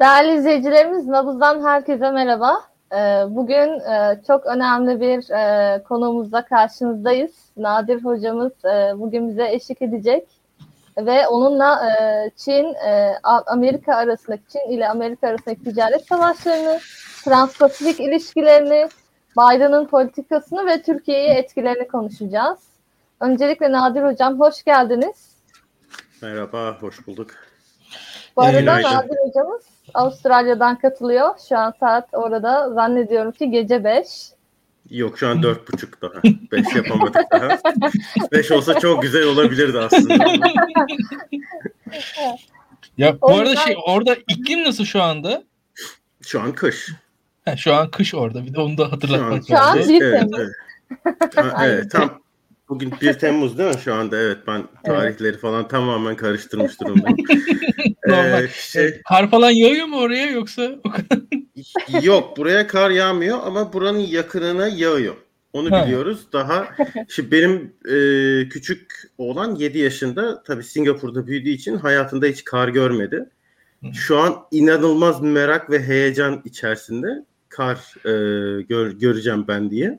Değerli 0.00 0.34
izleyicilerimiz, 0.34 1.06
Nabız'dan 1.06 1.64
herkese 1.64 2.10
merhaba. 2.10 2.60
Ee, 2.92 2.96
bugün 3.28 3.80
e, 3.80 4.20
çok 4.26 4.46
önemli 4.46 5.00
bir 5.00 5.30
e, 5.30 5.82
konuğumuzla 5.82 6.44
karşınızdayız. 6.44 7.30
Nadir 7.56 8.04
hocamız 8.04 8.52
e, 8.64 8.92
bugün 8.96 9.28
bize 9.28 9.48
eşlik 9.52 9.82
edecek 9.82 10.28
ve 10.98 11.28
onunla 11.28 11.80
Çin, 12.36 12.74
Amerika 13.46 13.94
arasındaki 13.94 14.42
Çin 14.48 14.70
ile 14.70 14.88
Amerika 14.88 15.28
arasındaki 15.28 15.64
ticaret 15.64 16.06
savaşlarını, 16.06 16.80
transpasifik 17.24 18.00
ilişkilerini, 18.00 18.88
Biden'ın 19.38 19.86
politikasını 19.86 20.66
ve 20.66 20.82
Türkiye'yi 20.82 21.28
etkilerini 21.28 21.88
konuşacağız. 21.88 22.58
Öncelikle 23.20 23.72
Nadir 23.72 24.02
hocam 24.02 24.40
hoş 24.40 24.62
geldiniz. 24.62 25.36
Merhaba, 26.22 26.76
hoş 26.80 27.06
bulduk. 27.06 27.30
Bu 28.36 28.42
arada. 28.42 28.82
Nadir 28.82 29.16
hocamız 29.28 29.69
Avustralya'dan 29.94 30.78
katılıyor. 30.78 31.34
Şu 31.48 31.58
an 31.58 31.74
saat 31.80 32.08
orada 32.12 32.74
zannediyorum 32.74 33.32
ki 33.32 33.50
gece 33.50 33.84
5. 33.84 34.06
Yok 34.90 35.18
şu 35.18 35.28
an 35.28 35.42
dört 35.42 35.72
buçuk 35.72 36.02
daha. 36.02 36.22
Beş 36.52 36.74
yapamadık 36.74 37.24
daha. 37.32 37.58
Beş 38.32 38.50
olsa 38.50 38.80
çok 38.80 39.02
güzel 39.02 39.24
olabilirdi 39.24 39.78
aslında. 39.78 40.14
ya 42.98 43.20
bu 43.20 43.26
o 43.26 43.36
arada 43.36 43.50
yüzden... 43.50 43.64
şey 43.64 43.76
orada 43.86 44.14
iklim 44.28 44.64
nasıl 44.64 44.84
şu 44.84 45.02
anda? 45.02 45.42
Şu 46.22 46.40
an 46.40 46.52
kış. 46.52 46.88
Ha, 47.44 47.56
şu 47.56 47.74
an 47.74 47.90
kış 47.90 48.14
orada. 48.14 48.46
Bir 48.46 48.54
de 48.54 48.60
onu 48.60 48.78
da 48.78 48.92
hatırlatmak 48.92 49.32
lazım. 49.32 49.46
Şu 49.48 49.58
an 49.58 49.88
1 49.88 50.02
evet, 50.02 50.24
evet. 50.38 51.36
Ha, 51.36 51.66
evet 51.66 51.90
tam 51.90 52.19
Bugün 52.70 52.92
1 53.00 53.12
Temmuz 53.12 53.58
değil 53.58 53.74
mi 53.74 53.80
şu 53.84 53.94
anda? 53.94 54.16
Evet 54.16 54.38
ben 54.46 54.62
tarihleri 54.84 55.28
evet. 55.28 55.40
falan 55.40 55.68
tamamen 55.68 56.16
karıştırmış 56.16 56.80
durumdayım. 56.80 57.16
Normal. 58.06 58.44
Ee, 58.44 58.48
şey... 58.48 59.00
Kar 59.08 59.30
falan 59.30 59.50
yağıyor 59.50 59.86
mu 59.86 60.00
oraya 60.00 60.26
yoksa? 60.26 60.80
Yok 62.02 62.36
buraya 62.36 62.66
kar 62.66 62.90
yağmıyor 62.90 63.38
ama 63.44 63.72
buranın 63.72 63.98
yakınına 63.98 64.68
yağıyor. 64.68 65.14
Onu 65.52 65.70
ha. 65.70 65.86
biliyoruz. 65.86 66.26
Daha 66.32 66.68
şimdi 67.08 67.30
benim 67.30 67.72
e, 67.84 68.48
küçük 68.48 69.10
oğlan 69.18 69.54
7 69.54 69.78
yaşında 69.78 70.42
tabii 70.42 70.64
Singapur'da 70.64 71.26
büyüdüğü 71.26 71.50
için 71.50 71.76
hayatında 71.76 72.26
hiç 72.26 72.44
kar 72.44 72.68
görmedi. 72.68 73.28
Şu 73.92 74.18
an 74.18 74.36
inanılmaz 74.50 75.22
merak 75.22 75.70
ve 75.70 75.82
heyecan 75.82 76.42
içerisinde 76.44 77.24
kar 77.48 77.94
e, 78.04 78.12
gör, 78.62 78.90
göreceğim 78.90 79.44
ben 79.48 79.70
diye. 79.70 79.98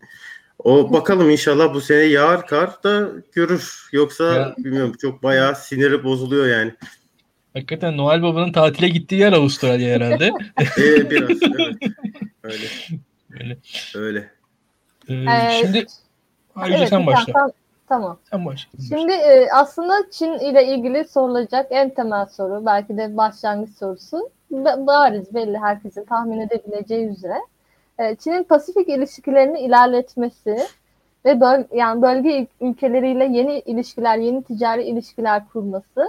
O 0.64 0.94
bakalım 0.94 1.30
inşallah 1.30 1.74
bu 1.74 1.82
sene 1.82 2.04
yağar 2.04 2.48
kar 2.48 2.84
da 2.84 3.10
görür. 3.32 3.90
Yoksa 3.92 4.24
ya. 4.34 4.56
bilmiyorum 4.58 4.94
çok 5.02 5.24
bayağı 5.24 5.56
siniri 5.56 6.04
bozuluyor 6.04 6.48
yani. 6.48 6.74
Hakikaten 7.54 7.98
Noel 7.98 8.24
Baba'nın 8.24 8.52
tatile 8.52 8.90
gittiği 8.90 9.16
yer 9.16 9.34
Avustralya 9.34 9.96
herhalde. 9.96 10.26
ee, 10.78 11.10
biraz 11.10 11.30
evet. 11.30 11.76
Öyle. 12.44 12.66
Öyle. 13.40 13.58
Öyle. 13.96 14.32
Ee, 15.10 15.14
ee, 15.14 15.62
şimdi 15.62 15.86
ayrıca 16.56 16.78
evet, 16.78 16.90
sen 16.90 17.08
başla. 17.08 17.34
Tam, 17.34 17.52
tamam. 17.88 18.20
Sen 18.32 18.46
başla. 18.46 18.70
Şimdi 18.90 19.12
e, 19.12 19.48
aslında 19.54 19.94
Çin 20.12 20.34
ile 20.34 20.66
ilgili 20.68 21.08
sorulacak 21.08 21.68
en 21.70 21.94
temel 21.94 22.26
soru 22.26 22.66
belki 22.66 22.98
de 22.98 23.18
başlangıç 23.18 23.78
sorusu 23.78 24.30
bariz 24.88 25.34
belli 25.34 25.58
herkesin 25.58 26.06
tahmin 26.06 26.40
edebileceği 26.40 27.08
üzere 27.08 27.38
Çin'in 28.20 28.44
Pasifik 28.44 28.90
ilişkilerini 28.90 29.60
ilerletmesi 29.60 30.58
ve 31.26 31.42
böl 31.42 31.64
yani 31.74 32.02
bölge 32.02 32.48
ülkeleriyle 32.62 33.26
yeni 33.26 33.60
ilişkiler, 33.60 34.18
yeni 34.18 34.44
ticari 34.44 34.84
ilişkiler 34.84 35.48
kurması 35.48 36.08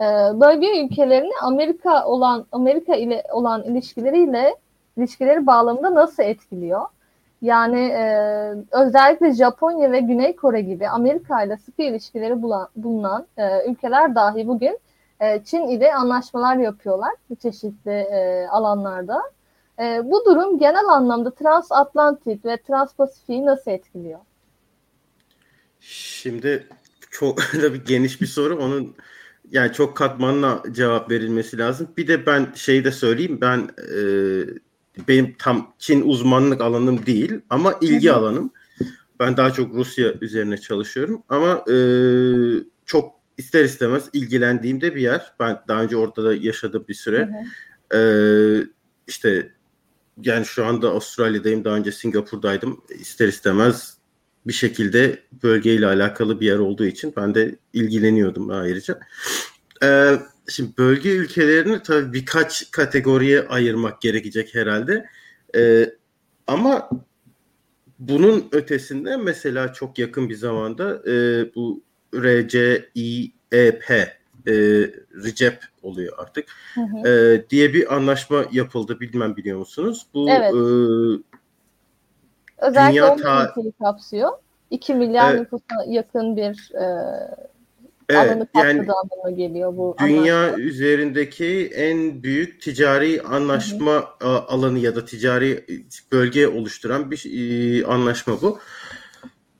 e, 0.00 0.04
bölge 0.40 0.84
ülkelerini 0.84 1.32
Amerika 1.42 2.06
olan 2.06 2.46
Amerika 2.52 2.94
ile 2.94 3.22
olan 3.32 3.62
ilişkileriyle 3.62 4.54
ilişkileri 4.96 5.46
bağlamında 5.46 5.94
nasıl 5.94 6.22
etkiliyor? 6.22 6.86
Yani 7.42 7.80
e, 7.80 8.04
özellikle 8.72 9.32
Japonya 9.32 9.92
ve 9.92 10.00
Güney 10.00 10.36
Kore 10.36 10.60
gibi 10.60 10.88
Amerika 10.88 11.42
ile 11.42 11.56
sıkı 11.56 11.82
ilişkileri 11.82 12.42
bulan, 12.42 12.68
bulunan 12.76 13.26
e, 13.36 13.70
ülkeler 13.70 14.14
dahi 14.14 14.48
bugün 14.48 14.78
e, 15.20 15.44
Çin 15.44 15.68
ile 15.68 15.94
anlaşmalar 15.94 16.56
yapıyorlar 16.56 17.10
bu 17.30 17.36
çeşitli 17.36 17.90
e, 17.90 18.46
alanlarda. 18.48 19.22
E, 19.80 20.00
bu 20.04 20.24
durum 20.26 20.58
genel 20.58 20.86
anlamda 20.88 21.34
transatlantik 21.34 22.44
ve 22.44 22.62
transpasifiği 22.62 23.46
nasıl 23.46 23.70
etkiliyor? 23.70 24.20
Şimdi 25.80 26.66
çok 27.10 27.38
da 27.62 27.74
bir 27.74 27.84
geniş 27.84 28.20
bir 28.20 28.26
soru. 28.26 28.56
Onun 28.56 28.94
yani 29.50 29.72
çok 29.72 29.96
katmanla 29.96 30.62
cevap 30.72 31.10
verilmesi 31.10 31.58
lazım. 31.58 31.88
Bir 31.96 32.08
de 32.08 32.26
ben 32.26 32.52
şeyi 32.54 32.84
de 32.84 32.92
söyleyeyim. 32.92 33.38
Ben 33.40 33.68
e, 33.94 33.98
benim 35.08 35.34
tam 35.38 35.74
Çin 35.78 36.08
uzmanlık 36.08 36.60
alanım 36.60 37.06
değil 37.06 37.40
ama 37.50 37.74
ilgi 37.80 38.12
alanım. 38.12 38.50
Ben 39.20 39.36
daha 39.36 39.50
çok 39.50 39.74
Rusya 39.74 40.12
üzerine 40.20 40.58
çalışıyorum 40.58 41.22
ama 41.28 41.64
e, 41.72 41.76
çok 42.86 43.14
ister 43.38 43.64
istemez 43.64 44.10
ilgilendiğimde 44.12 44.94
bir 44.94 45.00
yer. 45.00 45.32
Ben 45.40 45.60
daha 45.68 45.82
önce 45.82 45.96
orada 45.96 46.24
da 46.24 46.34
yaşadım 46.34 46.84
bir 46.88 46.94
süre. 46.94 47.28
Hı 47.90 47.96
hı. 47.96 47.98
E, 47.98 48.02
işte 49.06 49.52
yani 50.22 50.46
şu 50.46 50.66
anda 50.66 50.90
Avustralya'dayım. 50.90 51.64
Daha 51.64 51.76
önce 51.76 51.92
Singapur'daydım. 51.92 52.80
İster 52.88 53.28
istemez 53.28 53.96
bir 54.46 54.52
şekilde 54.52 55.22
bölgeyle 55.42 55.86
alakalı 55.86 56.40
bir 56.40 56.46
yer 56.46 56.58
olduğu 56.58 56.86
için 56.86 57.12
ben 57.16 57.34
de 57.34 57.56
ilgileniyordum 57.72 58.50
ayrıca. 58.50 59.00
Ee, 59.82 60.18
şimdi 60.48 60.72
bölge 60.78 61.10
ülkelerini 61.10 61.82
tabii 61.82 62.12
birkaç 62.12 62.70
kategoriye 62.70 63.42
ayırmak 63.42 64.00
gerekecek 64.00 64.54
herhalde. 64.54 65.06
Ee, 65.56 65.94
ama 66.46 66.90
bunun 67.98 68.48
ötesinde 68.52 69.16
mesela 69.16 69.72
çok 69.72 69.98
yakın 69.98 70.28
bir 70.28 70.34
zamanda 70.34 71.02
e, 71.10 71.14
bu 71.54 71.82
RCIEP 72.14 73.84
e, 74.48 74.52
Recep 75.24 75.58
oluyor 75.82 76.18
artık 76.18 76.46
hı 76.74 76.80
hı. 76.80 77.08
E, 77.08 77.44
diye 77.50 77.74
bir 77.74 77.94
anlaşma 77.94 78.44
yapıldı 78.52 79.00
bilmem 79.00 79.36
biliyor 79.36 79.58
musunuz? 79.58 80.06
Bu 80.14 80.30
evet. 80.30 80.54
e, 80.54 80.58
Özellikle 82.58 82.92
dünya 82.92 83.16
ta... 83.16 83.54
kapsıyor. 83.82 84.30
2 84.70 84.94
milyar 84.94 85.34
e, 85.34 85.40
nüfusa 85.40 85.84
yakın 85.86 86.36
bir 86.36 86.72
e, 86.74 86.84
evet, 88.08 88.30
alanı 88.30 88.46
yani, 88.54 88.80
anlamına 88.80 89.30
geliyor 89.36 89.76
bu 89.76 89.96
Dünya 90.00 90.38
anlaşma. 90.38 90.58
üzerindeki 90.62 91.70
en 91.74 92.22
büyük 92.22 92.62
ticari 92.62 93.22
anlaşma 93.22 93.92
hı 93.92 94.28
hı. 94.28 94.28
alanı 94.28 94.78
ya 94.78 94.96
da 94.96 95.04
ticari 95.04 95.64
bölge 96.12 96.48
oluşturan 96.48 97.10
bir 97.10 97.24
e, 97.24 97.86
anlaşma 97.86 98.42
bu. 98.42 98.58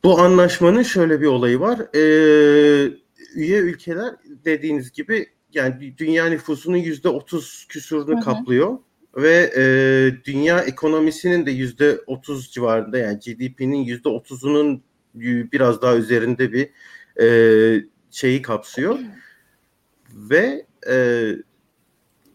Bu 0.04 0.20
anlaşmanın 0.20 0.82
şöyle 0.82 1.20
bir 1.20 1.26
olayı 1.26 1.60
var. 1.60 1.78
Eee 1.94 2.92
üye 3.34 3.58
ülkeler 3.58 4.14
dediğiniz 4.44 4.92
gibi 4.92 5.26
yani 5.52 5.94
dünya 5.98 6.26
nüfusunun 6.26 6.76
yüzde 6.76 7.08
otuz 7.08 7.66
küsurunu 7.68 8.16
hı 8.16 8.20
hı. 8.20 8.24
kaplıyor 8.24 8.78
ve 9.16 9.52
e, 9.56 9.64
dünya 10.24 10.60
ekonomisinin 10.60 11.46
de 11.46 11.50
yüzde 11.50 12.00
otuz 12.06 12.50
civarında 12.50 12.98
yani 12.98 13.18
GDP'nin 13.18 13.84
yüzde 13.84 14.08
otuzunun 14.08 14.82
biraz 15.14 15.82
daha 15.82 15.96
üzerinde 15.96 16.52
bir 16.52 16.70
e, 17.22 17.84
şeyi 18.10 18.42
kapsıyor 18.42 18.98
ve 20.14 20.66
e, 20.88 21.26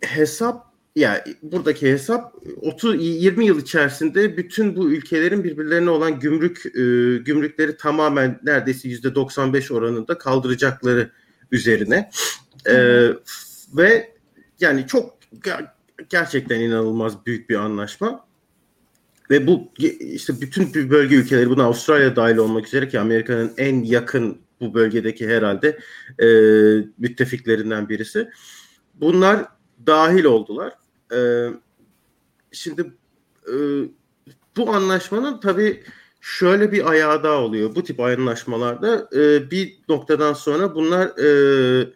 hesap 0.02 0.73
yani 0.96 1.20
buradaki 1.42 1.92
hesap 1.92 2.34
30 2.62 3.04
20 3.04 3.46
yıl 3.46 3.62
içerisinde 3.62 4.38
bütün 4.38 4.76
bu 4.76 4.92
ülkelerin 4.92 5.44
birbirlerine 5.44 5.90
olan 5.90 6.20
gümrük 6.20 6.66
e, 6.66 6.82
gümrükleri 7.18 7.78
tamamen 7.78 8.40
neredeyse 8.44 8.90
yüzde 8.90 9.16
95 9.16 9.72
oranında 9.72 10.18
kaldıracakları 10.18 11.12
üzerine. 11.52 12.10
E, 12.66 12.76
ve 13.78 14.14
yani 14.60 14.88
çok 14.88 15.18
gerçekten 16.10 16.60
inanılmaz 16.60 17.26
büyük 17.26 17.50
bir 17.50 17.56
anlaşma. 17.56 18.26
Ve 19.30 19.48
bu 19.48 19.72
işte 20.00 20.42
bütün 20.42 20.74
bölge 20.90 21.16
ülkeleri 21.16 21.50
buna 21.50 21.64
Avustralya 21.64 22.16
dahil 22.16 22.38
olmak 22.38 22.68
üzere 22.68 22.88
ki 22.88 23.00
Amerika'nın 23.00 23.52
en 23.58 23.84
yakın 23.84 24.42
bu 24.60 24.74
bölgedeki 24.74 25.28
herhalde 25.28 25.80
e, 26.20 26.28
müttefiklerinden 26.98 27.90
birisi. 27.90 28.30
Bunlar 28.94 29.46
dahil 29.86 30.24
oldular 30.24 30.74
e, 31.12 31.50
şimdi 32.52 32.94
e, 33.48 33.56
bu 34.58 34.70
anlaşmanın 34.70 35.40
tabii 35.40 35.84
şöyle 36.22 36.72
bir 36.72 36.90
ayağı 36.90 37.24
daha 37.24 37.38
oluyor. 37.38 37.76
Bu 37.76 37.84
tip 37.84 38.00
anlaşmalarda 38.00 39.10
e, 39.16 39.52
bir 39.52 39.80
noktadan 39.90 40.34
sonra 40.34 40.76
bunlar 40.76 41.08
e, 41.08 41.88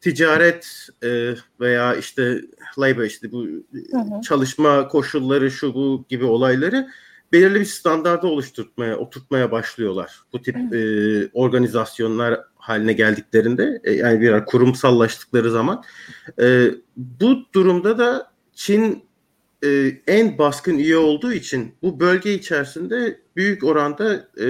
ticaret 0.00 0.88
e, 1.04 1.34
veya 1.60 1.94
işte 1.94 2.40
labor 2.78 3.02
işte 3.02 3.32
bu 3.32 3.44
hı 3.44 3.98
hı. 3.98 4.20
çalışma 4.22 4.88
koşulları 4.88 5.50
şu 5.50 5.74
bu 5.74 6.04
gibi 6.08 6.24
olayları 6.24 6.88
belirli 7.32 7.60
bir 7.60 7.64
standarda 7.64 8.26
oluşturmaya 8.26 8.96
oturtmaya 8.96 9.50
başlıyorlar. 9.50 10.20
Bu 10.32 10.42
tip 10.42 10.56
e, 10.56 11.28
organizasyonlar 11.32 12.40
haline 12.68 12.92
geldiklerinde 12.92 13.80
e, 13.84 13.92
yani 13.92 14.20
bir 14.20 14.44
kurumsallaştıkları 14.44 15.50
zaman 15.50 15.84
e, 16.40 16.70
bu 16.96 17.44
durumda 17.54 17.98
da 17.98 18.30
Çin 18.54 19.04
e, 19.64 19.92
en 20.06 20.38
baskın 20.38 20.78
üye 20.78 20.96
olduğu 20.96 21.32
için 21.32 21.74
bu 21.82 22.00
bölge 22.00 22.34
içerisinde 22.34 23.20
büyük 23.36 23.64
oranda 23.64 24.28
e, 24.40 24.48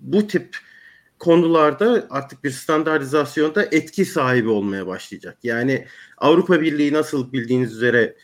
bu 0.00 0.26
tip 0.26 0.56
konularda 1.18 2.06
artık 2.10 2.44
bir 2.44 2.50
standartizasyonda 2.50 3.64
etki 3.64 4.04
sahibi 4.04 4.48
olmaya 4.48 4.86
başlayacak. 4.86 5.38
Yani 5.42 5.86
Avrupa 6.18 6.60
Birliği 6.60 6.92
nasıl 6.92 7.32
bildiğiniz 7.32 7.72
üzere 7.72 8.16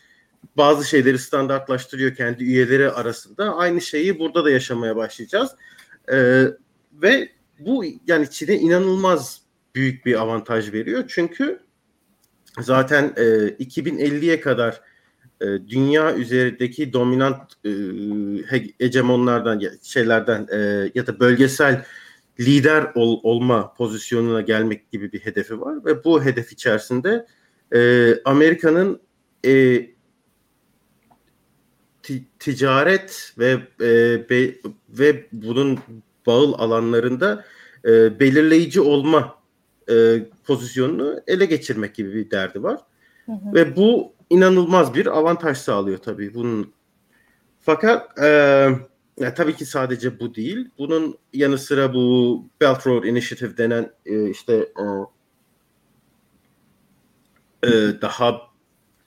bazı 0.57 0.89
şeyleri 0.89 1.19
standartlaştırıyor 1.19 2.15
kendi 2.15 2.45
üyeleri 2.45 2.91
arasında. 2.91 3.57
Aynı 3.57 3.81
şeyi 3.81 4.19
burada 4.19 4.45
da 4.45 4.51
yaşamaya 4.51 4.97
başlayacağız. 4.97 5.51
Ee, 6.13 6.45
ve 6.93 7.29
bu 7.59 7.85
yani 8.07 8.31
Çin'e 8.31 8.55
inanılmaz 8.55 9.41
büyük 9.75 10.07
bir 10.07 10.21
avantaj 10.21 10.73
veriyor. 10.73 11.05
Çünkü 11.09 11.61
zaten 12.61 13.13
e, 13.17 13.23
2050'ye 13.49 14.41
kadar 14.41 14.81
e, 15.41 15.47
dünya 15.47 16.17
üzerindeki 16.17 16.93
dominant 16.93 17.53
e, 17.65 17.71
hegemonlardan 18.79 19.63
şeylerden 19.83 20.47
e, 20.53 20.91
ya 20.95 21.07
da 21.07 21.21
bölgesel 21.21 21.85
lider 22.41 22.93
ol, 22.95 23.21
olma 23.23 23.75
pozisyonuna 23.75 24.41
gelmek 24.41 24.91
gibi 24.91 25.13
bir 25.13 25.21
hedefi 25.21 25.61
var 25.61 25.85
ve 25.85 26.05
bu 26.05 26.25
hedef 26.25 26.53
içerisinde 26.53 27.27
e, 27.75 28.13
Amerika'nın 28.25 29.01
e, 29.47 29.87
ticaret 32.39 33.35
ve 33.39 33.59
e, 33.81 34.31
be, 34.31 34.55
ve 34.89 35.27
bunun 35.33 35.79
bağıl 36.27 36.53
alanlarında 36.53 37.45
e, 37.85 38.21
belirleyici 38.21 38.81
olma 38.81 39.35
e, 39.91 40.27
pozisyonunu 40.45 41.21
ele 41.27 41.45
geçirmek 41.45 41.95
gibi 41.95 42.15
bir 42.15 42.31
derdi 42.31 42.63
var. 42.63 42.81
Hı 43.27 43.33
hı. 43.33 43.55
Ve 43.55 43.77
bu 43.77 44.13
inanılmaz 44.31 44.95
bir 44.95 45.07
avantaj 45.07 45.59
sağlıyor 45.59 45.99
tabii 45.99 46.35
bunun. 46.35 46.73
Fakat 47.61 48.19
e, 48.19 48.27
ya, 49.21 49.35
tabii 49.35 49.57
ki 49.57 49.67
sadece 49.67 50.21
bu 50.21 50.35
değil. 50.35 50.69
Bunun 50.79 51.19
yanı 51.33 51.59
sıra 51.59 51.95
bu 51.95 52.45
Belt 52.61 52.87
Road 52.87 53.05
Initiative 53.05 53.57
denen 53.57 53.91
e, 54.07 54.31
işte 54.31 54.55
e, 54.55 54.85
e, 57.69 57.71
daha 58.01 58.41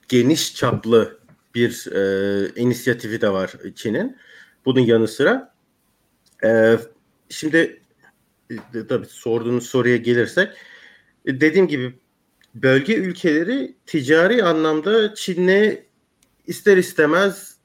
geniş 0.07 0.55
çaplı 0.55 1.19
bir 1.55 1.87
e, 1.91 2.61
inisiyatifi 2.61 3.21
de 3.21 3.29
var 3.33 3.53
Çin'in. 3.75 4.17
Bunun 4.65 4.79
yanı 4.79 5.07
sıra 5.07 5.53
e, 6.43 6.77
şimdi 7.29 7.81
e, 8.49 8.87
tabii 8.89 9.05
sorduğunuz 9.05 9.65
soruya 9.65 9.97
gelirsek 9.97 10.49
e, 11.25 11.41
dediğim 11.41 11.67
gibi 11.67 11.99
bölge 12.55 12.95
ülkeleri 12.95 13.75
ticari 13.85 14.43
anlamda 14.43 15.15
Çin'le 15.15 15.77
ister 16.47 16.77
istemez 16.77 17.57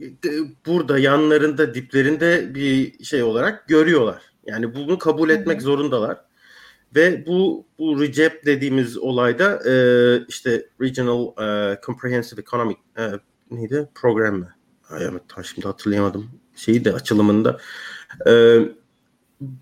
e, 0.00 0.30
burada 0.66 0.98
yanlarında 0.98 1.74
diplerinde 1.74 2.54
bir 2.54 3.04
şey 3.04 3.22
olarak 3.22 3.68
görüyorlar. 3.68 4.22
Yani 4.46 4.74
bunu 4.74 4.98
kabul 4.98 5.30
etmek 5.30 5.62
zorundalar. 5.62 6.20
Ve 6.94 7.26
bu 7.26 7.66
bu 7.78 8.04
RCEP 8.04 8.46
dediğimiz 8.46 8.98
olayda 8.98 9.70
e, 9.70 9.74
işte 10.28 10.66
Regional 10.80 11.26
e, 11.72 11.80
Comprehensive 11.86 12.40
Economic 12.40 12.76
e, 12.98 13.10
neydi? 13.50 13.88
Program 13.94 14.34
mı? 14.34 14.48
Ay, 14.88 15.04
evet, 15.04 15.22
şimdi 15.44 15.66
hatırlayamadım. 15.66 16.30
Şeyi 16.56 16.84
de 16.84 16.92
açılımında. 16.92 17.60
E, 18.26 18.58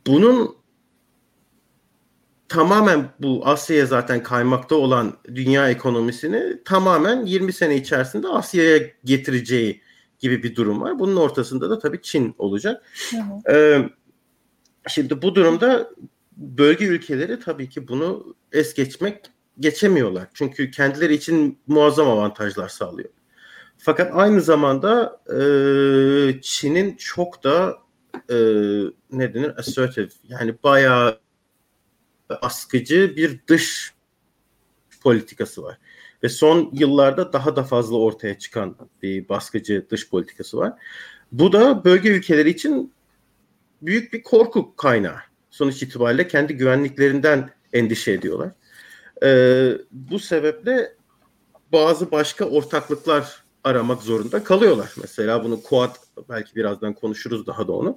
bunun 0.07 0.57
tamamen 2.49 3.09
bu 3.19 3.47
Asya'ya 3.47 3.87
zaten 3.87 4.23
kaymakta 4.23 4.75
olan 4.75 5.13
dünya 5.35 5.71
ekonomisini 5.71 6.65
tamamen 6.65 7.27
20 7.27 7.53
sene 7.53 7.77
içerisinde 7.77 8.29
Asya'ya 8.29 8.79
getireceği 9.05 9.81
gibi 10.19 10.43
bir 10.43 10.57
durum 10.57 10.81
var. 10.81 10.99
Bunun 10.99 11.17
ortasında 11.17 11.71
da 11.71 11.79
tabii 11.79 12.03
Çin 12.03 12.35
olacak. 12.39 12.83
Hı 13.11 13.17
hı. 13.17 13.55
Ee, 13.55 13.91
şimdi 14.89 15.23
bu 15.23 15.35
durumda 15.35 15.91
bölge 16.37 16.85
ülkeleri 16.85 17.41
tabii 17.41 17.69
ki 17.69 17.89
bunu 17.89 18.35
es 18.53 18.75
geçmek 18.75 19.17
geçemiyorlar. 19.59 20.29
Çünkü 20.35 20.71
kendileri 20.71 21.15
için 21.15 21.59
muazzam 21.67 22.09
avantajlar 22.09 22.69
sağlıyor. 22.69 23.09
Fakat 23.79 24.11
aynı 24.15 24.41
zamanda 24.41 25.21
e, 25.29 25.41
Çin'in 26.43 26.97
çok 26.97 27.45
da 27.45 27.79
e, 28.31 28.37
ne 29.13 29.35
denir 29.35 29.59
assertive 29.59 30.09
yani 30.29 30.55
bayağı 30.65 31.21
askıcı 32.29 33.17
bir 33.17 33.41
dış 33.49 33.95
politikası 35.01 35.63
var. 35.63 35.79
Ve 36.23 36.29
son 36.29 36.71
yıllarda 36.73 37.33
daha 37.33 37.57
da 37.57 37.63
fazla 37.63 37.97
ortaya 37.97 38.39
çıkan 38.39 38.77
bir 39.03 39.29
baskıcı 39.29 39.87
dış 39.91 40.11
politikası 40.11 40.57
var. 40.57 40.73
Bu 41.33 41.53
da 41.53 41.85
bölge 41.85 42.09
ülkeleri 42.09 42.51
için 42.51 42.93
büyük 43.83 44.13
bir 44.13 44.23
korku 44.23 44.77
kaynağı. 44.77 45.19
Sonuç 45.51 45.83
itibariyle 45.83 46.29
kendi 46.29 46.57
güvenliklerinden 46.57 47.51
endişe 47.73 48.13
ediyorlar. 48.13 48.53
Ee, 49.23 49.73
bu 49.91 50.19
sebeple 50.19 50.95
bazı 51.73 52.11
başka 52.11 52.45
ortaklıklar 52.45 53.43
aramak 53.65 54.03
zorunda 54.03 54.45
kalıyorlar. 54.45 54.93
Mesela 55.01 55.45
bunu 55.45 55.63
Quad 55.63 55.97
belki 56.29 56.57
birazdan 56.57 56.95
konuşuruz 56.95 57.47
daha 57.47 57.69
da 57.69 57.73
onu. 57.73 57.97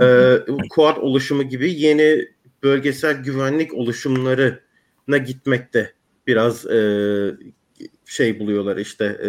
Ee, 0.00 0.38
Quad 0.70 0.96
oluşumu 0.96 1.42
gibi 1.42 1.74
yeni 1.74 2.28
bölgesel 2.62 3.22
güvenlik 3.22 3.74
oluşumlarına 3.74 5.18
gitmekte 5.26 5.92
biraz 6.26 6.66
e, 6.66 6.80
şey 8.04 8.40
buluyorlar 8.40 8.76
işte 8.76 9.04
e, 9.04 9.28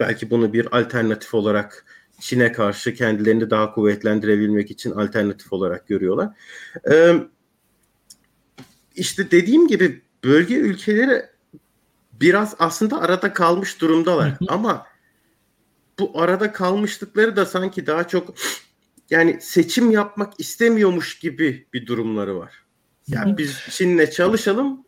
belki 0.00 0.30
bunu 0.30 0.52
bir 0.52 0.78
alternatif 0.78 1.34
olarak 1.34 1.84
Çin'e 2.20 2.52
karşı 2.52 2.94
kendilerini 2.94 3.50
daha 3.50 3.74
kuvvetlendirebilmek 3.74 4.70
için 4.70 4.90
alternatif 4.90 5.52
olarak 5.52 5.88
görüyorlar. 5.88 6.28
E, 6.90 7.14
işte 8.94 9.30
dediğim 9.30 9.68
gibi 9.68 10.02
bölge 10.24 10.54
ülkeleri 10.54 11.22
biraz 12.12 12.54
aslında 12.58 13.00
arada 13.00 13.32
kalmış 13.32 13.80
durumdalar 13.80 14.38
ama 14.48 14.86
bu 16.00 16.20
arada 16.20 16.52
kalmışlıkları 16.52 17.36
da 17.36 17.46
sanki 17.46 17.86
daha 17.86 18.08
çok 18.08 18.34
yani 19.10 19.38
seçim 19.40 19.90
yapmak 19.90 20.40
istemiyormuş 20.40 21.18
gibi 21.18 21.66
bir 21.72 21.86
durumları 21.86 22.38
var. 22.38 22.52
Yani 23.08 23.38
biz 23.38 23.58
Çin'le 23.70 24.10
çalışalım 24.10 24.84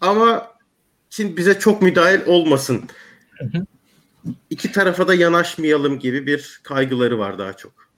ama 0.00 0.52
Çin 1.10 1.36
bize 1.36 1.58
çok 1.58 1.82
müdahil 1.82 2.20
olmasın. 2.26 2.84
İki 4.50 4.72
tarafa 4.72 5.08
da 5.08 5.14
yanaşmayalım 5.14 5.98
gibi 5.98 6.26
bir 6.26 6.60
kaygıları 6.62 7.18
var 7.18 7.38
daha 7.38 7.52
çok. 7.52 7.88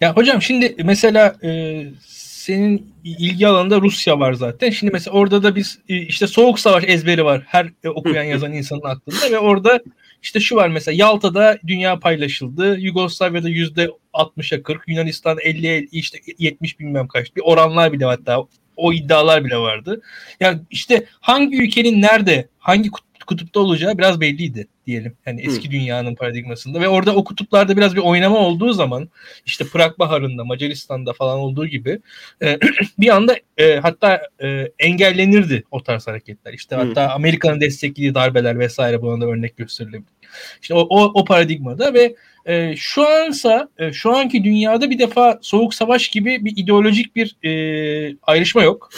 Ya 0.00 0.16
hocam 0.16 0.42
şimdi 0.42 0.76
mesela 0.84 1.36
e, 1.42 1.84
senin 2.06 2.94
ilgi 3.04 3.48
alanında 3.48 3.80
Rusya 3.80 4.20
var 4.20 4.32
zaten. 4.32 4.70
Şimdi 4.70 4.92
mesela 4.92 5.16
orada 5.16 5.42
da 5.42 5.56
biz 5.56 5.78
e, 5.88 5.96
işte 5.96 6.26
soğuk 6.26 6.60
savaş 6.60 6.84
ezberi 6.86 7.24
var 7.24 7.42
her 7.46 7.70
e, 7.84 7.88
okuyan 7.88 8.22
yazan 8.34 8.52
insanın 8.52 8.82
aklında 8.84 9.32
ve 9.32 9.38
orada 9.38 9.80
işte 10.22 10.40
şu 10.40 10.56
var 10.56 10.68
mesela 10.68 10.96
Yalta'da 10.98 11.58
dünya 11.66 11.98
paylaşıldı. 11.98 12.78
Yugoslavya'da 12.78 13.48
yüzde 13.48 13.90
60'a 14.14 14.62
40, 14.62 14.88
Yunanistan 14.88 15.38
50'ye 15.38 15.86
işte 15.92 16.18
70 16.38 16.80
bilmem 16.80 17.08
kaç. 17.08 17.36
Bir 17.36 17.42
oranlar 17.44 17.92
bile 17.92 18.04
hatta 18.04 18.44
o 18.76 18.92
iddialar 18.92 19.44
bile 19.44 19.56
vardı. 19.56 20.02
Yani 20.40 20.60
işte 20.70 21.06
hangi 21.20 21.62
ülkenin 21.62 22.02
nerede, 22.02 22.48
hangi 22.58 22.90
kutupta 23.26 23.60
olacağı 23.60 23.98
biraz 23.98 24.20
belliydi 24.20 24.68
diyelim. 24.88 25.16
Yani 25.26 25.40
eski 25.40 25.68
Hı. 25.68 25.72
dünyanın 25.72 26.14
paradigmasında 26.14 26.80
ve 26.80 26.88
orada 26.88 27.14
o 27.14 27.24
kutuplarda 27.24 27.76
biraz 27.76 27.96
bir 27.96 28.00
oynama 28.00 28.38
olduğu 28.38 28.72
zaman 28.72 29.08
işte 29.46 29.64
Prag 29.64 29.98
Baharı'nda, 29.98 30.44
Macaristan'da 30.44 31.12
falan 31.12 31.38
olduğu 31.38 31.66
gibi 31.66 32.00
e, 32.42 32.58
bir 32.98 33.08
anda 33.08 33.36
e, 33.56 33.76
hatta 33.76 34.22
e, 34.42 34.68
engellenirdi 34.78 35.64
o 35.70 35.82
tarz 35.82 36.06
hareketler. 36.06 36.52
İşte 36.52 36.76
Hı. 36.76 36.80
hatta 36.80 37.08
Amerika'nın 37.10 37.60
desteklediği 37.60 38.14
darbeler 38.14 38.58
vesaire 38.58 39.02
buna 39.02 39.20
da 39.20 39.26
örnek 39.26 39.56
gösterilebilir. 39.56 40.18
İşte 40.62 40.74
o, 40.74 40.80
o, 40.80 41.20
o 41.20 41.24
paradigmada 41.24 41.94
ve 41.94 42.14
e, 42.46 42.76
şu 42.76 43.08
ansa 43.08 43.68
e, 43.78 43.92
şu 43.92 44.16
anki 44.16 44.44
dünyada 44.44 44.90
bir 44.90 44.98
defa 44.98 45.38
soğuk 45.42 45.74
savaş 45.74 46.08
gibi 46.08 46.44
bir 46.44 46.52
ideolojik 46.56 47.16
bir 47.16 47.36
e, 47.44 48.16
ayrışma 48.22 48.62
yok. 48.62 48.90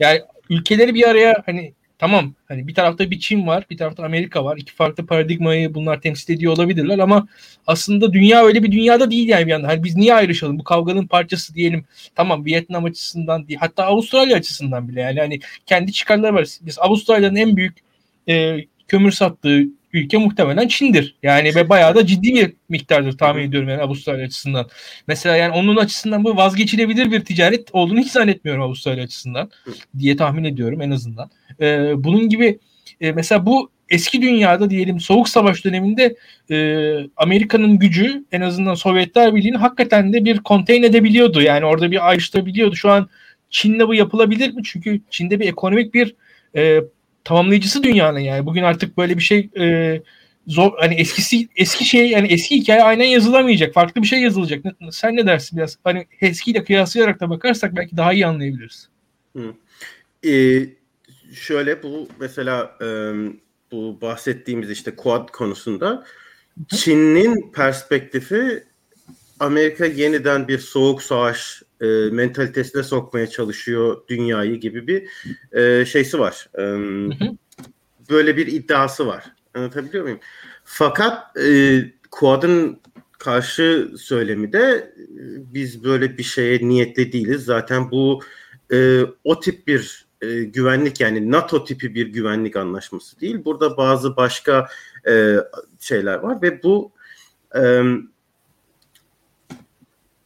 Yani 0.00 0.20
ülkeleri 0.50 0.94
bir 0.94 1.08
araya 1.08 1.42
hani 1.46 1.72
tamam 1.98 2.34
hani 2.48 2.68
bir 2.68 2.74
tarafta 2.74 3.10
bir 3.10 3.18
Çin 3.18 3.46
var, 3.46 3.66
bir 3.70 3.76
tarafta 3.76 4.04
Amerika 4.04 4.44
var. 4.44 4.56
İki 4.56 4.72
farklı 4.72 5.06
paradigmayı 5.06 5.74
bunlar 5.74 6.00
temsil 6.00 6.34
ediyor 6.34 6.52
olabilirler 6.52 6.98
ama 6.98 7.28
aslında 7.66 8.12
dünya 8.12 8.44
öyle 8.44 8.62
bir 8.62 8.72
dünyada 8.72 9.10
değil 9.10 9.28
yani 9.28 9.46
bir 9.46 9.50
yandan. 9.50 9.68
Hani 9.68 9.84
biz 9.84 9.96
niye 9.96 10.14
ayrışalım? 10.14 10.58
Bu 10.58 10.64
kavganın 10.64 11.06
parçası 11.06 11.54
diyelim. 11.54 11.84
Tamam 12.14 12.44
Vietnam 12.44 12.84
açısından 12.84 13.48
değil. 13.48 13.58
Hatta 13.60 13.84
Avustralya 13.84 14.36
açısından 14.36 14.88
bile 14.88 15.00
yani 15.00 15.20
hani 15.20 15.40
kendi 15.66 15.92
çıkarları 15.92 16.34
var. 16.34 16.48
Biz 16.60 16.78
Avustralya'nın 16.78 17.36
en 17.36 17.56
büyük 17.56 17.78
e, 18.28 18.58
kömür 18.88 19.10
sattığı 19.12 19.64
ülke 19.92 20.18
muhtemelen 20.18 20.68
Çin'dir. 20.68 21.14
Yani 21.22 21.54
ve 21.54 21.68
bayağı 21.68 21.94
da 21.94 22.06
ciddi 22.06 22.34
bir 22.34 22.52
miktardır 22.68 23.18
tahmin 23.18 23.42
ediyorum 23.42 23.68
yani 23.68 23.82
Avustralya 23.82 24.26
açısından. 24.26 24.66
Mesela 25.06 25.36
yani 25.36 25.54
onun 25.54 25.76
açısından 25.76 26.24
bu 26.24 26.36
vazgeçilebilir 26.36 27.12
bir 27.12 27.20
ticaret 27.20 27.68
olduğunu 27.72 28.00
hiç 28.00 28.10
zannetmiyorum 28.10 28.62
Avustralya 28.62 29.04
açısından 29.04 29.50
diye 29.98 30.16
tahmin 30.16 30.44
ediyorum 30.44 30.82
en 30.82 30.90
azından. 30.90 31.30
Ee, 31.60 31.92
bunun 31.96 32.28
gibi 32.28 32.58
e, 33.00 33.12
mesela 33.12 33.46
bu 33.46 33.70
eski 33.88 34.22
dünyada 34.22 34.70
diyelim 34.70 35.00
soğuk 35.00 35.28
savaş 35.28 35.64
döneminde 35.64 36.16
e, 36.50 36.96
Amerika'nın 37.16 37.78
gücü 37.78 38.24
en 38.32 38.40
azından 38.40 38.74
Sovyetler 38.74 39.34
Birliği'ni 39.34 39.56
hakikaten 39.56 40.12
de 40.12 40.24
bir 40.24 40.38
konteyn 40.38 40.82
edebiliyordu. 40.82 41.42
Yani 41.42 41.64
orada 41.64 41.90
bir 41.90 42.08
ayrıştırabiliyordu. 42.08 42.76
Şu 42.76 42.90
an 42.90 43.08
Çin'le 43.50 43.88
bu 43.88 43.94
yapılabilir 43.94 44.54
mi? 44.54 44.62
Çünkü 44.64 45.00
Çin'de 45.10 45.40
bir 45.40 45.48
ekonomik 45.48 45.94
bir 45.94 46.14
e, 46.56 46.80
tamamlayıcısı 47.28 47.82
dünyanın 47.82 48.18
yani. 48.18 48.46
Bugün 48.46 48.62
artık 48.62 48.98
böyle 48.98 49.16
bir 49.16 49.22
şey 49.22 49.50
e, 49.58 50.00
zor 50.46 50.72
hani 50.78 50.94
eskisi 50.94 51.48
eski 51.56 51.84
şey 51.84 52.10
yani 52.10 52.32
eski 52.32 52.56
hikaye 52.56 52.82
aynen 52.82 53.04
yazılamayacak. 53.04 53.74
Farklı 53.74 54.02
bir 54.02 54.06
şey 54.06 54.20
yazılacak. 54.20 54.64
Sen 54.90 55.16
ne 55.16 55.26
dersin 55.26 55.58
biraz? 55.58 55.78
Hani 55.84 56.06
eskiyle 56.20 56.64
kıyaslayarak 56.64 57.20
da 57.20 57.30
bakarsak 57.30 57.76
belki 57.76 57.96
daha 57.96 58.12
iyi 58.12 58.26
anlayabiliriz. 58.26 58.88
Hı. 59.36 59.54
Ee, 60.28 60.66
şöyle 61.34 61.82
bu 61.82 62.08
mesela 62.20 62.76
e, 62.82 62.86
bu 63.72 63.98
bahsettiğimiz 64.00 64.70
işte 64.70 64.96
Quad 64.96 65.28
konusunda 65.28 66.04
Çin'in 66.68 67.52
perspektifi 67.52 68.64
Amerika 69.40 69.86
yeniden 69.86 70.48
bir 70.48 70.58
soğuk 70.58 71.02
savaş 71.02 71.62
e, 71.80 71.86
mentalitesine 72.10 72.82
sokmaya 72.82 73.26
çalışıyor 73.26 74.02
dünyayı 74.08 74.60
gibi 74.60 74.86
bir 74.86 75.08
e, 75.52 75.84
şeysi 75.84 76.18
var. 76.18 76.48
E, 76.58 76.62
böyle 78.10 78.36
bir 78.36 78.46
iddiası 78.46 79.06
var. 79.06 79.24
Anlatabiliyor 79.54 80.04
muyum? 80.04 80.20
Fakat 80.64 81.36
e, 81.36 81.80
Quad'ın 82.10 82.80
karşı 83.18 83.90
söylemi 83.98 84.52
de 84.52 84.94
e, 84.96 85.54
biz 85.54 85.84
böyle 85.84 86.18
bir 86.18 86.22
şeye 86.22 86.68
niyetli 86.68 87.12
değiliz. 87.12 87.44
Zaten 87.44 87.90
bu 87.90 88.22
e, 88.72 89.02
o 89.24 89.40
tip 89.40 89.66
bir 89.66 90.08
e, 90.22 90.42
güvenlik 90.42 91.00
yani 91.00 91.30
NATO 91.30 91.64
tipi 91.64 91.94
bir 91.94 92.06
güvenlik 92.06 92.56
anlaşması 92.56 93.20
değil. 93.20 93.44
Burada 93.44 93.76
bazı 93.76 94.16
başka 94.16 94.68
e, 95.08 95.36
şeyler 95.80 96.14
var 96.14 96.42
ve 96.42 96.62
bu 96.62 96.92
e, 97.56 97.82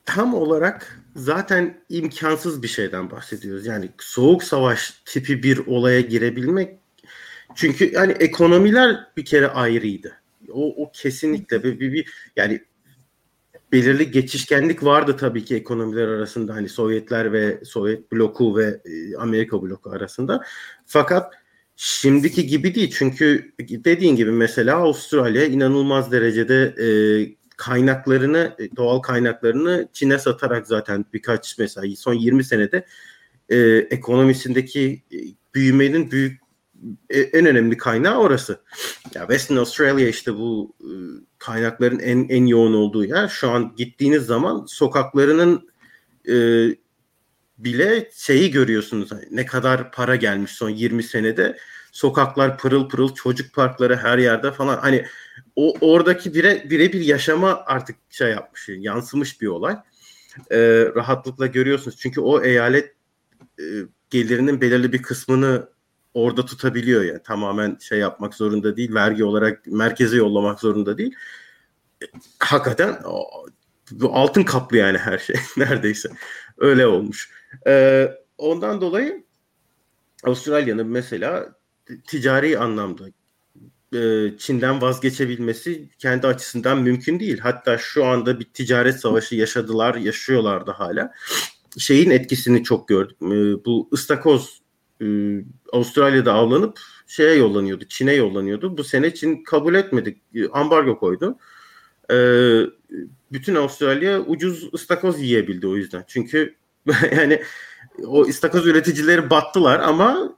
tam 0.05 0.35
olarak 0.35 1.02
zaten 1.17 1.85
imkansız 1.89 2.63
bir 2.63 2.69
şeyden 2.69 3.11
bahsediyoruz. 3.11 3.67
Yani 3.67 3.91
soğuk 3.99 4.45
savaş 4.45 4.91
tipi 5.05 5.43
bir 5.43 5.67
olaya 5.67 6.01
girebilmek 6.01 6.79
çünkü 7.55 7.93
yani 7.93 8.13
ekonomiler 8.13 9.07
bir 9.17 9.25
kere 9.25 9.49
ayrıydı. 9.49 10.13
O, 10.53 10.85
o 10.85 10.93
kesinlikle 10.93 11.65
bir, 11.65 11.81
bir, 11.81 11.93
bir 11.93 12.13
yani 12.37 12.61
belirli 13.73 14.11
geçişkenlik 14.11 14.85
vardı 14.85 15.17
tabii 15.17 15.45
ki 15.45 15.57
ekonomiler 15.57 16.09
arasında 16.09 16.55
hani 16.55 16.69
Sovyetler 16.69 17.33
ve 17.33 17.61
Sovyet 17.65 18.13
bloku 18.13 18.57
ve 18.57 18.81
e, 18.85 19.17
Amerika 19.17 19.63
bloku 19.63 19.91
arasında. 19.91 20.45
Fakat 20.87 21.35
şimdiki 21.77 22.47
gibi 22.47 22.75
değil 22.75 22.95
çünkü 22.99 23.53
dediğin 23.61 24.17
gibi 24.17 24.31
mesela 24.31 24.77
Avustralya 24.77 25.45
inanılmaz 25.45 26.13
derecede 26.13 26.75
e, 26.79 26.87
kaynaklarını 27.63 28.57
e, 28.59 28.77
doğal 28.77 28.99
kaynaklarını 28.99 29.89
Çin'e 29.93 30.19
satarak 30.19 30.67
zaten 30.67 31.05
birkaç 31.13 31.59
mesela 31.59 31.97
son 31.97 32.15
20 32.15 32.45
senede 32.45 32.87
e, 33.49 33.59
ekonomisindeki 33.91 35.03
e, 35.13 35.17
büyümenin 35.55 36.11
büyük 36.11 36.41
e, 37.11 37.21
en 37.21 37.47
önemli 37.47 37.77
kaynağı 37.77 38.19
orası. 38.19 38.61
Ya 39.15 39.21
Western 39.21 39.57
Australia 39.57 40.09
işte 40.09 40.35
bu 40.35 40.77
kaynakların 41.39 41.99
en 41.99 42.29
en 42.29 42.47
yoğun 42.47 42.75
olduğu 42.75 43.05
yer. 43.05 43.29
Şu 43.29 43.51
an 43.51 43.75
gittiğiniz 43.77 44.27
zaman 44.27 44.67
sokaklarının 44.67 45.69
e, 46.29 46.35
bile 47.59 48.11
şeyi 48.15 48.51
görüyorsunuz. 48.51 49.11
Ne 49.31 49.47
kadar 49.47 49.93
para 49.93 50.17
gelmiş 50.17 50.51
son 50.51 50.71
20 50.71 51.03
senede. 51.03 51.59
Sokaklar 51.93 52.59
pırıl 52.59 52.89
pırıl, 52.89 53.15
çocuk 53.15 53.55
parkları 53.55 53.97
her 53.97 54.19
yerde 54.19 54.53
falan. 54.53 54.79
Hani 54.79 55.05
o 55.57 55.75
oradaki 55.81 56.35
bire 56.35 56.71
birebir 56.71 57.01
yaşama 57.01 57.63
artık 57.67 57.97
şey 58.11 58.31
yapmış, 58.31 58.69
yansımış 58.69 59.41
bir 59.41 59.47
olay. 59.47 59.77
E, 60.51 60.59
rahatlıkla 60.95 61.47
görüyorsunuz. 61.47 61.97
Çünkü 61.97 62.21
o 62.21 62.43
eyalet 62.43 62.95
e, 63.59 63.65
gelirinin 64.11 64.61
belirli 64.61 64.93
bir 64.93 65.03
kısmını 65.03 65.69
orada 66.15 66.45
tutabiliyor 66.45 67.03
ya. 67.03 67.23
Tamamen 67.23 67.79
şey 67.81 67.99
yapmak 67.99 68.35
zorunda 68.35 68.77
değil. 68.77 68.95
Vergi 68.95 69.25
olarak 69.25 69.67
merkeze 69.67 70.17
yollamak 70.17 70.61
zorunda 70.61 70.99
değil. 70.99 71.15
E, 72.03 72.07
hakikaten 72.39 72.99
bu 73.91 74.15
altın 74.15 74.43
kaplı 74.43 74.77
yani 74.77 74.99
her 74.99 75.19
şey 75.19 75.37
neredeyse. 75.57 76.09
Öyle 76.59 76.87
olmuş. 76.87 77.31
E, 77.67 78.09
ondan 78.39 78.81
dolayı 78.81 79.25
Avustralya'nın 80.25 80.87
mesela 80.87 81.55
ticari 82.07 82.59
anlamda 82.59 83.05
e, 83.93 84.33
Çin'den 84.39 84.83
vazgeçebilmesi 84.83 85.89
kendi 85.99 86.27
açısından 86.27 86.79
mümkün 86.79 87.21
değil. 87.21 87.39
Hatta 87.39 87.79
şu 87.79 88.05
anda 88.05 88.41
bir 88.41 88.45
ticaret 88.45 89.01
savaşı 89.01 89.35
yaşadılar, 89.35 89.95
yaşıyorlar 89.95 90.67
da 90.67 90.81
hala. 90.81 91.13
Şeyin 91.79 92.11
etkisini 92.11 92.65
çok 92.65 92.89
gördük. 92.89 93.17
E, 93.23 93.65
bu 93.65 93.89
ıstakoz 93.93 94.63
e, 95.01 95.07
Avustralya'da 95.73 96.33
avlanıp 96.33 96.81
şeye 97.07 97.35
yollanıyordu, 97.35 97.85
Çin'e 97.85 98.13
yollanıyordu. 98.13 98.79
Bu 98.79 98.85
sene 98.85 99.15
Çin 99.15 99.45
kabul 99.45 99.75
etmedi, 99.75 100.21
ambargo 100.53 100.99
koydu. 100.99 101.39
bütün 103.33 103.55
Avustralya 103.55 104.21
ucuz 104.21 104.75
ıstakoz 104.75 105.21
yiyebildi 105.21 105.67
o 105.67 105.77
yüzden. 105.77 106.05
Çünkü 106.07 106.55
yani 107.17 107.43
o 108.07 108.23
ıstakoz 108.23 108.67
üreticileri 108.67 109.31
battılar 109.31 109.81
ama 109.81 110.37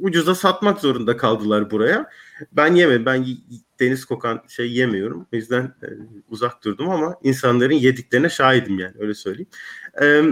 ucuza 0.00 0.34
satmak 0.34 0.80
zorunda 0.80 1.16
kaldılar 1.16 1.70
buraya. 1.70 2.10
Ben 2.52 2.74
yemedim. 2.74 3.06
Ben 3.06 3.26
deniz 3.80 4.04
kokan 4.04 4.42
şey 4.48 4.72
yemiyorum. 4.72 5.26
O 5.32 5.36
yüzden 5.36 5.62
e, 5.62 5.88
uzak 6.28 6.64
durdum 6.64 6.90
ama 6.90 7.16
insanların 7.22 7.74
yediklerine 7.74 8.28
şahidim 8.28 8.78
yani 8.78 8.94
öyle 8.98 9.14
söyleyeyim. 9.14 9.48
E, 10.02 10.22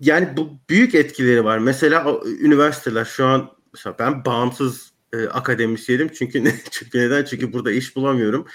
yani 0.00 0.28
bu 0.36 0.58
büyük 0.70 0.94
etkileri 0.94 1.44
var. 1.44 1.58
Mesela 1.58 2.20
üniversiteler 2.40 3.04
şu 3.04 3.26
an 3.26 3.50
mesela 3.74 3.96
ben 3.98 4.24
bağımsız 4.24 4.92
e, 5.12 5.26
akademisyenim 5.26 6.08
çünkü, 6.08 6.44
çünkü 6.70 6.98
neden? 6.98 7.24
Çünkü 7.24 7.52
burada 7.52 7.72
iş 7.72 7.96
bulamıyorum. 7.96 8.46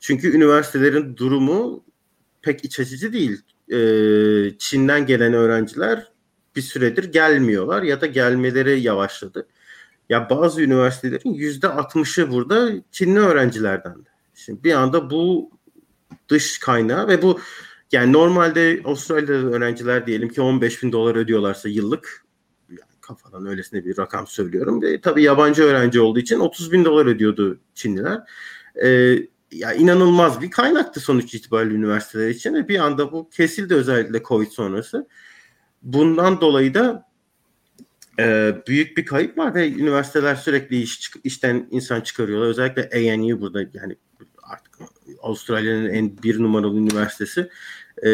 Çünkü 0.00 0.36
üniversitelerin 0.36 1.16
durumu 1.16 1.84
pek 2.42 2.64
iç 2.64 2.80
açıcı 2.80 3.12
değil. 3.12 3.42
E, 3.68 3.78
Çin'den 4.58 5.06
gelen 5.06 5.32
öğrenciler 5.32 6.12
bir 6.56 6.62
süredir 6.62 7.04
gelmiyorlar 7.04 7.82
ya 7.82 8.00
da 8.00 8.06
gelmeleri 8.06 8.80
yavaşladı. 8.80 9.46
Ya 10.08 10.30
bazı 10.30 10.62
üniversitelerin 10.62 11.34
yüzde 11.34 11.68
altmışı 11.68 12.30
burada 12.30 12.70
Çinli 12.92 13.18
öğrencilerden. 13.18 13.96
Şimdi 14.34 14.64
bir 14.64 14.72
anda 14.72 15.10
bu 15.10 15.50
dış 16.28 16.58
kaynağı 16.58 17.08
ve 17.08 17.22
bu 17.22 17.40
yani 17.92 18.12
normalde 18.12 18.80
Avustralya'da 18.84 19.32
öğrenciler 19.32 20.06
diyelim 20.06 20.28
ki 20.28 20.40
15 20.40 20.82
bin 20.82 20.92
dolar 20.92 21.16
ödüyorlarsa 21.16 21.68
yıllık 21.68 22.24
yani 22.68 22.80
kafadan 23.00 23.46
öylesine 23.46 23.84
bir 23.84 23.98
rakam 23.98 24.26
söylüyorum. 24.26 24.82
Ve 24.82 25.00
tabii 25.00 25.22
yabancı 25.22 25.62
öğrenci 25.62 26.00
olduğu 26.00 26.18
için 26.18 26.40
30 26.40 26.72
bin 26.72 26.84
dolar 26.84 27.06
ödüyordu 27.06 27.58
Çinliler. 27.74 28.20
Ee, 28.82 29.18
ya 29.52 29.72
inanılmaz 29.72 30.40
bir 30.40 30.50
kaynaktı 30.50 31.00
sonuç 31.00 31.34
itibariyle 31.34 31.74
üniversiteler 31.74 32.28
için 32.28 32.54
ve 32.54 32.68
bir 32.68 32.78
anda 32.78 33.12
bu 33.12 33.30
kesildi 33.30 33.74
özellikle 33.74 34.22
Covid 34.22 34.50
sonrası. 34.50 35.06
Bundan 35.86 36.40
dolayı 36.40 36.74
da 36.74 37.06
e, 38.18 38.54
büyük 38.66 38.96
bir 38.96 39.06
kayıp 39.06 39.38
var 39.38 39.54
ve 39.54 39.72
üniversiteler 39.72 40.34
sürekli 40.34 40.82
iş, 40.82 41.10
işten 41.24 41.68
insan 41.70 42.00
çıkarıyorlar. 42.00 42.48
Özellikle 42.48 43.12
ANU 43.12 43.40
burada 43.40 43.60
yani 43.60 43.96
artık 44.42 44.74
Avustralya'nın 45.22 45.88
en 45.88 46.22
bir 46.22 46.42
numaralı 46.42 46.78
üniversitesi 46.78 47.48
e, 48.02 48.10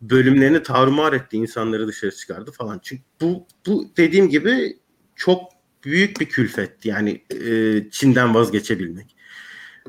bölümlerini 0.00 0.62
tarumar 0.62 1.12
etti, 1.12 1.36
insanları 1.36 1.88
dışarı 1.88 2.14
çıkardı 2.14 2.52
falan. 2.52 2.80
Çünkü 2.82 3.02
bu, 3.20 3.46
bu 3.66 3.90
dediğim 3.96 4.28
gibi 4.28 4.78
çok 5.16 5.42
büyük 5.84 6.20
bir 6.20 6.26
külfet 6.26 6.84
yani 6.84 7.22
e, 7.30 7.90
Çin'den 7.90 8.34
vazgeçebilmek. 8.34 9.16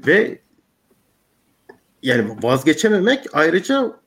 Ve 0.07 0.41
yani 2.03 2.37
vazgeçememek 2.43 3.25
ayrıca 3.33 3.99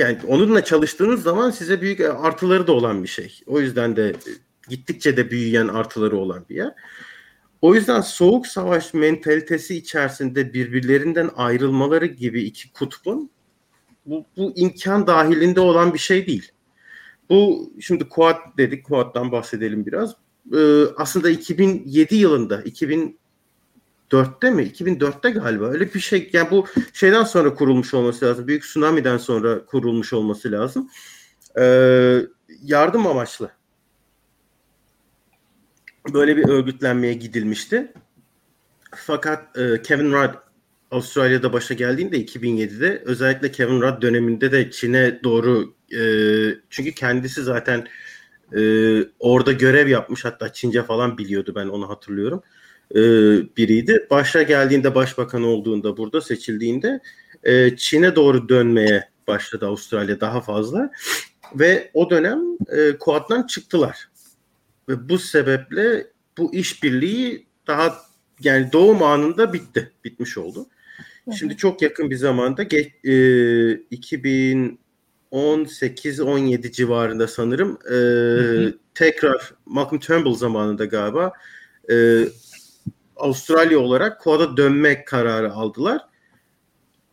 yani 0.00 0.18
onunla 0.26 0.64
çalıştığınız 0.64 1.22
zaman 1.22 1.50
size 1.50 1.80
büyük 1.80 2.00
artıları 2.00 2.66
da 2.66 2.72
olan 2.72 3.02
bir 3.02 3.08
şey. 3.08 3.40
O 3.46 3.60
yüzden 3.60 3.96
de 3.96 4.14
gittikçe 4.68 5.16
de 5.16 5.30
büyüyen 5.30 5.68
artıları 5.68 6.16
olan 6.16 6.44
bir 6.50 6.56
yer. 6.56 6.74
O 7.62 7.74
yüzden 7.74 8.00
soğuk 8.00 8.46
savaş 8.46 8.94
mentalitesi 8.94 9.76
içerisinde 9.76 10.52
birbirlerinden 10.54 11.30
ayrılmaları 11.36 12.06
gibi 12.06 12.42
iki 12.42 12.72
kutbun 12.72 13.30
bu, 14.06 14.26
bu 14.36 14.52
imkan 14.56 15.06
dahilinde 15.06 15.60
olan 15.60 15.94
bir 15.94 15.98
şey 15.98 16.26
değil. 16.26 16.52
Bu 17.30 17.72
şimdi 17.80 18.08
Kuat 18.08 18.58
dedik, 18.58 18.84
Kuat'tan 18.84 19.32
bahsedelim 19.32 19.86
biraz. 19.86 20.14
Ee, 20.56 20.84
aslında 20.96 21.30
2007 21.30 22.16
yılında, 22.16 22.62
2000 22.62 23.18
2004'te 24.10 24.50
mi? 24.50 24.62
2004'te 24.62 25.30
galiba 25.30 25.64
öyle 25.64 25.94
bir 25.94 26.00
şey. 26.00 26.30
Yani 26.32 26.50
bu 26.50 26.66
şeyden 26.92 27.24
sonra 27.24 27.54
kurulmuş 27.54 27.94
olması 27.94 28.24
lazım. 28.24 28.46
Büyük 28.46 28.62
tsunami'den 28.62 29.16
sonra 29.16 29.64
kurulmuş 29.64 30.12
olması 30.12 30.52
lazım. 30.52 30.90
Ee, 31.58 32.20
yardım 32.62 33.06
amaçlı. 33.06 33.50
böyle 36.14 36.36
bir 36.36 36.48
örgütlenmeye 36.48 37.14
gidilmişti. 37.14 37.92
Fakat 38.96 39.58
e, 39.58 39.82
Kevin 39.82 40.12
Rudd 40.12 40.34
Avustralya'da 40.90 41.52
başa 41.52 41.74
geldiğinde 41.74 42.24
2007'de 42.24 43.02
özellikle 43.04 43.52
Kevin 43.52 43.80
Rudd 43.80 44.02
döneminde 44.02 44.52
de 44.52 44.70
Çin'e 44.70 45.20
doğru 45.24 45.74
e, 45.92 46.02
çünkü 46.70 46.92
kendisi 46.92 47.42
zaten 47.42 47.86
e, 48.56 48.60
orada 49.18 49.52
görev 49.52 49.88
yapmış 49.88 50.24
hatta 50.24 50.52
Çince 50.52 50.82
falan 50.82 51.18
biliyordu 51.18 51.52
ben 51.56 51.66
onu 51.66 51.88
hatırlıyorum 51.88 52.42
biriydi. 53.56 54.06
Başa 54.10 54.42
geldiğinde 54.42 54.94
başbakan 54.94 55.42
olduğunda 55.42 55.96
burada 55.96 56.20
seçildiğinde 56.20 57.00
e, 57.42 57.76
Çin'e 57.76 58.16
doğru 58.16 58.48
dönmeye 58.48 59.08
başladı 59.28 59.66
Avustralya 59.66 60.20
daha 60.20 60.40
fazla 60.40 60.90
ve 61.54 61.90
o 61.94 62.10
dönem 62.10 62.40
e, 62.68 62.98
Kuad'dan 62.98 63.46
çıktılar. 63.46 64.08
Ve 64.88 65.08
bu 65.08 65.18
sebeple 65.18 66.06
bu 66.38 66.54
işbirliği 66.54 67.46
daha 67.66 67.94
yani 68.42 68.72
doğum 68.72 69.02
anında 69.02 69.52
bitti. 69.52 69.92
Bitmiş 70.04 70.38
oldu. 70.38 70.66
Şimdi 71.38 71.56
çok 71.56 71.82
yakın 71.82 72.10
bir 72.10 72.16
zamanda 72.16 72.62
e, 72.62 72.66
2018-17 73.92 76.72
civarında 76.72 77.28
sanırım 77.28 77.78
e, 77.92 77.96
tekrar 78.94 79.54
Malcolm 79.66 80.00
Turnbull 80.00 80.34
zamanında 80.34 80.84
galiba 80.84 81.32
e, 81.90 82.24
Avustralya 83.20 83.78
olarak 83.78 84.20
Quad'a 84.20 84.56
dönmek 84.56 85.06
kararı 85.06 85.52
aldılar. 85.52 86.00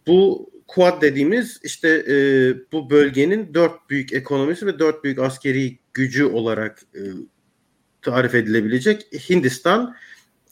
Bu 0.07 0.49
Quad 0.67 1.01
dediğimiz 1.01 1.59
işte 1.63 1.89
e, 1.89 2.15
bu 2.71 2.89
bölgenin 2.89 3.53
dört 3.53 3.89
büyük 3.89 4.13
ekonomisi 4.13 4.65
ve 4.65 4.79
dört 4.79 5.03
büyük 5.03 5.19
askeri 5.19 5.79
gücü 5.93 6.25
olarak 6.25 6.81
e, 6.95 7.01
tarif 8.01 8.35
edilebilecek 8.35 9.07
Hindistan, 9.29 9.95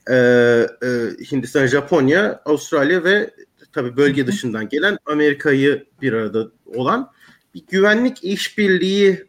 e, 0.10 0.16
e, 0.16 0.88
Hindistan, 1.32 1.68
Japonya, 1.68 2.42
Avustralya 2.46 3.04
ve 3.04 3.30
tabi 3.74 3.98
bölge 3.98 4.28
dışından 4.28 4.70
gelen 4.70 4.98
Amerika'yı 5.06 5.86
bir 6.02 6.14
arada 6.14 6.52
olan 6.66 7.12
bir 7.54 7.64
güvenlik 7.68 8.24
işbirliği 8.24 9.26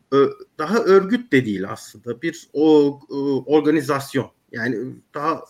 daha 0.58 0.78
örgüt 0.78 1.32
de 1.32 1.46
değil 1.46 1.70
aslında. 1.70 2.22
Bir 2.22 2.48
o, 2.52 3.00
organizasyon. 3.46 4.30
Yani 4.52 4.76
daha 5.14 5.42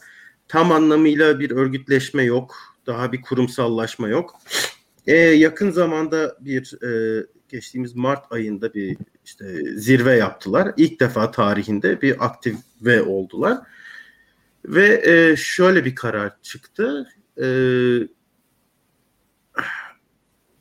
tam 0.49 0.73
anlamıyla 0.73 1.41
bir 1.41 1.51
örgütleşme 1.51 2.23
yok 2.23 2.57
daha 2.87 3.13
bir 3.13 3.23
kurumsallaşma 3.23 4.09
yok. 4.09 4.35
Ee, 5.07 5.17
yakın 5.17 5.71
zamanda 5.71 6.37
bir 6.41 6.83
e, 6.83 7.23
geçtiğimiz 7.49 7.97
Mart 7.97 8.33
ayında 8.33 8.75
bir 8.75 8.97
işte 9.25 9.45
zirve 9.77 10.17
yaptılar. 10.17 10.73
İlk 10.77 11.01
defa 11.01 11.31
tarihinde 11.31 12.03
bir 12.03 12.25
aktive 12.25 13.03
oldular. 13.03 13.59
Ve 14.65 15.03
e, 15.05 15.37
şöyle 15.37 15.85
bir 15.85 15.95
karar 15.95 16.43
çıktı. 16.43 17.09
E, 17.43 17.47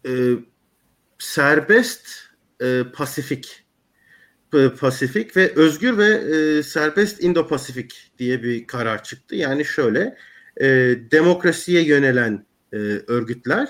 e, 0.05 0.11
serbest 1.19 2.07
e, 2.61 2.83
Pasifik 2.93 3.64
Pasifik 4.79 5.37
ve 5.37 5.51
özgür 5.55 5.97
ve 5.97 6.07
e, 6.07 6.63
serbest 6.63 7.23
Indo-Pasifik 7.23 7.91
diye 8.19 8.43
bir 8.43 8.67
karar 8.67 9.03
çıktı. 9.03 9.35
Yani 9.35 9.65
şöyle 9.65 10.17
e, 10.57 10.67
demokrasiye 11.11 11.83
yönelen 11.83 12.45
e, 12.73 12.77
örgütler, 13.07 13.69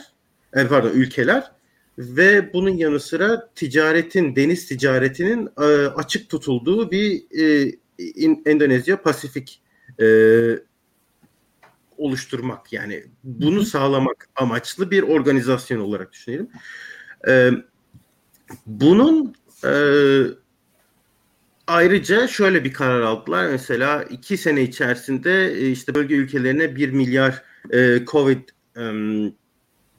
e, 0.54 0.68
pardon 0.68 0.90
ülkeler 0.90 1.52
ve 1.98 2.54
bunun 2.54 2.70
yanı 2.70 3.00
sıra 3.00 3.50
ticaretin, 3.56 4.36
deniz 4.36 4.68
ticaretinin 4.68 5.50
e, 5.62 5.64
açık 5.88 6.30
tutulduğu 6.30 6.92
bir 6.92 7.24
e, 7.40 7.72
in, 7.98 8.44
Endonezya 8.46 9.02
Pasifik 9.02 9.62
e, 10.02 10.08
oluşturmak 11.98 12.74
yani 12.74 13.04
bunu 13.24 13.66
sağlamak 13.66 14.30
amaçlı 14.36 14.92
bir 14.92 15.04
organizasyon 15.04 15.80
olarak 15.80 16.12
düşünelim. 16.12 16.50
E, 17.28 17.52
bunun 18.66 19.36
e, 19.66 19.72
ayrıca 21.68 22.28
şöyle 22.28 22.64
bir 22.64 22.74
karar 22.74 23.02
aldılar. 23.02 23.50
Mesela 23.50 24.04
iki 24.04 24.38
sene 24.38 24.64
içerisinde 24.64 25.52
e, 25.52 25.72
işte 25.72 25.96
bölge 25.96 26.16
ülkelerine 26.16 26.76
bir 26.76 26.90
milyar 26.90 27.44
e, 27.72 28.06
COVID 28.06 28.40
um, 28.78 29.36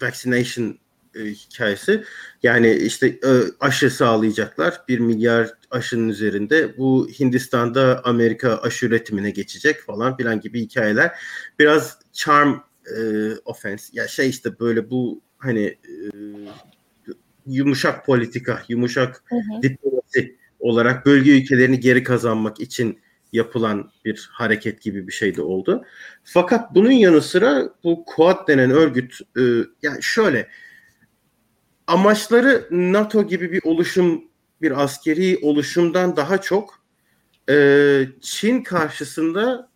vaccination 0.02 0.78
e, 1.14 1.24
hikayesi. 1.24 2.04
Yani 2.42 2.72
işte 2.72 3.06
e, 3.06 3.30
aşı 3.60 3.90
sağlayacaklar. 3.90 4.80
Bir 4.88 4.98
milyar 4.98 5.50
aşının 5.70 6.08
üzerinde. 6.08 6.78
Bu 6.78 7.08
Hindistan'da 7.20 8.00
Amerika 8.04 8.58
aşı 8.58 8.86
üretimine 8.86 9.30
geçecek 9.30 9.80
falan 9.80 10.16
filan 10.16 10.40
gibi 10.40 10.60
hikayeler. 10.60 11.18
Biraz 11.58 11.98
charm 12.12 12.60
e, 12.96 13.00
offense. 13.44 13.90
Ya 13.92 14.08
şey 14.08 14.28
işte 14.28 14.58
böyle 14.60 14.90
bu 14.90 15.20
hani 15.38 15.64
e, 15.64 15.94
yumuşak 17.46 18.06
politika, 18.06 18.62
yumuşak 18.68 19.22
hı 19.26 19.36
hı. 19.36 19.62
diplomasi 19.62 20.35
olarak 20.66 21.06
bölge 21.06 21.42
ülkelerini 21.42 21.80
geri 21.80 22.02
kazanmak 22.02 22.60
için 22.60 22.98
yapılan 23.32 23.90
bir 24.04 24.28
hareket 24.32 24.82
gibi 24.82 25.06
bir 25.06 25.12
şey 25.12 25.36
de 25.36 25.42
oldu. 25.42 25.84
Fakat 26.24 26.74
bunun 26.74 26.90
yanı 26.90 27.22
sıra 27.22 27.70
bu 27.84 28.04
Quad 28.04 28.48
denen 28.48 28.70
örgüt 28.70 29.18
e, 29.36 29.42
yani 29.82 30.02
şöyle 30.02 30.48
amaçları 31.86 32.68
NATO 32.70 33.26
gibi 33.26 33.52
bir 33.52 33.60
oluşum 33.64 34.24
bir 34.62 34.82
askeri 34.84 35.38
oluşumdan 35.42 36.16
daha 36.16 36.40
çok 36.40 36.80
e, 37.50 38.06
Çin 38.20 38.62
karşısında 38.62 39.68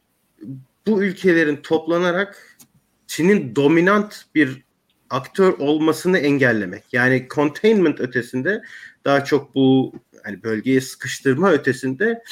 bu 0.87 1.03
ülkelerin 1.03 1.57
toplanarak 1.57 2.59
Çin'in 3.07 3.57
dominant 3.57 4.25
bir 4.35 4.65
aktör 5.11 5.53
olmasını 5.59 6.19
engellemek. 6.19 6.85
Yani 6.93 7.27
containment 7.31 8.01
ötesinde 8.01 8.63
daha 9.05 9.25
çok 9.25 9.55
bu 9.55 9.93
yani 10.27 10.43
bölgeye 10.43 10.81
sıkıştırma 10.81 11.53
ötesinde 11.53 12.23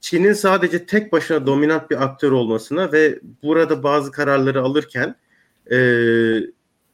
Çin'in 0.00 0.32
sadece 0.32 0.86
tek 0.86 1.12
başına 1.12 1.46
dominant 1.46 1.90
bir 1.90 2.04
aktör 2.04 2.32
olmasına 2.32 2.92
ve 2.92 3.20
burada 3.42 3.82
bazı 3.82 4.12
kararları 4.12 4.62
alırken 4.62 5.14
e, 5.70 5.78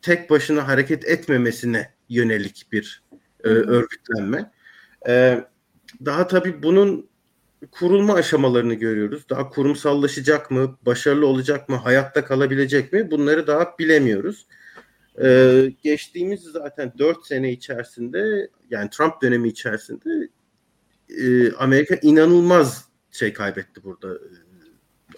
tek 0.02 0.30
başına 0.30 0.68
hareket 0.68 1.04
etmemesine 1.04 1.94
yönelik 2.08 2.66
bir 2.72 3.02
e, 3.44 3.48
örgütlenme. 3.48 4.50
E, 5.08 5.44
daha 6.04 6.26
tabii 6.26 6.62
bunun 6.62 7.10
kurulma 7.70 8.14
aşamalarını 8.14 8.74
görüyoruz. 8.74 9.28
Daha 9.30 9.48
kurumsallaşacak 9.48 10.50
mı, 10.50 10.78
başarılı 10.86 11.26
olacak 11.26 11.68
mı, 11.68 11.76
hayatta 11.76 12.24
kalabilecek 12.24 12.92
mi 12.92 13.10
bunları 13.10 13.46
daha 13.46 13.78
bilemiyoruz. 13.78 14.46
Ee, 15.22 15.72
geçtiğimiz 15.82 16.42
zaten 16.42 16.92
4 16.98 17.26
sene 17.26 17.52
içerisinde 17.52 18.48
yani 18.70 18.90
Trump 18.90 19.22
dönemi 19.22 19.48
içerisinde 19.48 20.28
e, 21.18 21.52
Amerika 21.52 21.94
inanılmaz 22.02 22.84
şey 23.10 23.32
kaybetti 23.32 23.84
burada. 23.84 24.14
E, 24.14 24.28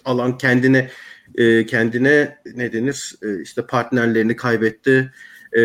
alan 0.05 0.37
kendine 0.37 0.89
e, 1.35 1.65
kendine 1.65 2.37
ne 2.55 2.73
denir 2.73 3.15
e, 3.23 3.41
işte 3.41 3.65
partnerlerini 3.65 4.35
kaybetti. 4.35 5.11
E, 5.57 5.63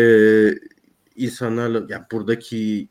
insanlarla 1.15 1.85
yani 1.89 2.03
buradaki 2.11 2.89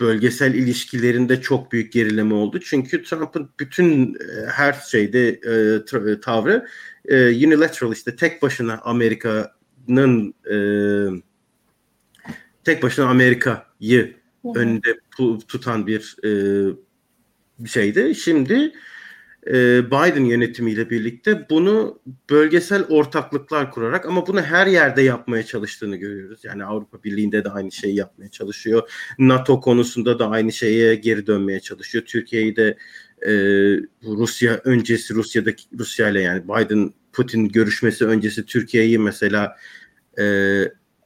bölgesel 0.00 0.54
ilişkilerinde 0.54 1.40
çok 1.40 1.72
büyük 1.72 1.92
gerileme 1.92 2.34
oldu. 2.34 2.60
Çünkü 2.60 3.02
Trump'ın 3.02 3.50
bütün 3.60 4.14
e, 4.14 4.46
her 4.46 4.72
şeyde 4.72 5.28
e, 5.28 6.20
tavrı 6.20 6.66
e, 7.08 7.46
unilateral 7.46 7.92
işte 7.92 8.16
tek 8.16 8.42
başına 8.42 8.80
Amerika'nın 9.88 10.34
e, 10.50 10.56
tek 12.64 12.82
başına 12.82 13.06
Amerika'yı 13.06 14.16
önünde 14.54 15.00
tutan 15.48 15.86
bir 15.86 16.16
e, 16.24 16.30
şeydi. 17.66 18.14
Şimdi 18.14 18.72
e, 19.46 19.86
Biden 19.86 20.24
yönetimiyle 20.24 20.90
birlikte 20.90 21.46
bunu 21.50 22.00
bölgesel 22.30 22.84
ortaklıklar 22.84 23.70
kurarak 23.70 24.06
ama 24.06 24.26
bunu 24.26 24.42
her 24.42 24.66
yerde 24.66 25.02
yapmaya 25.02 25.42
çalıştığını 25.42 25.96
görüyoruz. 25.96 26.44
Yani 26.44 26.64
Avrupa 26.64 27.02
Birliği'nde 27.02 27.44
de 27.44 27.50
aynı 27.50 27.72
şeyi 27.72 27.96
yapmaya 27.96 28.30
çalışıyor. 28.30 28.90
NATO 29.18 29.60
konusunda 29.60 30.18
da 30.18 30.30
aynı 30.30 30.52
şeye 30.52 30.94
geri 30.94 31.26
dönmeye 31.26 31.60
çalışıyor. 31.60 32.04
Türkiye'yi 32.04 32.56
de 32.56 32.76
e, 33.26 33.32
Rusya 34.02 34.60
öncesi 34.64 35.14
Rusya'daki 35.14 35.64
Rusya 35.78 36.08
ile 36.08 36.20
yani 36.20 36.42
Biden 36.44 36.92
Putin 37.12 37.48
görüşmesi 37.48 38.06
öncesi 38.06 38.46
Türkiye'yi 38.46 38.98
mesela 38.98 39.56
e, 40.18 40.24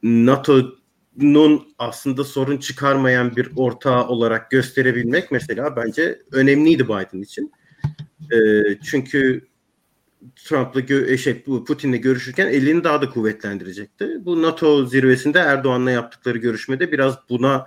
NATO'nun 0.02 1.74
aslında 1.78 2.24
sorun 2.24 2.56
çıkarmayan 2.56 3.36
bir 3.36 3.50
ortağı 3.56 4.08
olarak 4.08 4.50
gösterebilmek 4.50 5.30
mesela 5.30 5.76
bence 5.76 6.22
önemliydi 6.32 6.84
Biden 6.84 7.22
için. 7.22 7.52
E, 8.32 8.36
çünkü 8.84 9.46
Trump'la 10.36 10.80
gö- 10.80 11.10
e, 11.10 11.18
şey 11.18 11.42
Putin'le 11.42 12.00
görüşürken 12.00 12.46
elini 12.46 12.84
daha 12.84 13.02
da 13.02 13.10
kuvvetlendirecekti. 13.10 14.24
Bu 14.24 14.42
NATO 14.42 14.86
zirvesinde 14.86 15.38
Erdoğan'la 15.38 15.90
yaptıkları 15.90 16.38
görüşmede 16.38 16.92
biraz 16.92 17.18
buna 17.30 17.66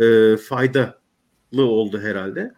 e, 0.00 0.36
faydalı 0.36 0.94
oldu 1.52 2.00
herhalde. 2.00 2.54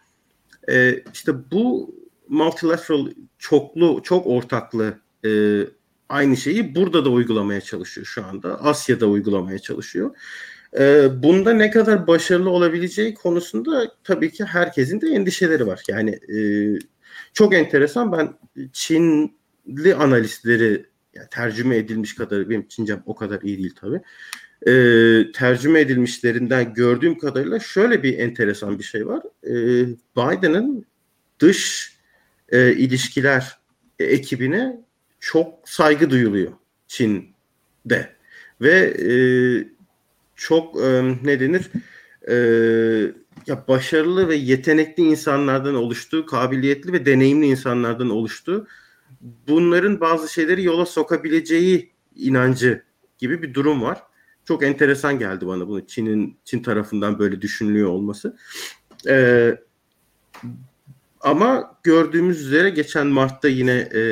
E, 0.68 1.02
işte 1.14 1.33
bu 1.50 1.94
multilateral 2.28 3.06
çoklu 3.38 4.00
çok 4.04 4.26
ortaklı 4.26 5.00
e, 5.24 5.61
aynı 6.09 6.37
şeyi 6.37 6.74
burada 6.74 7.04
da 7.04 7.11
uygulamaya 7.11 7.61
çalışıyor 7.61 8.06
şu 8.06 8.24
anda. 8.24 8.61
Asya'da 8.64 9.06
uygulamaya 9.06 9.59
çalışıyor. 9.59 10.16
E, 10.78 11.09
bunda 11.22 11.52
ne 11.52 11.70
kadar 11.70 12.06
başarılı 12.06 12.50
olabileceği 12.50 13.14
konusunda 13.14 13.94
tabii 14.04 14.33
ki 14.33 14.44
herkesin 14.44 15.00
de 15.00 15.09
endişeleri 15.09 15.66
var. 15.66 15.83
Yani 15.88 16.11
e, 16.11 16.38
çok 17.33 17.54
enteresan 17.54 18.12
ben 18.12 18.35
Çinli 18.72 19.94
analistleri 19.98 20.87
yani 21.14 21.28
tercüme 21.30 21.76
edilmiş 21.76 22.14
kadar 22.14 22.50
benim 22.50 22.68
Çincem 22.68 23.02
o 23.06 23.14
kadar 23.14 23.42
iyi 23.42 23.59
değil 23.59 23.74
tabii. 23.80 24.00
E, 24.66 24.72
tercüme 25.33 25.80
edilmişlerinden 25.80 26.74
gördüğüm 26.74 27.18
kadarıyla 27.18 27.59
şöyle 27.59 28.02
bir 28.02 28.18
enteresan 28.18 28.78
bir 28.78 28.85
şey 28.85 29.06
var. 29.06 29.22
E, 29.44 29.52
Biden'ın 30.16 30.85
dış 31.40 31.92
e, 32.48 32.72
ilişkiler 32.72 33.59
ekibine 33.98 34.80
çok 35.20 35.68
saygı 35.68 36.11
duyuluyor 36.11 36.52
Çin'de 36.87 38.16
ve 38.61 38.78
e, 38.80 39.14
çok 40.37 40.83
e, 40.83 41.02
ne 41.24 41.40
denir 41.40 41.70
e, 42.28 42.35
ya 43.46 43.64
başarılı 43.68 44.28
ve 44.28 44.35
yetenekli 44.35 45.02
insanlardan 45.02 45.74
oluştuğu, 45.74 46.26
kabiliyetli 46.26 46.92
ve 46.92 47.06
deneyimli 47.06 47.46
insanlardan 47.46 48.11
oluştuğu 48.11 48.66
bunların 49.48 50.00
bazı 50.00 50.33
şeyleri 50.33 50.64
yola 50.64 50.87
sokabileceği 50.87 51.92
inancı 52.16 52.85
gibi 53.18 53.42
bir 53.42 53.54
durum 53.54 53.83
var. 53.83 54.02
Çok 54.44 54.62
enteresan 54.62 55.18
geldi 55.18 55.46
bana 55.46 55.68
bunu 55.68 55.87
Çin'in 55.87 56.38
Çin 56.44 56.62
tarafından 56.62 57.18
böyle 57.18 57.42
düşünülüyor 57.42 57.88
olması. 57.88 58.37
Ee, 59.09 59.59
ama 61.20 61.78
gördüğümüz 61.83 62.46
üzere 62.46 62.70
geçen 62.70 63.06
Mart'ta 63.06 63.48
yine 63.48 63.88
e, 63.94 64.02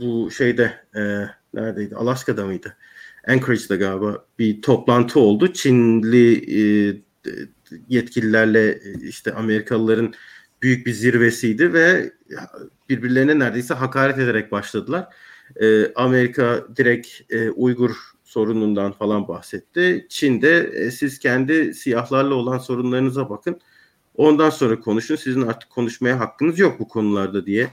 bu 0.00 0.30
şeyde 0.30 0.72
e, 0.96 1.00
neredeydi? 1.54 1.96
Alaska'da 1.96 2.46
mıydı? 2.46 2.76
Anchorage'da 3.28 3.76
galiba 3.76 4.24
bir 4.38 4.62
toplantı 4.62 5.20
oldu. 5.20 5.52
Çinli 5.52 6.34
e, 6.60 6.96
yetkililerle 7.88 8.80
işte 9.02 9.32
Amerikalıların 9.34 10.14
büyük 10.62 10.86
bir 10.86 10.92
zirvesiydi 10.92 11.72
ve 11.72 12.12
birbirlerine 12.88 13.38
neredeyse 13.38 13.74
hakaret 13.74 14.18
ederek 14.18 14.52
başladılar. 14.52 15.14
E, 15.60 15.92
Amerika 15.94 16.66
direkt 16.76 17.32
e, 17.32 17.50
Uygur 17.50 17.96
sorunundan 18.24 18.92
falan 18.92 19.28
bahsetti. 19.28 20.06
Çin'de 20.08 20.58
e, 20.74 20.90
siz 20.90 21.18
kendi 21.18 21.74
siyahlarla 21.74 22.34
olan 22.34 22.58
sorunlarınıza 22.58 23.30
bakın. 23.30 23.60
Ondan 24.14 24.50
sonra 24.50 24.80
konuşun. 24.80 25.16
Sizin 25.16 25.42
artık 25.42 25.70
konuşmaya 25.70 26.20
hakkınız 26.20 26.58
yok 26.58 26.80
bu 26.80 26.88
konularda 26.88 27.46
diye 27.46 27.70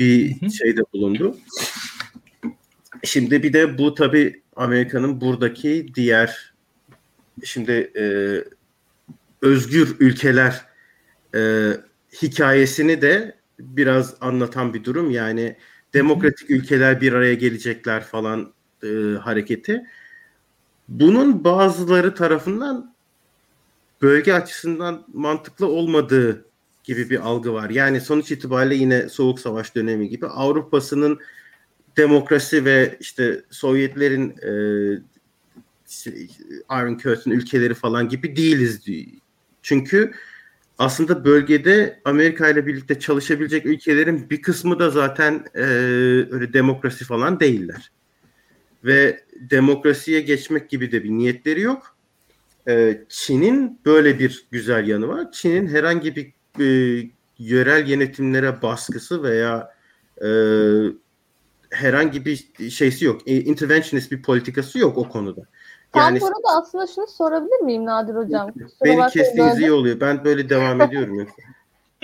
bir 0.00 0.50
şeyde 0.50 0.80
bulundu. 0.94 1.36
Şimdi 3.04 3.42
bir 3.42 3.52
de 3.52 3.78
bu 3.78 3.94
tabii 3.94 4.42
Amerika'nın 4.56 5.20
buradaki 5.20 5.86
diğer 5.94 6.54
şimdi 7.44 7.92
e, 7.96 8.04
özgür 9.42 9.96
ülkeler 10.00 10.64
e, 11.34 11.70
hikayesini 12.22 13.02
de 13.02 13.36
biraz 13.58 14.14
anlatan 14.20 14.74
bir 14.74 14.84
durum. 14.84 15.10
Yani 15.10 15.56
demokratik 15.94 16.50
ülkeler 16.50 17.00
bir 17.00 17.12
araya 17.12 17.34
gelecekler 17.34 18.04
falan 18.04 18.52
e, 18.82 18.88
hareketi. 19.20 19.82
Bunun 20.88 21.44
bazıları 21.44 22.14
tarafından 22.14 22.94
bölge 24.02 24.32
açısından 24.32 25.04
mantıklı 25.12 25.66
olmadığı 25.66 26.49
gibi 26.84 27.10
bir 27.10 27.20
algı 27.26 27.52
var. 27.52 27.70
Yani 27.70 28.00
sonuç 28.00 28.32
itibariyle 28.32 28.74
yine 28.74 29.08
Soğuk 29.08 29.40
Savaş 29.40 29.74
dönemi 29.74 30.08
gibi 30.08 30.26
Avrupa'sının 30.26 31.20
demokrasi 31.96 32.64
ve 32.64 32.96
işte 33.00 33.44
Sovyetlerin 33.50 34.30
e, 34.30 34.50
Iron 36.70 36.98
Curtain 36.98 37.32
ülkeleri 37.32 37.74
falan 37.74 38.08
gibi 38.08 38.36
değiliz. 38.36 38.80
Çünkü 39.62 40.12
aslında 40.78 41.24
bölgede 41.24 42.00
Amerika 42.04 42.48
ile 42.48 42.66
birlikte 42.66 43.00
çalışabilecek 43.00 43.66
ülkelerin 43.66 44.30
bir 44.30 44.42
kısmı 44.42 44.78
da 44.78 44.90
zaten 44.90 45.44
e, 45.54 45.62
öyle 46.30 46.52
demokrasi 46.52 47.04
falan 47.04 47.40
değiller. 47.40 47.92
Ve 48.84 49.24
demokrasiye 49.34 50.20
geçmek 50.20 50.70
gibi 50.70 50.92
de 50.92 51.04
bir 51.04 51.10
niyetleri 51.10 51.60
yok. 51.60 51.96
E, 52.68 53.00
Çin'in 53.08 53.80
böyle 53.84 54.18
bir 54.18 54.46
güzel 54.50 54.88
yanı 54.88 55.08
var. 55.08 55.32
Çin'in 55.32 55.66
herhangi 55.66 56.16
bir 56.16 56.32
e, 56.58 56.64
yörel 57.38 57.88
yönetimlere 57.88 58.62
baskısı 58.62 59.22
veya 59.22 59.74
e, 60.22 60.28
herhangi 61.70 62.24
bir 62.24 62.70
şeysi 62.70 63.04
yok. 63.04 63.20
E, 63.28 63.40
interventionist 63.40 64.12
bir 64.12 64.22
politikası 64.22 64.78
yok 64.78 64.98
o 64.98 65.08
konuda. 65.08 65.40
Yani, 65.94 66.18
Tam 66.18 66.28
burada 66.28 66.60
aslında 66.60 66.86
şunu 66.86 67.06
sorabilir 67.06 67.60
miyim 67.60 67.84
Nadir 67.84 68.14
Hocam? 68.14 68.50
Beni 68.84 69.06
kestiğiniz 69.06 69.60
iyi 69.60 69.72
oluyor. 69.72 70.00
Ben 70.00 70.24
böyle 70.24 70.48
devam 70.48 70.80
ediyorum. 70.80 71.26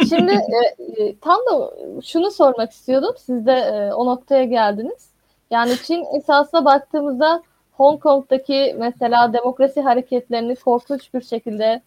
Şimdi 0.08 0.32
e, 0.32 0.82
e, 1.02 1.16
tam 1.20 1.40
da 1.50 1.72
şunu 2.04 2.30
sormak 2.30 2.72
istiyordum. 2.72 3.14
Siz 3.18 3.46
de 3.46 3.52
e, 3.52 3.92
o 3.92 4.06
noktaya 4.06 4.44
geldiniz. 4.44 5.10
Yani 5.50 5.76
Çin 5.76 6.04
esasına 6.16 6.64
baktığımızda 6.64 7.42
Hong 7.72 8.02
Kong'daki 8.02 8.76
mesela 8.78 9.32
demokrasi 9.32 9.80
hareketlerini 9.80 10.56
korkunç 10.56 11.14
bir 11.14 11.20
şekilde 11.20 11.82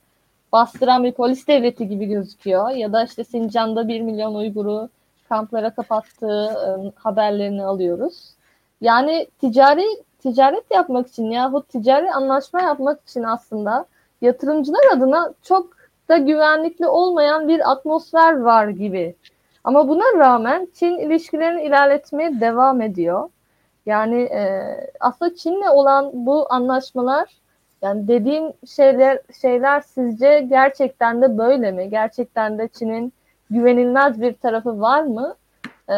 bastıran 0.52 1.04
bir 1.04 1.12
polis 1.12 1.48
devleti 1.48 1.88
gibi 1.88 2.06
gözüküyor. 2.06 2.70
Ya 2.70 2.94
da 2.94 3.04
işte 3.04 3.24
Sincan'da 3.24 3.88
bir 3.88 4.02
milyon 4.02 4.36
Uygur'u 4.36 4.90
kamplara 5.30 5.70
kapattığı 5.70 6.46
e, 6.46 6.92
haberlerini 6.96 7.66
alıyoruz. 7.66 8.34
Yani 8.82 9.28
ticari 9.42 9.86
ticaret 10.20 10.72
yapmak 10.72 11.08
için 11.08 11.32
yahut 11.32 11.70
ticari 11.70 12.12
anlaşma 12.12 12.62
yapmak 12.62 13.02
için 13.02 13.24
aslında 13.24 13.86
yatırımcılar 14.22 14.82
adına 14.94 15.34
çok 15.44 15.70
da 16.10 16.18
güvenlikli 16.18 16.88
olmayan 16.88 17.48
bir 17.48 17.72
atmosfer 17.72 18.40
var 18.40 18.68
gibi. 18.68 19.16
Ama 19.64 19.88
buna 19.88 20.20
rağmen 20.20 20.68
Çin 20.74 20.98
ilişkilerini 20.98 21.64
ilerletmeye 21.64 22.42
devam 22.42 22.82
ediyor. 22.82 23.30
Yani 23.86 24.22
e, 24.22 24.64
aslında 25.00 25.36
Çin'le 25.36 25.70
olan 25.72 26.12
bu 26.14 26.54
anlaşmalar 26.54 27.30
yani 27.82 28.08
dediğim 28.08 28.44
şeyler 28.68 29.20
şeyler 29.42 29.82
sizce 29.82 30.48
gerçekten 30.50 31.22
de 31.22 31.38
böyle 31.38 31.72
mi? 31.72 31.90
Gerçekten 31.90 32.58
de 32.58 32.70
Çin'in 32.80 33.14
güvenilmez 33.50 34.22
bir 34.22 34.34
tarafı 34.34 34.80
var 34.80 35.04
mı? 35.04 35.36
Ee, 35.90 35.96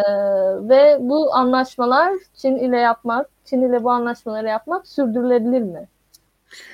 ve 0.70 0.98
bu 1.00 1.36
anlaşmalar 1.36 2.13
Çin 2.34 2.56
ile 2.56 2.78
yapmak, 2.78 3.30
Çin 3.46 3.62
ile 3.62 3.84
bu 3.84 3.91
anlaşmaları 3.91 4.48
yapmak 4.48 4.88
sürdürülebilir 4.88 5.62
mi? 5.62 5.88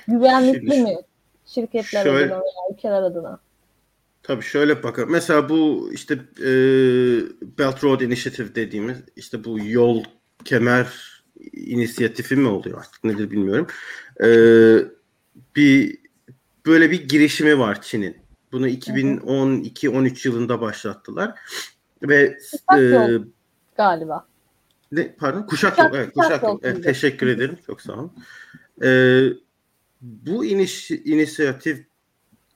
Güvenlikli 0.08 0.74
Şimdi, 0.74 0.90
mi? 0.90 0.98
Şirketler 1.46 2.02
şöyle, 2.02 2.24
adına 2.24 2.40
veya 2.40 2.72
ülkeler 2.72 3.02
adına. 3.02 3.38
Tabii 4.22 4.42
şöyle 4.42 4.82
bakalım. 4.82 5.10
Mesela 5.12 5.48
bu 5.48 5.90
işte 5.92 6.14
e, 6.40 6.50
Belt 7.58 7.84
Road 7.84 8.00
Initiative 8.00 8.54
dediğimiz 8.54 8.98
işte 9.16 9.44
bu 9.44 9.58
yol 9.64 10.04
kemer 10.44 11.18
inisiyatifi 11.52 12.36
mi 12.36 12.48
oluyor 12.48 12.78
artık 12.78 13.04
nedir 13.04 13.30
bilmiyorum. 13.30 13.66
E, 14.24 14.28
bir 15.56 15.98
böyle 16.66 16.90
bir 16.90 17.08
girişimi 17.08 17.58
var 17.58 17.82
Çin'in. 17.82 18.16
Bunu 18.52 18.68
2012-13 18.68 20.28
yılında 20.28 20.60
başlattılar. 20.60 21.38
Ve 22.02 22.38
e, 22.76 23.08
galiba. 23.76 24.26
Ne, 24.92 25.14
pardon? 25.18 25.46
Kuşak, 25.46 25.76
kuşak 25.76 25.92
yol. 25.92 25.98
Evet, 25.98 26.14
kuşak, 26.14 26.42
yol. 26.42 26.58
Evet, 26.62 26.84
teşekkür 26.84 27.26
ederim. 27.26 27.58
Çok 27.66 27.80
sağ 27.80 27.92
olun. 27.92 28.12
Ee, 28.82 29.28
bu 30.00 30.44
iniş, 30.44 30.90
inisiyatif 30.90 31.86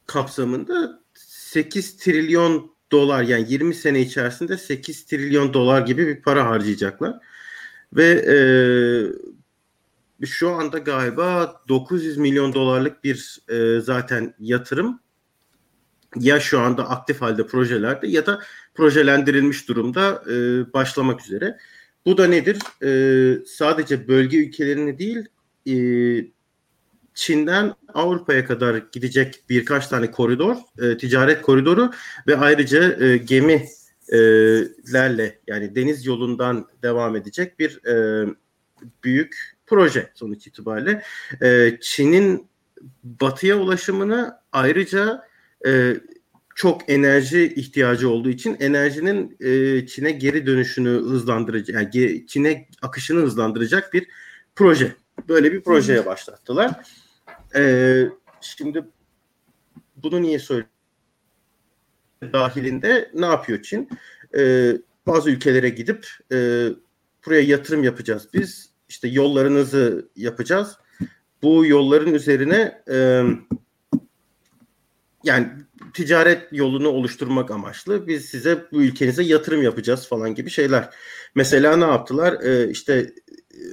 kapsamında 0.06 1.00
8 1.14 1.96
trilyon 1.96 2.72
dolar 2.92 3.22
yani 3.22 3.46
20 3.48 3.74
sene 3.74 4.00
içerisinde 4.00 4.56
8 4.56 5.04
trilyon 5.04 5.54
dolar 5.54 5.82
gibi 5.82 6.06
bir 6.06 6.22
para 6.22 6.46
harcayacaklar. 6.46 7.18
Ve 7.92 8.08
e, 8.10 8.36
şu 10.26 10.50
anda 10.50 10.78
galiba 10.78 11.62
900 11.68 12.16
milyon 12.16 12.52
dolarlık 12.52 13.04
bir 13.04 13.40
e, 13.48 13.80
zaten 13.80 14.34
yatırım 14.38 15.00
ya 16.16 16.40
şu 16.40 16.60
anda 16.60 16.90
aktif 16.90 17.20
halde 17.20 17.46
projelerde 17.46 18.06
ya 18.08 18.26
da 18.26 18.40
projelendirilmiş 18.74 19.68
durumda 19.68 20.22
e, 20.30 20.32
başlamak 20.72 21.20
üzere. 21.20 21.58
Bu 22.06 22.18
da 22.18 22.26
nedir? 22.26 22.58
E, 22.82 23.38
sadece 23.46 24.08
bölge 24.08 24.38
ülkelerini 24.38 24.98
değil 24.98 25.28
e, 25.68 25.74
Çin'den 27.14 27.74
Avrupa'ya 27.94 28.46
kadar 28.46 28.82
gidecek 28.92 29.44
birkaç 29.48 29.86
tane 29.86 30.10
koridor, 30.10 30.56
e, 30.78 30.96
ticaret 30.96 31.42
koridoru 31.42 31.90
ve 32.26 32.36
ayrıca 32.36 33.04
e, 33.04 33.16
gemilerle 33.16 33.68
yani 35.46 35.74
deniz 35.74 36.06
yolundan 36.06 36.68
devam 36.82 37.16
edecek 37.16 37.58
bir 37.58 37.86
e, 37.86 38.26
büyük 39.04 39.56
proje 39.66 40.10
sonuç 40.14 40.46
itibariyle. 40.46 41.02
E, 41.42 41.78
Çin'in 41.80 42.46
batıya 43.04 43.58
ulaşımını 43.58 44.38
ayrıca 44.52 45.28
e, 45.66 45.96
çok 46.54 46.90
enerji 46.90 47.54
ihtiyacı 47.54 48.10
olduğu 48.10 48.28
için 48.28 48.56
enerjinin 48.60 49.36
e, 49.40 49.86
Çin'e 49.86 50.10
geri 50.10 50.46
dönüşünü 50.46 50.88
hızlandıracak, 50.88 51.94
yani 51.94 52.26
Çin'e 52.26 52.68
akışını 52.82 53.20
hızlandıracak 53.20 53.92
bir 53.92 54.08
proje. 54.56 54.96
Böyle 55.28 55.52
bir 55.52 55.62
projeye 55.62 56.06
başlattılar. 56.06 56.86
E, 57.54 58.04
şimdi 58.40 58.84
bunu 59.96 60.22
niye 60.22 60.38
söylüyorum? 60.38 60.72
Dahilinde 62.32 63.10
ne 63.14 63.26
yapıyor 63.26 63.62
Çin? 63.62 63.88
E, 64.36 64.72
bazı 65.06 65.30
ülkelere 65.30 65.68
gidip 65.68 66.06
e, 66.32 66.68
buraya 67.26 67.42
yatırım 67.42 67.82
yapacağız 67.84 68.28
biz. 68.34 68.71
İşte 68.92 69.08
yollarınızı 69.08 70.08
yapacağız. 70.16 70.76
Bu 71.42 71.66
yolların 71.66 72.14
üzerine 72.14 72.82
e, 72.90 73.22
yani 75.24 75.48
ticaret 75.94 76.52
yolunu 76.52 76.88
oluşturmak 76.88 77.50
amaçlı 77.50 78.06
biz 78.06 78.24
size 78.24 78.66
bu 78.72 78.82
ülkenize 78.82 79.22
yatırım 79.22 79.62
yapacağız 79.62 80.08
falan 80.08 80.34
gibi 80.34 80.50
şeyler. 80.50 80.90
Mesela 81.34 81.76
ne 81.76 81.84
yaptılar? 81.84 82.40
Ee, 82.42 82.70
işte 82.70 83.12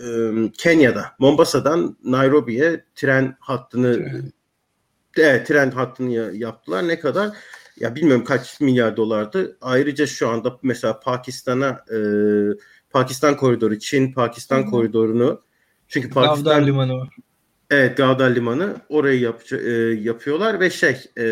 e, 0.05 0.09
Kenya'da, 0.57 1.05
Mombasa'dan 1.19 1.97
Nairobi'ye 2.03 2.85
tren 2.95 3.35
hattını 3.39 3.95
tren. 3.95 4.31
Evet, 5.17 5.47
tren 5.47 5.71
hattını 5.71 6.37
yaptılar. 6.37 6.87
Ne 6.87 6.99
kadar? 6.99 7.29
Ya 7.79 7.95
bilmiyorum 7.95 8.23
kaç 8.23 8.61
milyar 8.61 8.97
dolardı. 8.97 9.57
Ayrıca 9.61 10.07
şu 10.07 10.29
anda 10.29 10.59
mesela 10.63 10.99
Pakistan'a 10.99 11.85
e, 11.91 11.97
Pakistan 12.89 13.37
koridoru, 13.37 13.79
Çin 13.79 14.13
Pakistan 14.13 14.61
Hı-hı. 14.61 14.69
koridorunu 14.69 15.41
çünkü 15.87 16.09
Pakistan 16.09 16.43
Gavdar 16.43 16.67
limanı 16.67 16.97
var. 16.97 17.15
Evet 17.69 17.97
Gavdar 17.97 18.35
Limanı 18.35 18.75
orayı 18.89 19.19
yap, 19.19 19.41
e, 19.51 19.71
yapıyorlar 20.01 20.59
ve 20.59 20.69
şey 20.69 20.97
e, 21.17 21.25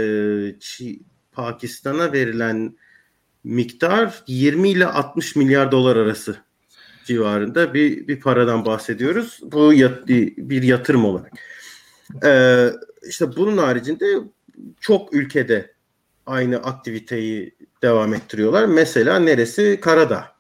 Pakistan'a 1.32 2.14
verilen 2.14 2.78
miktar 3.44 4.24
20 4.28 4.70
ile 4.70 4.86
60 4.86 5.36
milyar 5.36 5.72
dolar 5.72 5.96
arası 5.96 6.38
civarında 7.06 7.74
bir 7.74 8.08
bir 8.08 8.20
paradan 8.20 8.66
bahsediyoruz. 8.66 9.40
Bu 9.44 9.74
yat, 9.74 10.08
bir 10.08 10.64
yatırım 10.64 11.06
olarak. 11.06 11.32
Ee, 12.24 12.70
işte 13.08 13.36
bunun 13.36 13.58
haricinde 13.58 14.06
çok 14.80 15.14
ülkede 15.14 15.74
aynı 16.26 16.58
aktiviteyi 16.58 17.56
devam 17.82 18.14
ettiriyorlar. 18.14 18.66
Mesela 18.66 19.20
neresi? 19.20 19.80
Karadağ. 19.82 20.37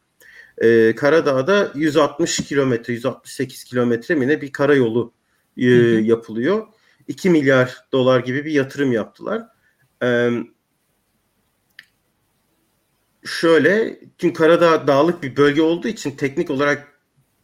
Ee, 0.63 0.95
Karadağ'da 0.95 1.71
160 1.75 2.37
kilometre, 2.37 2.93
168 2.93 3.63
kilometre 3.63 4.15
mi 4.15 4.27
ne 4.27 4.41
bir 4.41 4.51
karayolu 4.51 5.13
e, 5.57 5.65
yapılıyor. 5.65 6.67
2 7.07 7.29
milyar 7.29 7.77
dolar 7.91 8.19
gibi 8.19 8.45
bir 8.45 8.51
yatırım 8.51 8.91
yaptılar. 8.91 9.43
Ee, 10.03 10.29
şöyle, 13.25 13.99
çünkü 14.17 14.33
Karadağ 14.33 14.87
dağlık 14.87 15.23
bir 15.23 15.35
bölge 15.35 15.61
olduğu 15.61 15.87
için 15.87 16.11
teknik 16.11 16.49
olarak 16.49 16.87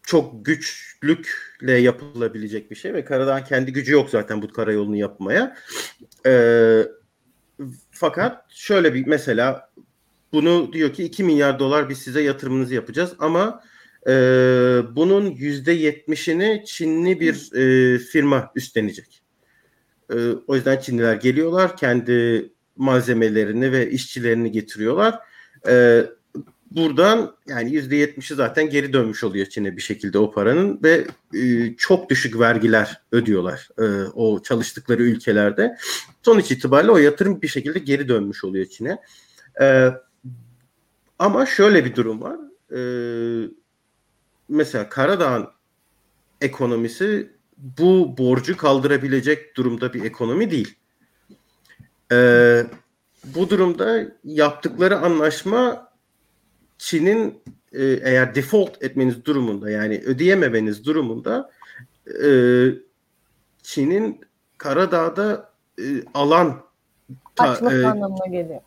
çok 0.04 0.46
güçlükle 0.46 1.74
yapılabilecek 1.74 2.72
bir 2.72 2.76
şey 2.76 2.94
ve 2.94 3.06
Karadağ'ın 3.06 3.44
kendi 3.44 3.74
gücü 3.74 3.94
yok 3.94 4.10
zaten 4.10 4.42
bu 4.42 4.54
karayolunu 4.54 4.96
yapmaya. 4.96 5.58
Ee, 6.26 6.84
fakat 7.92 8.46
şöyle 8.50 8.94
bir 8.94 9.08
mesela 9.08 9.73
bunu 10.34 10.74
diyor 10.74 10.94
ki 10.94 11.04
2 11.04 11.24
milyar 11.24 11.60
dolar 11.60 11.90
biz 11.90 11.98
size 11.98 12.22
yatırımınızı 12.22 12.74
yapacağız 12.74 13.14
ama 13.20 13.64
e, 14.08 14.12
bunun 14.92 15.26
yüzde 15.26 15.72
yetmişini 15.72 16.64
Çinli 16.66 17.20
bir 17.20 17.54
e, 17.56 17.98
firma 18.00 18.52
üstlenecek. 18.56 19.24
E, 20.10 20.16
o 20.48 20.56
yüzden 20.56 20.78
Çinliler 20.78 21.16
geliyorlar, 21.16 21.78
kendi 21.78 22.50
malzemelerini 22.78 23.72
ve 23.72 23.90
işçilerini 23.90 24.52
getiriyorlar. 24.52 25.20
E, 25.68 26.06
buradan 26.72 27.36
yani 27.48 27.74
yüzde 27.74 27.96
yetmişi 27.96 28.36
zaten 28.36 28.70
geri 28.70 28.94
dönmüş 28.94 29.24
oluyor 29.24 29.46
Çin'e 29.46 29.78
bir 29.78 29.82
şekilde 29.82 30.18
o 30.18 30.32
paranın 30.32 30.80
ve 30.84 31.08
e, 31.36 31.76
çok 31.78 32.10
düşük 32.10 32.40
vergiler 32.40 33.02
ödüyorlar 33.12 33.70
e, 33.80 33.84
o 34.14 34.42
çalıştıkları 34.42 35.04
ülkelerde. 35.04 35.78
Sonuç 36.22 36.52
itibariyle 36.52 36.92
o 36.92 36.98
yatırım 36.98 37.42
bir 37.42 37.48
şekilde 37.48 37.80
geri 37.80 38.08
dönmüş 38.08 38.44
oluyor 38.44 38.66
Çin'e. 38.66 38.98
E, 39.62 39.90
ama 41.20 41.46
şöyle 41.46 41.86
bir 41.86 41.96
durum 41.96 42.22
var. 42.22 42.38
E, 42.72 42.80
mesela 44.50 44.90
Karadağ'ın 44.90 45.48
ekonomisi 46.42 47.32
bu 47.58 48.18
borcu 48.18 48.58
kaldırabilecek 48.58 49.58
durumda 49.58 49.94
bir 49.94 50.04
ekonomi 50.04 50.52
değil. 50.52 50.76
Ee, 52.12 52.64
bu 53.24 53.50
durumda 53.50 54.04
yaptıkları 54.24 54.98
anlaşma 54.98 55.92
Çin'in 56.78 57.42
e, 57.72 57.84
eğer 57.84 58.36
default 58.36 58.84
etmeniz 58.84 59.26
durumunda 59.26 59.70
yani 59.70 60.02
ödeyememeniz 60.06 60.86
durumunda 60.86 61.52
e, 62.24 62.30
Çin'in 63.64 64.22
Karadağ'da 64.58 65.54
e, 65.80 65.84
alan 66.14 66.62
ta, 67.36 67.50
açması 67.50 67.82
e, 67.82 67.86
anlamına 67.86 68.26
geliyor. 68.26 68.62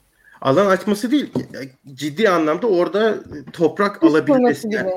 Alan 0.47 0.67
açması 0.67 1.11
değil 1.11 1.33
ciddi 1.95 2.29
anlamda 2.29 2.67
orada 2.67 3.15
toprak 3.53 4.03
alabilmesi. 4.03 4.69
Yani, 4.71 4.93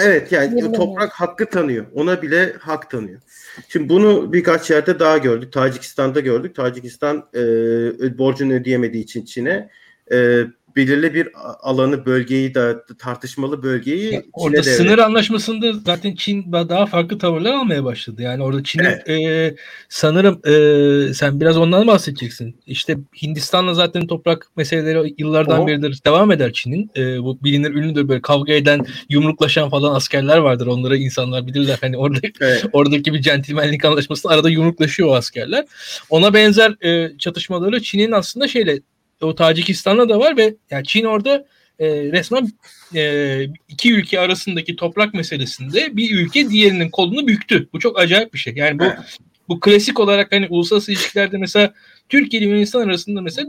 Evet 0.00 0.32
yani 0.32 0.50
Bilmiyorum. 0.50 0.72
toprak 0.72 1.12
hakkı 1.12 1.46
tanıyor. 1.50 1.86
Ona 1.94 2.22
bile 2.22 2.52
hak 2.52 2.90
tanıyor. 2.90 3.20
Şimdi 3.68 3.88
bunu 3.88 4.32
birkaç 4.32 4.70
yerde 4.70 4.98
daha 4.98 5.18
gördük. 5.18 5.52
Tacikistan'da 5.52 6.20
gördük. 6.20 6.54
Tacikistan 6.54 7.28
e, 7.34 7.38
borcunu 8.18 8.52
ödeyemediği 8.52 9.04
için 9.04 9.24
Çin'e 9.24 9.70
e, 10.12 10.44
belirli 10.76 11.14
bir 11.14 11.28
alanı, 11.60 12.06
bölgeyi 12.06 12.54
da 12.54 12.84
tartışmalı 12.98 13.62
bölgeyi 13.62 14.14
ya, 14.14 14.22
orada 14.32 14.62
Çin'e 14.62 14.74
sınır 14.74 14.98
anlaşmasında 14.98 15.72
zaten 15.72 16.14
Çin 16.14 16.52
daha 16.52 16.86
farklı 16.86 17.18
tavırlar 17.18 17.52
almaya 17.52 17.84
başladı. 17.84 18.22
Yani 18.22 18.42
orada 18.42 18.64
Çin'in 18.64 18.84
evet. 18.84 19.08
e, 19.08 19.54
sanırım 19.88 20.40
e, 20.46 21.14
sen 21.14 21.40
biraz 21.40 21.56
ondan 21.56 21.86
bahsedeceksin. 21.86 22.56
İşte 22.66 22.96
Hindistan'la 23.22 23.74
zaten 23.74 24.06
toprak 24.06 24.50
meseleleri 24.56 25.14
yıllardan 25.18 25.60
o. 25.60 25.66
beridir 25.66 26.00
devam 26.06 26.32
eder 26.32 26.52
Çin'in. 26.52 26.90
E, 26.96 27.22
bu 27.22 27.44
bilinir 27.44 27.70
ünlüdür 27.70 28.08
böyle 28.08 28.22
kavga 28.22 28.52
eden, 28.52 28.86
yumruklaşan 29.08 29.70
falan 29.70 29.94
askerler 29.94 30.38
vardır. 30.38 30.66
Onları 30.66 30.96
insanlar 30.96 31.46
bilirler. 31.46 31.78
Hani 31.80 31.96
orada 31.96 32.18
evet. 32.40 32.64
oradaki 32.72 33.14
bir 33.14 33.20
centilmenlik 33.20 33.84
anlaşmasında 33.84 34.32
arada 34.32 34.50
yumruklaşıyor 34.50 35.08
o 35.08 35.14
askerler. 35.14 35.64
Ona 36.10 36.34
benzer 36.34 36.84
e, 36.84 37.18
çatışmaları 37.18 37.82
Çin'in 37.82 38.12
aslında 38.12 38.48
şeyle 38.48 38.80
o 39.20 39.34
Tacikistan'da 39.34 40.08
da 40.08 40.18
var 40.18 40.36
ve 40.36 40.54
yani 40.70 40.84
Çin 40.84 41.04
orada 41.04 41.46
e, 41.78 41.86
resmen 41.88 42.52
e, 42.94 43.42
iki 43.68 43.92
ülke 43.92 44.20
arasındaki 44.20 44.76
toprak 44.76 45.14
meselesinde 45.14 45.96
bir 45.96 46.18
ülke 46.18 46.50
diğerinin 46.50 46.90
kolunu 46.90 47.26
büktü. 47.26 47.68
Bu 47.72 47.80
çok 47.80 47.98
acayip 47.98 48.34
bir 48.34 48.38
şey. 48.38 48.54
Yani 48.56 48.78
bu 48.78 48.84
bu 49.48 49.60
klasik 49.60 50.00
olarak 50.00 50.32
hani 50.32 50.46
uluslararası 50.50 50.92
ilişkilerde 50.92 51.38
mesela 51.38 51.74
Türkiye 52.08 52.42
ile 52.42 52.48
Yunanistan 52.48 52.80
arasında 52.80 53.20
mesela 53.20 53.48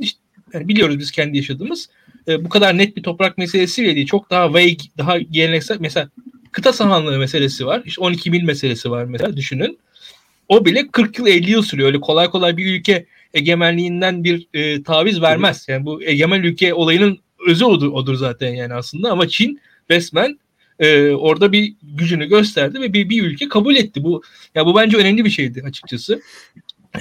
yani 0.54 0.68
biliyoruz 0.68 1.00
biz 1.00 1.12
kendi 1.12 1.38
yaşadığımız 1.38 1.90
e, 2.28 2.46
bu 2.46 2.50
kadar 2.50 2.78
net 2.78 2.98
bir 2.98 3.04
toprak 3.04 3.38
meselesi 3.38 3.84
bile 3.84 3.96
değil. 3.96 4.08
Çok 4.08 4.30
daha 4.30 4.54
vague, 4.54 4.78
daha 4.98 5.18
geleneksel 5.18 5.78
mesela 5.80 6.10
kıta 6.52 6.74
sahanlığı 6.74 7.18
meselesi 7.18 7.66
var. 7.66 7.82
İşte 7.86 8.02
12 8.02 8.32
mil 8.32 8.44
meselesi 8.44 8.92
var 8.92 9.06
mesela 9.06 9.38
düşünün. 9.38 9.80
O 10.48 10.66
bile 10.66 10.88
40 10.88 11.20
yıl 11.20 11.28
50 11.28 11.52
yıl 11.52 11.62
sürüyor. 11.62 11.88
Öyle 11.88 12.00
kolay 12.00 12.30
kolay 12.30 12.58
bir 12.58 12.66
ülke 12.66 13.06
egemenliğinden 13.34 14.24
bir 14.24 14.48
e, 14.54 14.84
taviz 14.84 15.22
vermez. 15.22 15.66
Yani 15.70 15.86
bu 15.86 16.04
egemen 16.04 16.44
ülke 16.44 16.74
olayının 16.74 17.20
özü 17.48 17.66
odur, 17.66 17.92
odur 17.92 18.16
zaten 18.16 18.54
yani 18.54 18.74
aslında 18.74 19.12
ama 19.12 19.28
Çin 19.28 19.60
resmen 19.92 20.40
e, 20.80 21.10
orada 21.10 21.52
bir 21.52 21.74
gücünü 21.84 22.26
gösterdi 22.26 22.82
ve 22.82 22.94
bir, 22.94 23.10
bir 23.10 23.24
ülke 23.24 23.50
kabul 23.50 23.76
etti. 23.76 24.04
Bu 24.04 24.24
ya 24.56 24.66
bu 24.66 24.76
bence 24.76 24.98
önemli 24.98 25.26
bir 25.26 25.30
şeydi 25.30 25.64
açıkçası. 25.66 26.22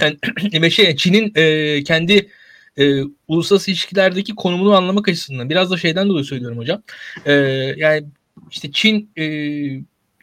Yani 0.01 0.17
ve 0.61 0.69
şey 0.69 0.95
Çin'in 0.95 1.31
e, 1.35 1.83
kendi 1.83 2.29
e, 2.77 3.01
uluslararası 3.27 3.71
ilişkilerdeki 3.71 4.35
konumunu 4.35 4.75
anlamak 4.75 5.07
açısından 5.07 5.49
biraz 5.49 5.71
da 5.71 5.77
şeyden 5.77 6.09
dolayı 6.09 6.25
söylüyorum 6.25 6.57
hocam. 6.57 6.83
E, 7.25 7.33
yani 7.77 8.05
işte 8.51 8.71
Çin 8.71 9.09
e, 9.17 9.25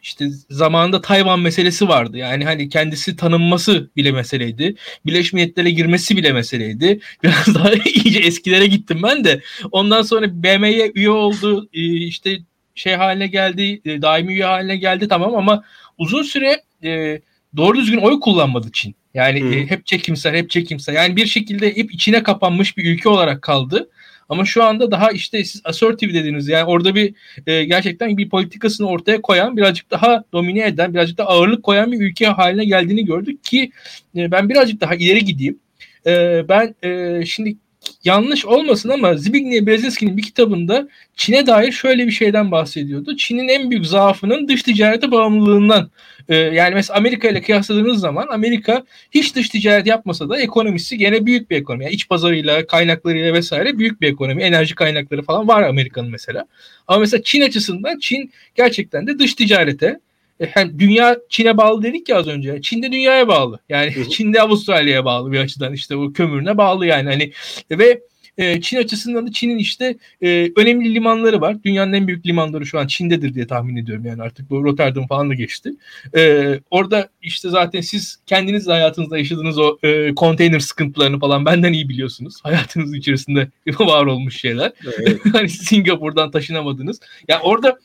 işte 0.05 0.29
zamanında 0.51 1.01
Tayvan 1.01 1.41
meselesi 1.41 1.89
vardı. 1.89 2.19
Yani 2.19 2.45
hani 2.45 2.69
kendisi 2.69 3.17
tanınması 3.17 3.91
bile 3.97 4.13
meseleydi. 4.13 4.75
Birleşmiş 5.07 5.33
Milletler'e 5.33 5.71
girmesi 5.71 6.17
bile 6.17 6.33
meseleydi. 6.33 7.01
Biraz 7.23 7.55
daha 7.55 7.73
iyice 7.73 8.19
eskilere 8.19 8.67
gittim 8.67 9.01
ben 9.03 9.25
de. 9.25 9.41
Ondan 9.73 10.03
sonra 10.03 10.43
BM'ye 10.43 10.93
üye 10.95 11.11
oldu. 11.11 11.69
E, 11.73 11.81
işte 11.83 12.39
şey 12.75 12.95
haline 12.95 13.27
geldi. 13.27 13.81
E, 13.85 14.03
daimi 14.03 14.33
üye 14.35 14.45
haline 14.45 14.77
geldi 14.77 15.09
tamam 15.09 15.35
ama 15.35 15.65
uzun 15.99 16.23
süre 16.23 16.63
e, 16.85 17.21
doğru 17.57 17.79
düzgün 17.79 17.99
oy 17.99 18.21
kullanmadı 18.21 18.69
Çin. 18.73 18.95
Yani 19.15 19.41
hmm. 19.41 19.67
hep 19.67 19.87
çekimser, 19.87 20.35
hep 20.35 20.51
çekimser. 20.51 20.93
Yani 20.93 21.17
bir 21.17 21.27
şekilde 21.27 21.77
hep 21.77 21.95
içine 21.95 22.23
kapanmış 22.23 22.77
bir 22.77 22.95
ülke 22.95 23.09
olarak 23.09 23.43
kaldı. 23.43 23.89
Ama 24.29 24.45
şu 24.45 24.65
anda 24.65 24.91
daha 24.91 25.11
işte 25.11 25.45
siz 25.45 25.61
assertive 25.65 26.15
dediniz 26.15 26.49
yani 26.49 26.65
orada 26.65 26.95
bir 26.95 27.15
e, 27.47 27.65
gerçekten 27.65 28.17
bir 28.17 28.29
politikasını 28.29 28.89
ortaya 28.89 29.23
koyan 29.23 29.57
birazcık 29.57 29.91
daha 29.91 30.25
domine 30.33 30.67
eden 30.67 30.95
birazcık 30.95 31.19
daha 31.19 31.29
ağırlık 31.29 31.63
koyan 31.63 31.93
bir 31.93 32.01
ülke 32.01 32.27
haline 32.27 32.65
geldiğini 32.65 33.05
gördük 33.05 33.45
ki 33.45 33.71
e, 34.17 34.31
ben 34.31 34.49
birazcık 34.49 34.81
daha 34.81 34.95
ileri 34.95 35.25
gideyim. 35.25 35.59
E, 36.07 36.45
ben 36.49 36.75
e, 36.83 37.21
şimdi 37.27 37.57
yanlış 38.05 38.47
olmasın 38.47 38.89
ama 38.89 39.17
Zbigniew 39.17 39.67
Brzezinski'nin 39.67 40.17
bir 40.17 40.23
kitabında 40.23 40.89
Çin'e 41.17 41.47
dair 41.47 41.73
şöyle 41.73 42.07
bir 42.07 42.13
şeyden 42.13 42.51
bahsediyordu. 42.51 43.17
Çin'in 43.17 43.49
en 43.49 43.71
büyük 43.71 43.87
zaafının 43.87 44.49
dış 44.49 44.63
ticarete 44.63 45.11
bağımlılığından. 45.11 45.91
Ee, 46.29 46.37
yani 46.37 46.75
mesela 46.75 46.99
Amerika 46.99 47.29
ile 47.29 47.43
kıyasladığınız 47.43 48.01
zaman 48.01 48.27
Amerika 48.31 48.85
hiç 49.11 49.37
dış 49.37 49.49
ticaret 49.49 49.87
yapmasa 49.87 50.29
da 50.29 50.41
ekonomisi 50.41 50.99
gene 50.99 51.27
büyük 51.27 51.51
bir 51.51 51.57
ekonomi. 51.57 51.85
Yani 51.85 51.95
iç 51.95 52.09
pazarıyla, 52.09 52.67
kaynaklarıyla 52.67 53.33
vesaire 53.35 53.79
büyük 53.79 54.01
bir 54.01 54.09
ekonomi. 54.09 54.43
Enerji 54.43 54.75
kaynakları 54.75 55.23
falan 55.23 55.49
var 55.49 55.63
Amerika'nın 55.63 56.11
mesela. 56.11 56.47
Ama 56.87 56.99
mesela 56.99 57.23
Çin 57.23 57.41
açısından 57.41 57.99
Çin 57.99 58.33
gerçekten 58.55 59.07
de 59.07 59.19
dış 59.19 59.35
ticarete 59.35 59.99
e, 60.41 60.47
hem 60.47 60.79
dünya 60.79 61.17
Çin'e 61.29 61.57
bağlı 61.57 61.83
dedik 61.83 62.09
ya 62.09 62.17
az 62.17 62.27
önce. 62.27 62.63
Çin 62.63 62.83
de 62.83 62.93
dünyaya 62.93 63.29
bağlı. 63.29 63.59
Yani 63.69 64.11
Çin 64.11 64.33
de 64.33 64.43
Avustralya'ya 64.43 65.05
bağlı 65.05 65.33
bir 65.33 65.41
açıdan 65.41 65.73
işte 65.73 65.99
bu 65.99 66.13
kömürüne 66.13 66.57
bağlı 66.57 66.87
yani 66.87 67.11
hani 67.11 67.33
ve 67.71 68.01
e, 68.39 68.61
Çin 68.61 68.77
açısından 68.77 69.27
da 69.27 69.33
Çin'in 69.33 69.59
işte 69.59 69.97
e, 70.23 70.51
önemli 70.57 70.95
limanları 70.95 71.41
var. 71.41 71.57
Dünyanın 71.65 71.93
en 71.93 72.07
büyük 72.07 72.27
limanları 72.27 72.67
şu 72.67 72.79
an 72.79 72.87
Çin'dedir 72.87 73.35
diye 73.35 73.47
tahmin 73.47 73.77
ediyorum 73.77 74.05
yani 74.05 74.23
artık 74.23 74.51
bu 74.51 74.65
Rotterdam 74.65 75.07
falan 75.07 75.31
da 75.31 75.35
geçti. 75.35 75.73
E, 76.17 76.55
orada 76.71 77.09
işte 77.23 77.49
zaten 77.51 77.81
siz 77.81 78.19
kendiniz 78.27 78.69
hayatınızda 78.69 79.19
yaşadığınız 79.19 79.59
o 79.59 79.79
e, 79.83 80.15
konteyner 80.15 80.59
sıkıntılarını 80.59 81.19
falan 81.19 81.47
benden 81.47 81.73
iyi 81.73 81.89
biliyorsunuz. 81.89 82.35
Hayatınız 82.43 82.95
içerisinde 82.95 83.49
var 83.79 84.07
olmuş 84.07 84.41
şeyler. 84.41 84.73
Evet. 84.99 85.21
hani 85.33 85.49
Singapur'dan 85.49 86.31
taşınamadınız. 86.31 87.01
Ya 87.29 87.35
yani 87.35 87.43
orada 87.43 87.79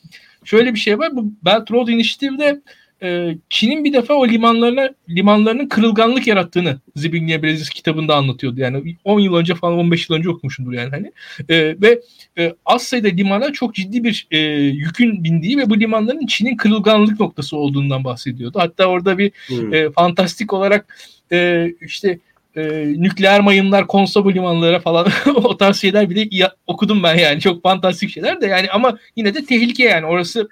şöyle 0.43 0.73
bir 0.73 0.79
şey 0.79 0.99
var. 0.99 1.15
Bu 1.15 1.33
Belt 1.45 1.71
Road 1.71 1.88
Initiative'de 1.88 2.62
e, 3.03 3.35
Çin'in 3.49 3.83
bir 3.83 3.93
defa 3.93 4.13
o 4.13 4.27
limanlarına 4.27 4.89
limanlarının 5.09 5.67
kırılganlık 5.67 6.27
yarattığını 6.27 6.79
Zbigniew 6.95 7.43
Brzezinski 7.43 7.75
kitabında 7.75 8.15
anlatıyordu. 8.15 8.59
Yani 8.59 8.95
10 9.03 9.19
yıl 9.19 9.35
önce 9.35 9.55
falan 9.55 9.77
15 9.77 10.09
yıl 10.09 10.17
önce 10.17 10.29
okumuşumdur 10.29 10.73
yani 10.73 10.89
hani. 10.89 11.12
E, 11.49 11.75
ve 11.81 12.01
e, 12.38 12.53
az 12.65 12.83
sayıda 12.83 13.07
limana 13.07 13.53
çok 13.53 13.75
ciddi 13.75 14.03
bir 14.03 14.27
e, 14.31 14.39
yükün 14.62 15.23
bindiği 15.23 15.57
ve 15.57 15.69
bu 15.69 15.79
limanların 15.79 16.25
Çin'in 16.25 16.57
kırılganlık 16.57 17.19
noktası 17.19 17.57
olduğundan 17.57 18.03
bahsediyordu. 18.03 18.59
Hatta 18.59 18.85
orada 18.85 19.17
bir 19.17 19.31
hmm. 19.47 19.73
e, 19.73 19.91
fantastik 19.91 20.53
olarak 20.53 20.97
e, 21.31 21.67
işte 21.81 22.19
e, 22.55 22.62
nükleer 22.97 23.41
mayınlar 23.41 23.88
konsa 23.88 24.25
bu 24.25 24.33
limanlara 24.33 24.79
falan 24.79 25.07
o 25.35 25.57
tarz 25.57 25.81
şeyler 25.81 26.09
bile 26.09 26.27
ya, 26.31 26.55
okudum 26.67 27.03
ben 27.03 27.17
yani 27.17 27.41
çok 27.41 27.63
fantastik 27.63 28.09
şeyler 28.09 28.41
de 28.41 28.47
yani 28.47 28.71
ama 28.71 28.97
yine 29.15 29.33
de 29.33 29.45
tehlike 29.45 29.83
yani 29.83 30.05
orası 30.05 30.49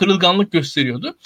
kırılganlık 0.00 0.52
gösteriyordu. 0.52 1.16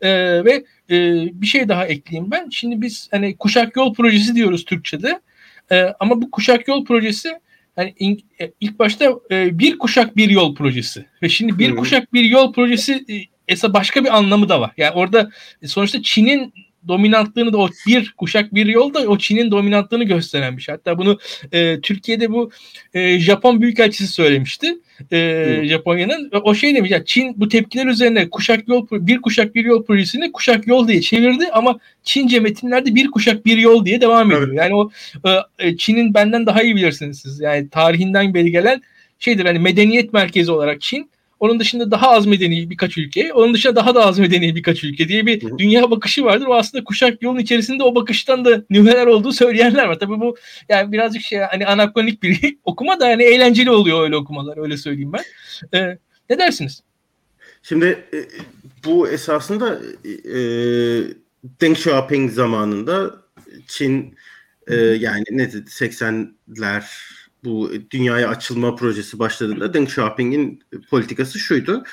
E, 0.00 0.10
ve 0.44 0.64
e, 0.90 0.96
bir 1.32 1.46
şey 1.46 1.68
daha 1.68 1.86
ekleyeyim 1.86 2.30
ben. 2.30 2.48
Şimdi 2.50 2.82
biz 2.82 3.08
hani 3.10 3.36
kuşak 3.36 3.76
yol 3.76 3.94
projesi 3.94 4.34
diyoruz 4.34 4.64
Türkçe'de. 4.64 5.20
E, 5.72 5.94
ama 6.00 6.22
bu 6.22 6.30
kuşak 6.30 6.68
yol 6.68 6.84
projesi 6.84 7.32
hani 7.76 7.94
e, 8.40 8.50
ilk 8.60 8.78
başta 8.78 9.14
e, 9.30 9.58
bir 9.58 9.78
kuşak 9.78 10.16
bir 10.16 10.30
yol 10.30 10.54
projesi 10.54 11.06
ve 11.22 11.28
şimdi 11.28 11.58
bir 11.58 11.70
hmm. 11.70 11.76
kuşak 11.76 12.12
bir 12.12 12.24
yol 12.24 12.52
projesi 12.52 13.04
e, 13.08 13.14
esa 13.48 13.74
başka 13.74 14.04
bir 14.04 14.16
anlamı 14.16 14.48
da 14.48 14.60
var. 14.60 14.72
Yani 14.76 14.92
orada 14.92 15.30
e, 15.62 15.66
sonuçta 15.66 16.02
Çin'in 16.02 16.54
dominantlığını 16.88 17.52
da 17.52 17.58
o 17.58 17.68
bir 17.86 18.14
kuşak 18.18 18.54
bir 18.54 18.66
yolda 18.66 18.98
o 18.98 19.18
Çin'in 19.18 19.50
dominantlığını 19.50 20.04
gösteren 20.04 20.56
bir 20.56 20.62
şey. 20.62 20.74
Hatta 20.74 20.98
bunu 20.98 21.18
e, 21.52 21.80
Türkiye'de 21.80 22.30
bu 22.30 22.50
e, 22.94 23.18
Japon 23.18 23.60
Büyükelçisi 23.60 24.12
söylemişti. 24.12 24.74
E, 25.12 25.60
Japonya'nın 25.64 26.30
o 26.42 26.54
şey 26.54 26.74
demiş 26.74 26.90
ya 26.90 27.04
Çin 27.04 27.34
bu 27.36 27.48
tepkiler 27.48 27.86
üzerine 27.86 28.30
kuşak 28.30 28.68
yol 28.68 28.86
bir 28.90 29.22
kuşak 29.22 29.54
bir 29.54 29.64
yol 29.64 29.84
projesini 29.84 30.32
kuşak 30.32 30.66
yol 30.66 30.88
diye 30.88 31.00
çevirdi 31.00 31.48
ama 31.52 31.78
Çince 32.02 32.40
metinlerde 32.40 32.94
bir 32.94 33.10
kuşak 33.10 33.46
bir 33.46 33.58
yol 33.58 33.84
diye 33.84 34.00
devam 34.00 34.26
ediyor. 34.26 34.48
Evet. 34.48 34.58
Yani 34.58 34.74
o 34.74 34.90
e, 35.58 35.76
Çin'in 35.76 36.14
benden 36.14 36.46
daha 36.46 36.62
iyi 36.62 36.76
bilirsiniz 36.76 37.18
siz. 37.18 37.40
Yani 37.40 37.68
tarihinden 37.68 38.34
beri 38.34 38.50
gelen 38.50 38.82
şeydir 39.18 39.44
hani 39.44 39.58
medeniyet 39.58 40.12
merkezi 40.12 40.52
olarak 40.52 40.80
Çin 40.80 41.10
onun 41.42 41.60
dışında 41.60 41.90
daha 41.90 42.10
az 42.10 42.26
medeni 42.26 42.70
birkaç 42.70 42.98
ülke, 42.98 43.32
onun 43.32 43.54
dışında 43.54 43.76
daha 43.76 43.94
da 43.94 44.06
az 44.06 44.18
medeni 44.18 44.54
birkaç 44.56 44.84
ülke 44.84 45.08
diye 45.08 45.26
bir 45.26 45.58
dünya 45.58 45.90
bakışı 45.90 46.24
vardır. 46.24 46.46
O 46.46 46.54
aslında 46.54 46.84
kuşak 46.84 47.22
yolun 47.22 47.38
içerisinde 47.38 47.82
o 47.82 47.94
bakıştan 47.94 48.44
da 48.44 48.64
nüveler 48.70 49.06
olduğu 49.06 49.32
söyleyenler 49.32 49.84
var. 49.84 49.98
Tabii 49.98 50.20
bu 50.20 50.36
yani 50.68 50.92
birazcık 50.92 51.22
şey 51.22 51.38
hani 51.38 51.66
anakronik 51.66 52.22
bir 52.22 52.56
okuma 52.64 53.00
da 53.00 53.08
yani 53.08 53.22
eğlenceli 53.22 53.70
oluyor 53.70 54.02
öyle 54.02 54.16
okumalar 54.16 54.62
öyle 54.62 54.76
söyleyeyim 54.76 55.12
ben. 55.12 55.24
Ee, 55.78 55.98
ne 56.30 56.38
dersiniz? 56.38 56.82
Şimdi 57.62 57.86
e, 57.86 58.18
bu 58.84 59.08
esasında 59.08 59.80
e, 60.04 60.40
Deng 61.60 61.76
Xiaoping 61.76 62.32
zamanında 62.32 63.14
Çin 63.66 64.14
e, 64.66 64.74
yani 64.76 65.24
ne 65.30 65.42
80'ler 65.42 66.84
bu 67.44 67.72
dünyaya 67.90 68.28
açılma 68.28 68.76
projesi 68.76 69.18
başladığında 69.18 69.74
Deng 69.74 69.88
Xiaoping'in 69.88 70.62
politikası 70.90 71.38
şuydu. 71.38 71.84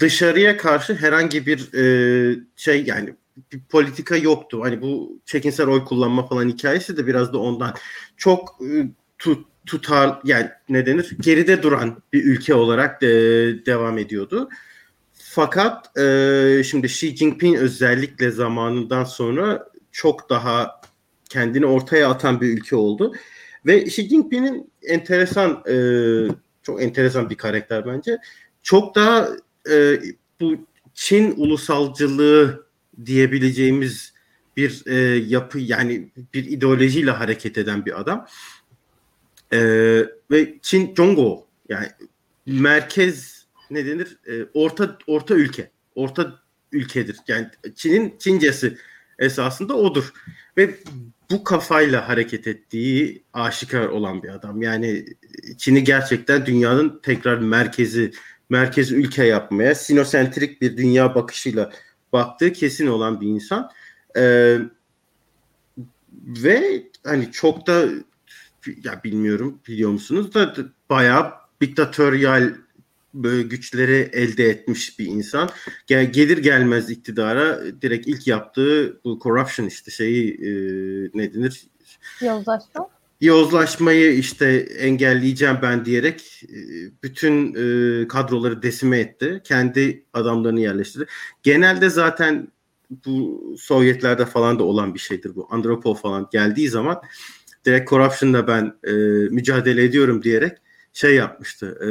Dışarıya 0.00 0.56
karşı 0.56 0.94
herhangi 0.94 1.46
bir 1.46 1.74
e, 1.74 2.40
şey 2.56 2.84
yani 2.84 3.14
bir 3.52 3.60
politika 3.60 4.16
yoktu. 4.16 4.60
Hani 4.62 4.82
bu 4.82 5.20
çekinsel 5.26 5.66
oy 5.66 5.84
kullanma 5.84 6.26
falan 6.26 6.48
hikayesi 6.48 6.96
de 6.96 7.06
biraz 7.06 7.32
da 7.32 7.38
ondan. 7.38 7.74
Çok 8.16 8.58
e, 8.62 8.90
tut, 9.18 9.46
tutar 9.66 10.20
yani 10.24 10.48
ne 10.68 10.86
denir? 10.86 11.16
Geride 11.20 11.62
duran 11.62 12.02
bir 12.12 12.24
ülke 12.24 12.54
olarak 12.54 13.02
de, 13.02 13.06
devam 13.66 13.98
ediyordu. 13.98 14.48
Fakat 15.12 15.98
e, 15.98 16.62
şimdi 16.64 16.86
Xi 16.86 17.16
Jinping 17.16 17.58
özellikle 17.58 18.30
zamanından 18.30 19.04
sonra 19.04 19.68
çok 19.92 20.30
daha 20.30 20.80
kendini 21.28 21.66
ortaya 21.66 22.10
atan 22.10 22.40
bir 22.40 22.48
ülke 22.48 22.76
oldu. 22.76 23.12
Ve 23.66 23.84
Xi 23.84 24.08
Jinping'in 24.08 24.70
enteresan 24.82 25.64
e, 25.68 25.74
çok 26.62 26.82
enteresan 26.82 27.30
bir 27.30 27.36
karakter 27.36 27.86
bence. 27.86 28.18
Çok 28.62 28.94
daha 28.94 29.28
e, 29.70 30.00
bu 30.40 30.56
Çin 30.94 31.34
ulusalcılığı 31.36 32.66
diyebileceğimiz 33.06 34.14
bir 34.56 34.82
e, 34.86 34.94
yapı 35.16 35.58
yani 35.58 36.10
bir 36.34 36.44
ideolojiyle 36.44 37.10
hareket 37.10 37.58
eden 37.58 37.86
bir 37.86 38.00
adam. 38.00 38.26
E, 39.52 39.60
ve 40.30 40.58
Çin 40.62 40.94
Congo 40.94 41.46
yani 41.68 41.88
merkez 42.46 43.46
ne 43.70 43.86
denir? 43.86 44.18
E, 44.26 44.44
orta 44.54 44.98
orta 45.06 45.34
ülke. 45.34 45.70
Orta 45.94 46.40
ülkedir. 46.72 47.16
Yani 47.28 47.48
Çin'in 47.76 48.14
Çincesi 48.18 48.78
esasında 49.18 49.74
odur. 49.76 50.12
Ve 50.56 50.74
bu 51.30 51.44
kafayla 51.44 52.08
hareket 52.08 52.46
ettiği 52.46 53.24
aşikar 53.32 53.86
olan 53.86 54.22
bir 54.22 54.28
adam. 54.28 54.62
Yani 54.62 55.06
Çin'i 55.58 55.84
gerçekten 55.84 56.46
dünyanın 56.46 57.00
tekrar 57.02 57.38
merkezi, 57.38 58.12
merkez 58.50 58.92
ülke 58.92 59.24
yapmaya, 59.24 59.74
sinosentrik 59.74 60.62
bir 60.62 60.76
dünya 60.76 61.14
bakışıyla 61.14 61.72
baktığı 62.12 62.52
kesin 62.52 62.86
olan 62.86 63.20
bir 63.20 63.26
insan. 63.26 63.70
Ee, 64.16 64.58
ve 66.22 66.82
hani 67.04 67.32
çok 67.32 67.66
da 67.66 67.84
ya 68.84 69.00
bilmiyorum 69.04 69.60
biliyor 69.68 69.90
musunuz 69.90 70.34
da 70.34 70.54
bayağı 70.90 71.32
diktatöryal 71.60 72.54
böyle 73.14 73.42
güçleri 73.42 74.10
elde 74.12 74.48
etmiş 74.48 74.98
bir 74.98 75.06
insan. 75.06 75.50
Gel, 75.86 76.12
gelir 76.12 76.38
gelmez 76.38 76.90
iktidara 76.90 77.60
direkt 77.82 78.08
ilk 78.08 78.26
yaptığı 78.26 79.00
bu 79.04 79.18
corruption 79.22 79.66
işte 79.66 79.90
şeyi 79.90 80.34
e, 80.34 80.50
ne 81.14 81.34
denir? 81.34 81.66
Yozlaşma. 82.20 82.88
Yozlaşmayı 83.20 84.12
işte 84.12 84.46
engelleyeceğim 84.78 85.58
ben 85.62 85.84
diyerek 85.84 86.42
e, 86.44 86.58
bütün 87.02 87.54
e, 87.54 88.08
kadroları 88.08 88.62
desime 88.62 88.98
etti. 88.98 89.40
Kendi 89.44 90.04
adamlarını 90.12 90.60
yerleştirdi. 90.60 91.06
Genelde 91.42 91.90
zaten 91.90 92.48
bu 92.90 93.40
Sovyetlerde 93.58 94.26
falan 94.26 94.58
da 94.58 94.64
olan 94.64 94.94
bir 94.94 94.98
şeydir 94.98 95.34
bu. 95.34 95.48
Andropov 95.50 95.94
falan 95.94 96.28
geldiği 96.32 96.68
zaman 96.68 97.02
direkt 97.64 97.90
corruption'la 97.90 98.46
ben 98.46 98.74
e, 98.84 98.92
mücadele 99.30 99.84
ediyorum 99.84 100.22
diyerek 100.22 100.58
şey 100.92 101.14
yapmıştı. 101.14 101.78
E, 101.86 101.90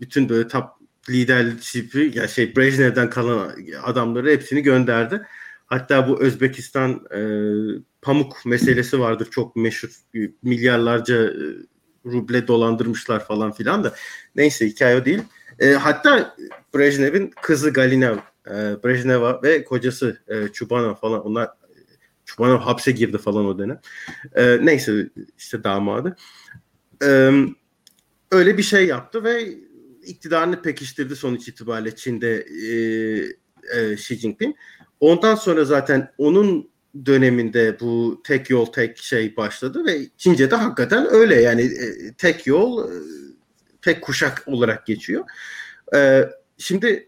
bütün 0.00 0.28
böyle 0.28 0.48
top 0.48 0.64
liderliği 1.10 2.18
ya 2.18 2.28
şey 2.28 2.56
Brejnev'den 2.56 3.10
kalan 3.10 3.52
adamları 3.82 4.30
hepsini 4.30 4.62
gönderdi. 4.62 5.26
Hatta 5.66 6.08
bu 6.08 6.20
Özbekistan 6.20 7.06
e, 7.14 7.20
pamuk 8.02 8.46
meselesi 8.46 9.00
vardır 9.00 9.28
çok 9.30 9.56
meşhur 9.56 9.90
milyarlarca 10.42 11.24
e, 11.24 11.34
ruble 12.06 12.46
dolandırmışlar 12.46 13.24
falan 13.24 13.52
filan 13.52 13.84
da 13.84 13.94
neyse 14.36 14.66
hikaye 14.66 14.96
o 14.96 15.04
değil. 15.04 15.22
E, 15.58 15.72
hatta 15.72 16.36
Brejnev'in 16.74 17.32
kızı 17.42 17.70
Galina 17.70 18.24
e, 18.46 18.52
Brejneva 18.84 19.42
ve 19.42 19.64
kocası 19.64 20.22
e, 20.28 20.48
Çubanov 20.48 20.94
falan 20.94 21.26
onlar 21.26 21.50
Çubanov 22.24 22.58
hapse 22.58 22.92
girdi 22.92 23.18
falan 23.18 23.46
o 23.46 23.58
dönem. 23.58 23.80
E, 24.34 24.66
neyse 24.66 25.08
işte 25.38 25.64
damadı. 25.64 26.16
E, 27.02 27.30
öyle 28.30 28.58
bir 28.58 28.62
şey 28.62 28.86
yaptı 28.86 29.24
ve 29.24 29.54
iktidarını 30.04 30.62
pekiştirdi 30.62 31.16
sonuç 31.16 31.48
itibariyle 31.48 31.96
Çin'de 31.96 32.36
e, 32.40 32.70
e, 33.78 33.92
Xi 33.92 34.16
Jinping. 34.16 34.56
Ondan 35.00 35.34
sonra 35.34 35.64
zaten 35.64 36.12
onun 36.18 36.70
döneminde 37.06 37.80
bu 37.80 38.20
tek 38.24 38.50
yol 38.50 38.66
tek 38.66 38.98
şey 38.98 39.36
başladı 39.36 39.84
ve 39.84 40.00
Çince'de 40.16 40.54
hakikaten 40.54 41.06
öyle 41.10 41.40
yani 41.40 41.62
e, 41.62 42.14
tek 42.18 42.46
yol 42.46 42.92
e, 42.92 42.94
tek 43.82 44.02
kuşak 44.02 44.42
olarak 44.46 44.86
geçiyor. 44.86 45.24
E, 45.94 46.30
şimdi 46.58 47.06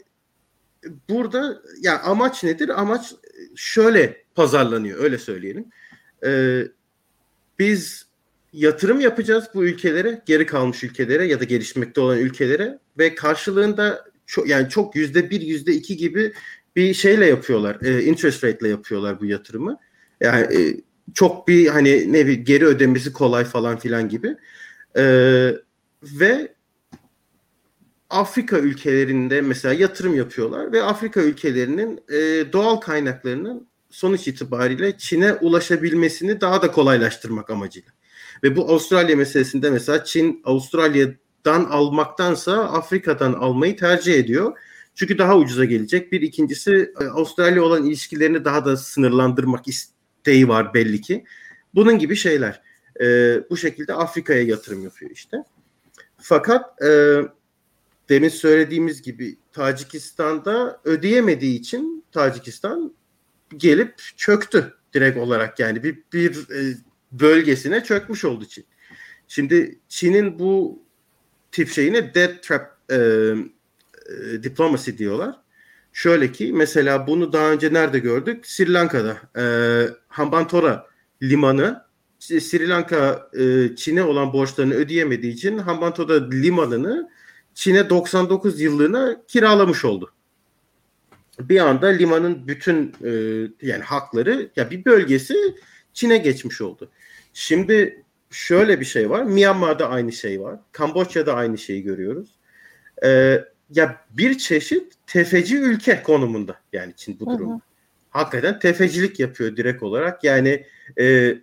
burada 1.11 1.62
ya 1.80 2.01
amaç 2.03 2.45
nedir? 2.45 2.80
Amaç 2.80 3.14
şöyle 3.57 4.24
pazarlanıyor 4.34 5.03
öyle 5.03 5.18
söyleyelim. 5.18 5.66
E, 6.24 6.62
biz 7.59 8.07
yatırım 8.53 9.01
yapacağız 9.01 9.45
bu 9.55 9.64
ülkelere, 9.64 10.22
geri 10.26 10.47
kalmış 10.47 10.84
ülkelere 10.84 11.26
ya 11.26 11.40
da 11.40 11.45
gelişmekte 11.45 12.01
olan 12.01 12.18
ülkelere 12.18 12.78
ve 12.99 13.14
karşılığında 13.14 14.05
çok 14.26 14.49
yani 14.49 14.68
çok 14.68 14.97
yüzde 14.97 15.30
bir, 15.30 15.40
yüzde 15.40 15.72
iki 15.72 15.97
gibi 15.97 16.32
bir 16.76 16.95
şeyle 16.95 17.26
yapıyorlar. 17.26 17.78
E, 17.82 18.03
interest 18.03 18.45
rate 18.45 18.59
ile 18.61 18.68
yapıyorlar 18.68 19.20
bu 19.20 19.26
yatırımı. 19.26 19.78
Yani 20.20 20.57
e, 20.57 20.80
çok 21.14 21.49
bir 21.49 21.66
hani 21.66 22.12
ne 22.12 22.26
bir 22.26 22.32
geri 22.32 22.66
ödemesi 22.66 23.12
kolay 23.12 23.45
falan 23.45 23.78
filan 23.78 24.09
gibi. 24.09 24.36
E, 24.97 25.05
ve 26.03 26.55
Afrika 28.11 28.59
ülkelerinde 28.59 29.40
mesela 29.40 29.74
yatırım 29.74 30.16
yapıyorlar 30.16 30.72
ve 30.72 30.82
Afrika 30.82 31.22
ülkelerinin 31.22 32.01
e, 32.09 32.53
doğal 32.53 32.76
kaynaklarının 32.76 33.68
sonuç 33.90 34.28
itibariyle 34.28 34.99
Çin'e 34.99 35.34
ulaşabilmesini 35.34 36.40
daha 36.40 36.62
da 36.62 36.72
kolaylaştırmak 36.72 37.51
amacıyla. 37.51 37.93
Ve 38.43 38.57
bu 38.57 38.70
Avustralya 38.70 39.16
meselesinde 39.16 39.70
mesela 39.70 40.05
Çin 40.05 40.43
Avustralya'dan 41.47 41.70
almaktansa 41.70 42.68
Afrika'dan 42.68 43.32
almayı 43.32 43.76
tercih 43.76 44.14
ediyor. 44.14 44.59
Çünkü 44.95 45.18
daha 45.18 45.36
ucuza 45.36 45.64
gelecek. 45.64 46.12
Bir 46.12 46.20
ikincisi 46.20 46.93
e, 47.01 47.05
Avustralya 47.05 47.62
olan 47.62 47.84
ilişkilerini 47.84 48.45
daha 48.45 48.64
da 48.64 48.76
sınırlandırmak 48.76 49.68
isteği 49.68 50.49
var 50.49 50.74
belli 50.74 51.01
ki. 51.01 51.24
Bunun 51.74 51.99
gibi 51.99 52.16
şeyler. 52.16 52.62
E, 53.01 53.07
bu 53.51 53.57
şekilde 53.57 53.95
Afrika'ya 53.95 54.43
yatırım 54.43 54.84
yapıyor 54.84 55.11
işte. 55.11 55.36
Fakat 56.18 56.82
e, 56.82 57.20
demin 58.09 58.28
söylediğimiz 58.28 59.03
gibi 59.03 59.36
Tacikistan'da 59.53 60.80
ödeyemediği 60.84 61.59
için 61.59 62.05
Tacikistan 62.12 62.95
gelip 63.57 63.95
çöktü 64.16 64.74
direkt 64.95 65.18
olarak 65.18 65.59
yani 65.59 65.82
bir, 65.82 66.03
bir 66.12 66.51
e, 66.51 66.76
bölgesine 67.12 67.84
çökmüş 67.84 68.24
oldu 68.24 68.45
Çin. 68.45 68.64
Şimdi 69.28 69.78
Çin'in 69.88 70.38
bu 70.38 70.82
tip 71.53 71.68
şeyine 71.68 72.14
dead 72.14 72.42
trap 72.42 72.78
e, 72.90 72.96
e, 72.96 74.42
diplomacy 74.42 74.90
diyorlar. 74.98 75.36
Şöyle 75.92 76.32
ki 76.32 76.53
mesela 76.53 77.07
bunu 77.07 77.32
daha 77.32 77.50
önce 77.50 77.72
nerede 77.72 77.98
gördük? 77.98 78.46
Sri 78.46 78.72
Lanka'da 78.72 79.16
e, 79.36 79.44
Hambantota 80.09 80.86
limanı 81.22 81.84
Sri 82.18 82.68
Lanka 82.68 83.30
e, 83.34 83.76
Çin'e 83.76 84.03
olan 84.03 84.32
borçlarını 84.32 84.74
ödeyemediği 84.74 85.32
için 85.32 85.59
Hambantota 85.59 86.28
limanını 86.28 87.11
Çin'e 87.55 87.90
99 87.90 88.61
yıllığına 88.61 89.22
kiralamış 89.28 89.84
oldu. 89.84 90.12
Bir 91.40 91.61
anda 91.61 91.86
limanın 91.86 92.48
bütün 92.48 92.94
e, 93.05 93.12
yani 93.62 93.82
hakları 93.82 94.50
ya 94.57 94.70
bir 94.70 94.84
bölgesi 94.84 95.34
Çin'e 95.92 96.18
geçmiş 96.18 96.61
oldu. 96.61 96.90
Şimdi 97.32 98.05
şöyle 98.33 98.80
bir 98.80 98.85
şey 98.85 99.11
var. 99.11 99.22
Myanmar'da 99.22 99.89
aynı 99.89 100.12
şey 100.12 100.41
var. 100.41 100.59
Kamboçya'da 100.72 101.35
aynı 101.35 101.59
şeyi 101.59 101.83
görüyoruz. 101.83 102.28
Ee, 103.05 103.45
ya 103.70 104.05
bir 104.11 104.39
çeşit 104.39 104.93
tefeci 105.07 105.59
ülke 105.59 106.03
konumunda 106.03 106.61
yani 106.72 106.93
Çin 106.97 107.20
bu 107.20 107.26
durumda. 107.26 107.53
Hı 107.53 107.57
hı. 107.57 107.61
Hakikaten 108.11 108.59
tefecilik 108.59 109.20
yapıyor 109.20 109.57
direkt 109.57 109.83
olarak. 109.83 110.24
Yani 110.24 110.66
e, 111.01 111.35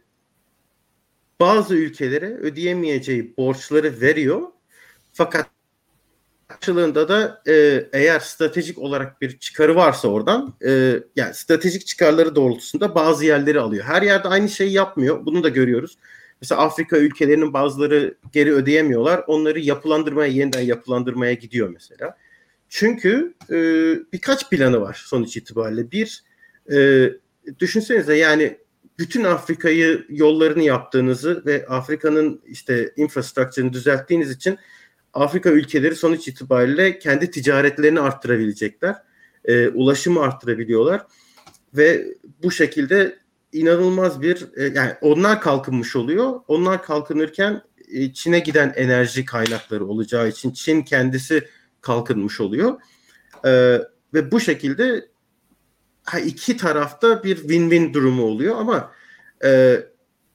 bazı 1.40 1.76
ülkelere 1.76 2.34
ödeyemeyeceği 2.34 3.34
borçları 3.38 4.02
veriyor. 4.02 4.42
Fakat 5.14 5.48
karşılığında 6.48 7.10
da 7.10 7.42
e, 7.48 7.86
eğer 7.94 8.20
stratejik 8.20 8.78
olarak 8.78 9.22
bir 9.22 9.40
çıkarı 9.40 9.76
varsa 9.76 10.08
oradan 10.08 10.54
e, 10.66 11.00
yani 11.16 11.34
stratejik 11.34 11.88
çıkarları 11.88 12.36
doğrultusunda 12.36 12.96
bazı 12.96 13.26
yerleri 13.26 13.60
alıyor. 13.60 13.86
Her 13.86 14.02
yerde 14.02 14.28
aynı 14.28 14.50
şeyi 14.50 14.72
yapmıyor. 14.72 15.26
Bunu 15.26 15.44
da 15.44 15.50
görüyoruz. 15.50 15.98
Mesela 16.42 16.62
Afrika 16.62 16.98
ülkelerinin 16.98 17.54
bazıları 17.54 18.18
geri 18.32 18.54
ödeyemiyorlar. 18.54 19.24
Onları 19.28 19.60
yapılandırmaya, 19.60 20.32
yeniden 20.32 20.62
yapılandırmaya 20.62 21.34
gidiyor 21.34 21.70
mesela. 21.70 22.18
Çünkü 22.70 23.34
e, 23.50 23.56
birkaç 24.14 24.50
planı 24.50 24.82
var 24.82 25.04
sonuç 25.06 25.38
itibariyle. 25.38 25.92
Bir, 25.92 26.24
e, 26.72 27.10
düşünsenize 27.60 28.18
yani 28.18 28.58
bütün 29.00 29.24
Afrika'yı 29.24 30.06
yollarını 30.10 30.64
yaptığınızı 30.64 31.44
ve 31.46 31.66
Afrika'nın 31.68 32.42
işte 32.46 32.94
infrastructure'ını 32.96 33.74
düzelttiğiniz 33.74 34.32
için 34.32 34.58
Afrika 35.14 35.50
ülkeleri 35.50 35.96
sonuç 35.96 36.28
itibariyle 36.28 37.00
kendi 37.00 37.32
ticaretlerini 37.32 38.00
arttırabilecekler. 38.00 38.96
E, 39.46 39.68
ulaşımı 39.68 40.22
arttırabiliyorlar 40.22 41.02
ve 41.74 42.08
bu 42.44 42.52
şekilde 42.52 43.20
inanılmaz 43.54 44.22
bir 44.22 44.48
e, 44.56 44.64
yani 44.64 44.94
onlar 45.02 45.42
kalkınmış 45.42 45.96
oluyor. 45.96 46.42
Onlar 46.48 46.84
kalkınırken 46.84 47.62
e, 47.92 48.14
Çin'e 48.14 48.40
giden 48.40 48.74
enerji 48.76 49.26
kaynakları 49.26 49.86
olacağı 49.86 50.28
için 50.28 50.52
Çin 50.52 50.82
kendisi 50.82 51.48
kalkınmış 51.82 52.42
oluyor. 52.42 52.82
E, 53.46 53.52
ve 54.14 54.32
bu 54.32 54.40
şekilde 54.40 55.08
ha, 56.04 56.20
iki 56.20 56.58
tarafta 56.58 57.24
bir 57.24 57.38
win-win 57.38 57.94
durumu 57.94 58.24
oluyor 58.24 58.56
ama 58.56 58.92
e, 59.44 59.80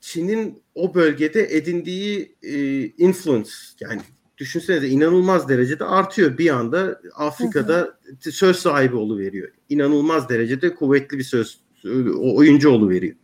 Çin'in 0.00 0.62
o 0.74 0.94
bölgede 0.94 1.56
edindiği 1.56 2.36
e, 2.42 2.84
influence 2.86 3.50
yani 3.80 4.00
düşünsenize 4.38 4.88
inanılmaz 4.88 5.48
derecede 5.48 5.84
artıyor. 5.84 6.38
Bir 6.38 6.50
anda 6.50 7.00
Afrika'da 7.14 7.78
hı 7.78 7.96
hı. 8.24 8.32
söz 8.32 8.56
sahibi 8.56 9.18
veriyor. 9.18 9.48
İnanılmaz 9.68 10.28
derecede 10.28 10.74
kuvvetli 10.74 11.18
bir 11.18 11.24
söz 11.24 11.63
oyuncu 12.20 12.88
veriyor. 12.88 13.16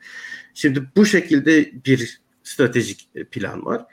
Şimdi 0.54 0.82
bu 0.96 1.06
şekilde 1.06 1.84
bir 1.86 2.20
stratejik 2.42 3.08
plan 3.30 3.64
var. 3.64 3.84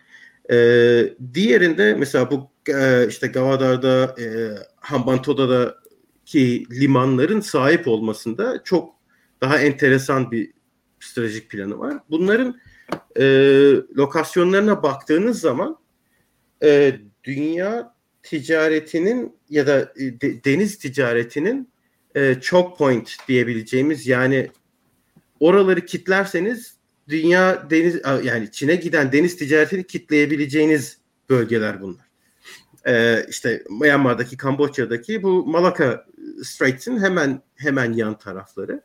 Ee, 0.51 1.13
diğerinde 1.33 1.93
mesela 1.93 2.31
bu 2.31 2.51
e, 2.73 3.07
işte 3.07 3.27
Gavadar'da, 3.27 4.15
e, 4.21 4.25
Hambantota'da 4.75 5.75
ki 6.25 6.65
limanların 6.71 7.39
sahip 7.39 7.87
olmasında 7.87 8.61
çok 8.63 8.95
daha 9.41 9.57
enteresan 9.57 10.31
bir 10.31 10.51
stratejik 10.99 11.49
planı 11.49 11.79
var. 11.79 11.97
Bunların 12.09 12.59
e, 13.19 13.23
lokasyonlarına 13.97 14.83
baktığınız 14.83 15.39
zaman 15.39 15.77
e, 16.63 16.95
dünya 17.23 17.95
ticaretinin 18.23 19.35
ya 19.49 19.67
da 19.67 19.93
e, 19.99 20.21
de, 20.21 20.43
deniz 20.43 20.77
ticaretinin 20.77 21.69
e, 22.17 22.41
çok 22.41 22.77
point 22.77 23.17
diyebileceğimiz 23.27 24.07
yani 24.07 24.49
oraları 25.39 25.85
kitlerseniz 25.85 26.77
dünya 27.07 27.69
deniz 27.69 28.01
yani 28.23 28.51
Çin'e 28.51 28.75
giden 28.75 29.11
deniz 29.11 29.37
ticaretini 29.37 29.87
kitleyebileceğiniz 29.87 30.97
bölgeler 31.29 31.81
bunlar. 31.81 32.07
Ee, 32.87 33.25
işte 33.29 33.63
Myanmar'daki, 33.81 34.37
Kamboçya'daki 34.37 35.23
bu 35.23 35.45
Malacca 35.45 36.05
Straits'in 36.43 36.99
hemen 36.99 37.41
hemen 37.55 37.93
yan 37.93 38.17
tarafları. 38.17 38.81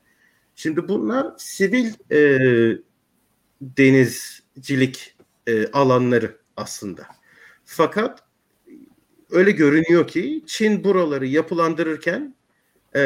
Şimdi 0.54 0.88
bunlar 0.88 1.26
sivil 1.38 1.92
e, 2.10 2.18
denizcilik 3.60 5.16
e, 5.46 5.66
alanları 5.66 6.36
aslında. 6.56 7.06
Fakat 7.64 8.24
öyle 9.30 9.50
görünüyor 9.50 10.06
ki 10.08 10.42
Çin 10.46 10.84
buraları 10.84 11.26
yapılandırırken 11.26 12.34
e, 12.96 13.02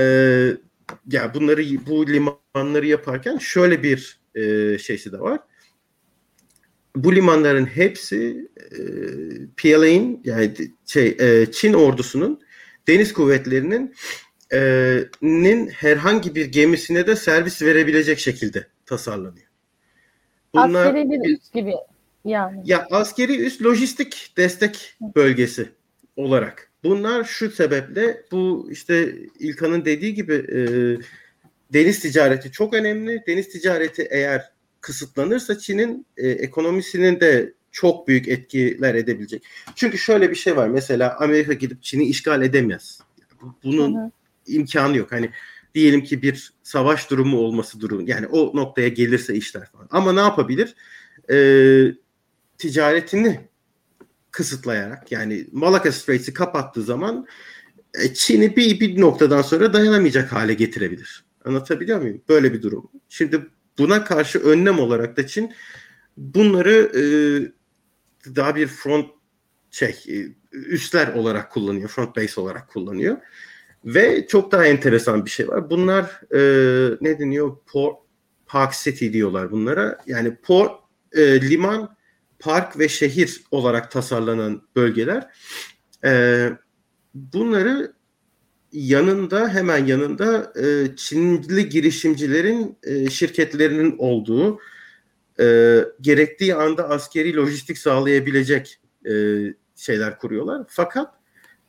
ya 1.11 1.35
bunları 1.35 1.63
bu 1.87 2.07
limanları 2.07 2.87
yaparken 2.87 3.39
şöyle 3.39 3.83
bir 3.83 4.21
e, 4.35 4.79
şeysi 4.79 5.13
de 5.13 5.21
var. 5.21 5.41
Bu 6.97 7.15
limanların 7.15 7.67
hepsi 7.67 8.49
e, 8.57 8.79
PLA'in 9.57 10.21
yani 10.25 10.55
şey 10.87 11.17
e, 11.21 11.53
Çin 11.53 11.73
ordusunun 11.73 12.41
deniz 12.89 13.13
kuvvetlerinin 13.13 13.95
e, 14.53 14.99
nin 15.23 15.69
herhangi 15.69 16.35
bir 16.35 16.47
gemisine 16.47 17.07
de 17.07 17.17
servis 17.17 17.63
verebilecek 17.63 18.19
şekilde 18.19 18.67
tasarlanıyor. 18.87 19.47
Bunlar, 20.55 20.87
askeri 20.87 21.11
bir 21.11 21.35
üs 21.35 21.51
gibi 21.51 21.75
yani. 22.25 22.63
Ya 22.65 22.87
askeri 22.91 23.47
üs 23.47 23.63
lojistik 23.63 24.33
destek 24.37 24.97
bölgesi 25.17 25.69
olarak. 26.17 26.73
Bunlar 26.87 27.25
şu 27.25 27.51
sebeple 27.51 28.23
bu 28.33 28.69
işte 28.71 29.17
İlkan'ın 29.39 29.85
dediği 29.85 30.15
gibi 30.15 30.35
e, 30.35 30.61
deniz 31.73 32.01
ticareti 32.01 32.53
çok 32.53 32.75
önemli. 32.75 33.23
Deniz 33.27 33.49
ticareti 33.49 34.09
eğer 34.11 34.53
kısıtlanırsa 34.81 35.59
Çin'in 35.59 36.07
e, 36.17 36.29
ekonomisinin 36.29 37.21
de 37.21 37.53
çok 37.73 38.09
büyük 38.09 38.29
etkiler 38.29 38.95
edebilecek. 38.95 39.43
Çünkü 39.75 39.99
şöyle 39.99 40.31
bir 40.31 40.37
şey 40.37 40.57
var. 40.57 40.69
Mesela 40.69 41.17
Amerika 41.21 41.53
gidip 41.53 41.83
Çin'i 41.83 42.05
işgal 42.05 42.43
edemez. 42.43 43.01
Bunun 43.65 43.95
hı 43.95 43.99
hı. 43.99 44.11
imkanı 44.47 44.97
yok. 44.97 45.13
Hani 45.13 45.31
diyelim 45.75 46.05
ki 46.05 46.23
bir 46.23 46.53
savaş 46.63 47.11
durumu 47.11 47.39
olması 47.39 47.81
durumu 47.81 48.09
yani 48.11 48.27
o 48.27 48.57
noktaya 48.57 48.89
gelirse 48.89 49.35
işler 49.35 49.67
falan. 49.67 49.89
Ama 49.91 50.13
ne 50.13 50.21
yapabilir? 50.21 50.75
E, 51.31 51.37
ticaretini 52.59 53.41
kısıtlayarak 54.37 55.13
yani 55.13 55.47
Malacca 55.53 55.93
Straits'i 55.93 56.33
kapattığı 56.33 56.83
zaman 56.83 57.27
e, 58.03 58.15
Çin'i 58.15 58.57
bir, 58.57 58.81
bir 58.81 59.01
noktadan 59.01 59.43
sonra 59.43 59.73
dayanamayacak 59.73 60.33
hale 60.33 60.55
getirebilir. 60.55 61.25
Anlatabiliyor 61.45 62.01
muyum? 62.01 62.23
Böyle 62.29 62.53
bir 62.53 62.63
durum. 62.63 62.91
Şimdi 63.09 63.47
buna 63.79 64.05
karşı 64.05 64.39
önlem 64.39 64.79
olarak 64.79 65.17
da 65.17 65.27
Çin 65.27 65.53
bunları 66.17 66.93
e, 66.95 67.03
daha 68.37 68.57
bir 68.57 68.67
front 68.67 69.07
şey 69.71 69.97
e, 70.09 70.17
üstler 70.53 71.15
olarak 71.15 71.53
kullanıyor. 71.53 71.89
Front 71.89 72.17
base 72.17 72.41
olarak 72.41 72.69
kullanıyor. 72.69 73.17
Ve 73.85 74.27
çok 74.27 74.53
daha 74.53 74.67
enteresan 74.67 75.25
bir 75.25 75.31
şey 75.31 75.49
var. 75.49 75.71
Bunlar 75.71 76.21
e, 76.35 76.41
ne 77.01 77.19
deniyor? 77.19 77.57
Port, 77.67 77.97
Park 78.47 78.75
City 78.75 79.13
diyorlar 79.13 79.51
bunlara. 79.51 79.99
Yani 80.07 80.37
port, 80.37 80.73
e, 81.13 81.41
liman, 81.41 81.96
park 82.39 82.79
ve 82.79 82.89
şehir 82.89 83.43
olarak 83.51 83.91
tasarlanan 83.91 84.63
bölgeler. 84.77 85.27
E, 86.05 86.51
bunları 87.15 87.93
yanında 88.73 89.49
hemen 89.49 89.87
yanında 89.87 90.53
e, 90.61 90.97
Çinli 90.97 91.69
girişimcilerin 91.69 92.79
e, 92.83 93.11
şirketlerinin 93.11 93.95
olduğu 93.99 94.61
e, 95.41 95.79
gerektiği 96.01 96.55
anda 96.55 96.89
askeri 96.89 97.37
lojistik 97.37 97.79
sağlayabilecek 97.79 98.81
e, 99.09 99.13
şeyler 99.77 100.19
kuruyorlar. 100.19 100.63
Fakat 100.69 101.15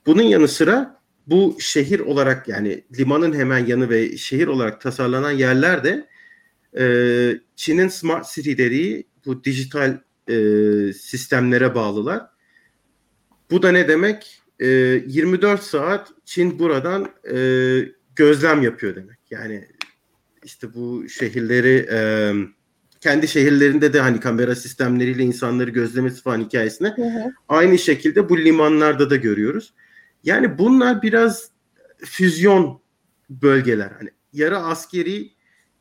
bunun 0.05 0.21
yanı 0.21 0.47
sıra 0.47 1.01
bu 1.27 1.57
şehir 1.59 1.99
olarak 1.99 2.47
yani 2.47 2.83
limanın 2.99 3.33
hemen 3.33 3.65
yanı 3.65 3.89
ve 3.89 4.17
şehir 4.17 4.47
olarak 4.47 4.81
tasarlanan 4.81 5.31
yerler 5.31 5.83
de 5.83 6.07
e, 6.79 6.83
Çin'in 7.55 7.87
Smart 7.87 8.33
City 8.33 8.51
dediği 8.51 9.07
bu 9.25 9.43
dijital 9.43 9.97
e, 10.29 10.93
sistemlere 10.93 11.75
bağlılar. 11.75 12.27
Bu 13.51 13.61
da 13.61 13.71
ne 13.71 13.87
demek? 13.87 14.41
E, 14.59 14.67
24 14.67 15.63
saat 15.63 16.11
Çin 16.25 16.59
buradan 16.59 17.07
e, 17.33 17.37
gözlem 18.15 18.61
yapıyor 18.61 18.95
demek. 18.95 19.19
Yani 19.29 19.67
işte 20.43 20.73
bu 20.73 21.09
şehirleri 21.09 21.87
e, 21.91 21.99
kendi 23.01 23.27
şehirlerinde 23.27 23.93
de 23.93 23.99
hani 23.99 24.19
kamera 24.19 24.55
sistemleriyle 24.55 25.23
insanları 25.23 25.69
gözlemesi 25.69 26.21
falan 26.21 26.39
hikayesine 26.39 26.87
hı 26.87 27.01
hı. 27.01 27.33
aynı 27.47 27.77
şekilde 27.77 28.29
bu 28.29 28.37
limanlarda 28.37 29.09
da 29.09 29.15
görüyoruz. 29.15 29.73
Yani 30.23 30.57
bunlar 30.57 31.01
biraz 31.01 31.51
füzyon 31.97 32.81
bölgeler. 33.29 33.91
Hani 33.99 34.09
yarı 34.33 34.57
askeri, 34.57 35.31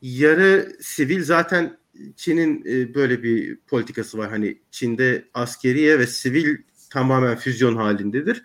yarı 0.01 0.71
sivil 0.81 1.23
zaten 1.23 1.77
Çin'in 2.15 2.63
e, 2.65 2.93
böyle 2.93 3.23
bir 3.23 3.57
politikası 3.67 4.17
var. 4.17 4.29
Hani 4.29 4.57
Çin'de 4.71 5.25
askeriye 5.33 5.99
ve 5.99 6.07
sivil 6.07 6.57
tamamen 6.89 7.35
füzyon 7.35 7.75
halindedir. 7.75 8.43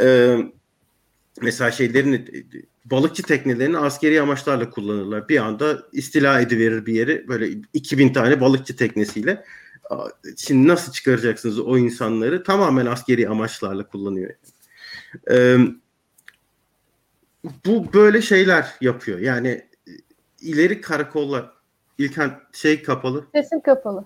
Ee, 0.00 0.38
mesela 1.42 1.70
şeylerin 1.70 2.44
balıkçı 2.84 3.22
teknelerini 3.22 3.78
askeri 3.78 4.20
amaçlarla 4.20 4.70
kullanırlar. 4.70 5.28
Bir 5.28 5.38
anda 5.38 5.82
istila 5.92 6.40
ediverir 6.40 6.86
bir 6.86 6.94
yeri 6.94 7.28
böyle 7.28 7.48
2000 7.72 8.12
tane 8.12 8.40
balıkçı 8.40 8.76
teknesiyle. 8.76 9.44
Şimdi 10.36 10.68
nasıl 10.68 10.92
çıkaracaksınız 10.92 11.58
o 11.58 11.78
insanları? 11.78 12.42
Tamamen 12.42 12.86
askeri 12.86 13.28
amaçlarla 13.28 13.86
kullanıyor. 13.86 14.30
Ee, 15.30 15.58
bu 17.66 17.92
böyle 17.92 18.22
şeyler 18.22 18.74
yapıyor. 18.80 19.18
Yani 19.18 19.64
ileri 20.40 20.80
karakollar 20.80 21.53
İlkan 21.98 22.40
şey 22.52 22.82
kapalı. 22.82 23.26
Sesin 23.34 23.60
kapalı. 23.60 24.04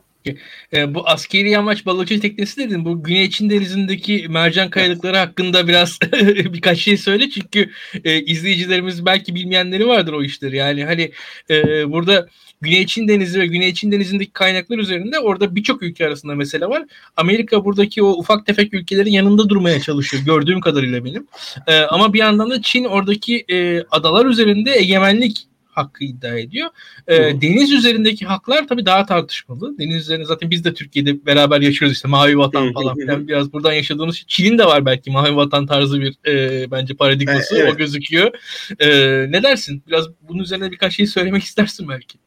E, 0.74 0.94
bu 0.94 1.08
askeri 1.08 1.58
amaç 1.58 1.86
balıkçı 1.86 2.20
teknesi 2.20 2.56
dedin. 2.56 2.84
Bu 2.84 3.02
Güney 3.02 3.30
Çin 3.30 3.50
denizindeki 3.50 4.26
mercan 4.28 4.70
kayalıkları 4.70 5.16
hakkında 5.16 5.68
biraz 5.68 5.98
birkaç 6.52 6.78
şey 6.78 6.96
söyle. 6.96 7.30
Çünkü 7.30 7.70
e, 8.04 8.20
izleyicilerimiz 8.20 9.06
belki 9.06 9.34
bilmeyenleri 9.34 9.86
vardır 9.86 10.12
o 10.12 10.22
işleri. 10.22 10.56
Yani 10.56 10.84
hani 10.84 11.12
e, 11.50 11.90
burada 11.92 12.28
Güney 12.60 12.86
Çin 12.86 13.08
Denizi 13.08 13.40
ve 13.40 13.46
Güney 13.46 13.74
Çin 13.74 13.92
Denizi'ndeki 13.92 14.32
kaynaklar 14.32 14.78
üzerinde 14.78 15.18
orada 15.18 15.54
birçok 15.54 15.82
ülke 15.82 16.06
arasında 16.06 16.34
mesele 16.34 16.66
var. 16.66 16.82
Amerika 17.16 17.64
buradaki 17.64 18.02
o 18.02 18.08
ufak 18.08 18.46
tefek 18.46 18.74
ülkelerin 18.74 19.10
yanında 19.10 19.48
durmaya 19.48 19.80
çalışıyor 19.80 20.22
gördüğüm 20.22 20.60
kadarıyla 20.60 21.04
benim. 21.04 21.26
E, 21.66 21.80
ama 21.80 22.12
bir 22.12 22.18
yandan 22.18 22.50
da 22.50 22.62
Çin 22.62 22.84
oradaki 22.84 23.44
e, 23.50 23.84
adalar 23.90 24.26
üzerinde 24.26 24.72
egemenlik 24.72 25.48
hakkı 25.78 26.04
iddia 26.04 26.38
ediyor. 26.38 26.68
E, 27.06 27.16
deniz 27.16 27.72
üzerindeki 27.72 28.26
haklar 28.26 28.68
tabii 28.68 28.86
daha 28.86 29.06
tartışmalı. 29.06 29.78
Deniz 29.78 29.96
üzerinde 29.96 30.24
zaten 30.24 30.50
biz 30.50 30.64
de 30.64 30.74
Türkiye'de 30.74 31.26
beraber 31.26 31.60
yaşıyoruz 31.60 31.96
işte 31.96 32.08
mavi 32.08 32.38
vatan 32.38 32.72
falan 32.72 32.96
filan 32.96 33.28
biraz 33.28 33.52
buradan 33.52 33.72
yaşadığımız 33.72 34.16
şey. 34.16 34.24
Çin'in 34.28 34.58
de 34.58 34.64
var 34.64 34.86
belki 34.86 35.10
mavi 35.10 35.36
vatan 35.36 35.66
tarzı 35.66 36.00
bir 36.00 36.16
e, 36.26 36.70
bence 36.70 36.94
paradigması 36.94 37.58
evet. 37.58 37.72
o 37.72 37.76
gözüküyor. 37.76 38.30
E, 38.78 38.88
ne 39.32 39.42
dersin? 39.42 39.82
Biraz 39.86 40.06
bunun 40.28 40.42
üzerine 40.42 40.70
birkaç 40.70 40.96
şey 40.96 41.06
söylemek 41.06 41.42
istersin 41.48 41.88
belki. 41.88 42.18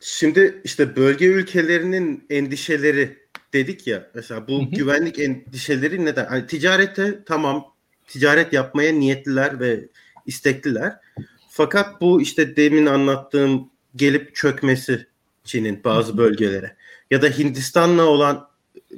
Şimdi 0.00 0.60
işte 0.64 0.96
bölge 0.96 1.26
ülkelerinin 1.26 2.24
endişeleri 2.30 3.16
dedik 3.52 3.86
ya 3.86 4.10
mesela 4.14 4.48
bu 4.48 4.62
Hı-hı. 4.62 4.70
güvenlik 4.70 5.18
endişeleri 5.18 6.04
neden? 6.04 6.24
Hani 6.26 6.46
ticarette 6.46 7.24
tamam 7.26 7.64
ticaret 8.06 8.52
yapmaya 8.52 8.92
niyetliler 8.92 9.60
ve 9.60 9.88
istekliler. 10.26 10.96
Fakat 11.58 12.00
bu 12.00 12.22
işte 12.22 12.56
demin 12.56 12.86
anlattığım 12.86 13.70
gelip 13.96 14.34
çökmesi 14.34 15.06
Çin'in 15.44 15.84
bazı 15.84 16.18
bölgelere 16.18 16.76
ya 17.10 17.22
da 17.22 17.26
Hindistan'la 17.26 18.04
olan 18.04 18.48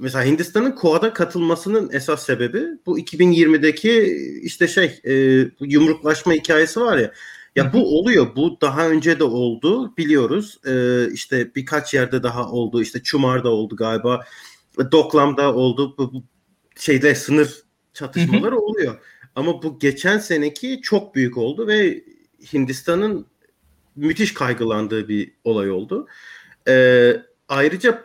mesela 0.01 0.25
Hindistan'ın 0.25 0.73
KOA'da 0.73 1.13
katılmasının 1.13 1.91
esas 1.93 2.27
sebebi 2.27 2.63
bu 2.87 2.99
2020'deki 2.99 4.17
işte 4.43 4.69
şey 4.69 5.01
e, 5.05 5.15
yumruklaşma 5.61 6.33
hikayesi 6.33 6.81
var 6.81 6.99
ya 6.99 7.13
ya 7.57 7.73
bu 7.73 7.99
oluyor. 7.99 8.37
Bu 8.37 8.59
daha 8.61 8.89
önce 8.89 9.19
de 9.19 9.25
oldu 9.25 9.97
biliyoruz. 9.97 10.59
E, 10.67 11.05
işte 11.13 11.55
birkaç 11.55 11.95
yerde 11.95 12.23
daha 12.23 12.51
oldu. 12.51 12.83
İşte 12.83 13.03
Çumar'da 13.03 13.49
oldu 13.49 13.77
galiba. 13.77 14.25
Doklam'da 14.93 15.55
oldu. 15.55 15.95
Bu, 15.99 16.13
bu 16.13 16.23
şeyde 16.77 17.15
sınır 17.15 17.63
çatışmaları 17.95 18.59
oluyor. 18.59 18.99
Ama 19.35 19.63
bu 19.63 19.79
geçen 19.79 20.19
seneki 20.19 20.81
çok 20.83 21.15
büyük 21.15 21.37
oldu 21.37 21.67
ve 21.67 22.05
Hindistan'ın 22.53 23.27
müthiş 23.97 24.35
kaygılandığı 24.35 25.09
bir 25.09 25.33
olay 25.45 25.71
oldu. 25.71 26.07
Ee, 26.69 27.23
ayrıca 27.49 28.05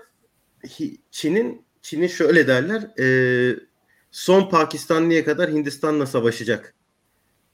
Çin'in 1.11 1.65
Çin'in 1.81 2.07
şöyle 2.07 2.47
derler 2.47 2.99
e, 2.99 3.59
son 4.11 4.49
Pakistanlı'ya 4.49 5.25
kadar 5.25 5.51
Hindistan'la 5.51 6.05
savaşacak 6.05 6.73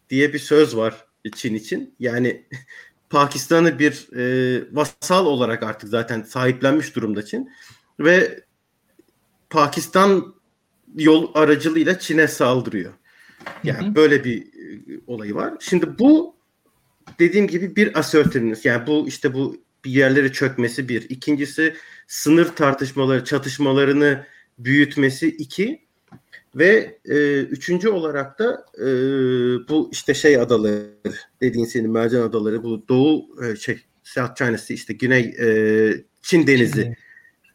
diye 0.09 0.33
bir 0.33 0.39
söz 0.39 0.77
var 0.77 1.05
Çin 1.35 1.55
için. 1.55 1.95
Yani 1.99 2.45
Pakistan'ı 3.09 3.79
bir 3.79 4.17
e, 4.17 4.63
vasal 4.71 5.25
olarak 5.25 5.63
artık 5.63 5.89
zaten 5.89 6.21
sahiplenmiş 6.21 6.95
durumda 6.95 7.25
Çin 7.25 7.51
ve 7.99 8.43
Pakistan 9.49 10.35
yol 10.95 11.31
aracılığıyla 11.33 11.99
Çin'e 11.99 12.27
saldırıyor. 12.27 12.93
Yani 13.63 13.87
hı 13.87 13.91
hı. 13.91 13.95
böyle 13.95 14.23
bir 14.23 14.41
e, 14.41 14.99
olayı 15.07 15.35
var. 15.35 15.53
Şimdi 15.59 15.99
bu 15.99 16.35
dediğim 17.19 17.47
gibi 17.47 17.75
bir 17.75 17.99
assertiveness 17.99 18.65
yani 18.65 18.87
bu 18.87 19.07
işte 19.07 19.33
bu 19.33 19.57
bir 19.85 19.91
yerlere 19.91 20.31
çökmesi 20.31 20.89
bir. 20.89 21.09
İkincisi 21.09 21.75
sınır 22.07 22.47
tartışmaları, 22.47 23.25
çatışmalarını 23.25 24.25
büyütmesi 24.59 25.27
iki. 25.27 25.81
Ve 26.55 26.99
e, 27.05 27.41
üçüncü 27.41 27.89
olarak 27.89 28.39
da 28.39 28.65
e, 28.77 28.85
bu 29.69 29.89
işte 29.91 30.13
şey 30.13 30.37
adaları 30.37 30.85
dediğin 31.41 31.65
senin 31.65 31.91
mercan 31.91 32.21
adaları 32.21 32.63
bu 32.63 32.87
doğu 32.87 33.43
e, 33.45 33.55
şey 33.55 33.79
South 34.03 34.35
China 34.35 34.57
Sea 34.57 34.75
işte 34.75 34.93
güney 34.93 35.35
e, 35.39 35.47
Çin 36.21 36.47
denizi. 36.47 36.83
Çin. 36.83 36.95